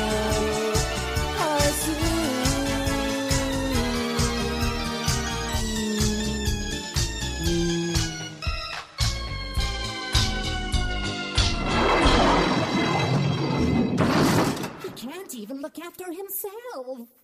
[1.38, 2.20] Horror soup.
[14.82, 17.19] He can't even look after himself.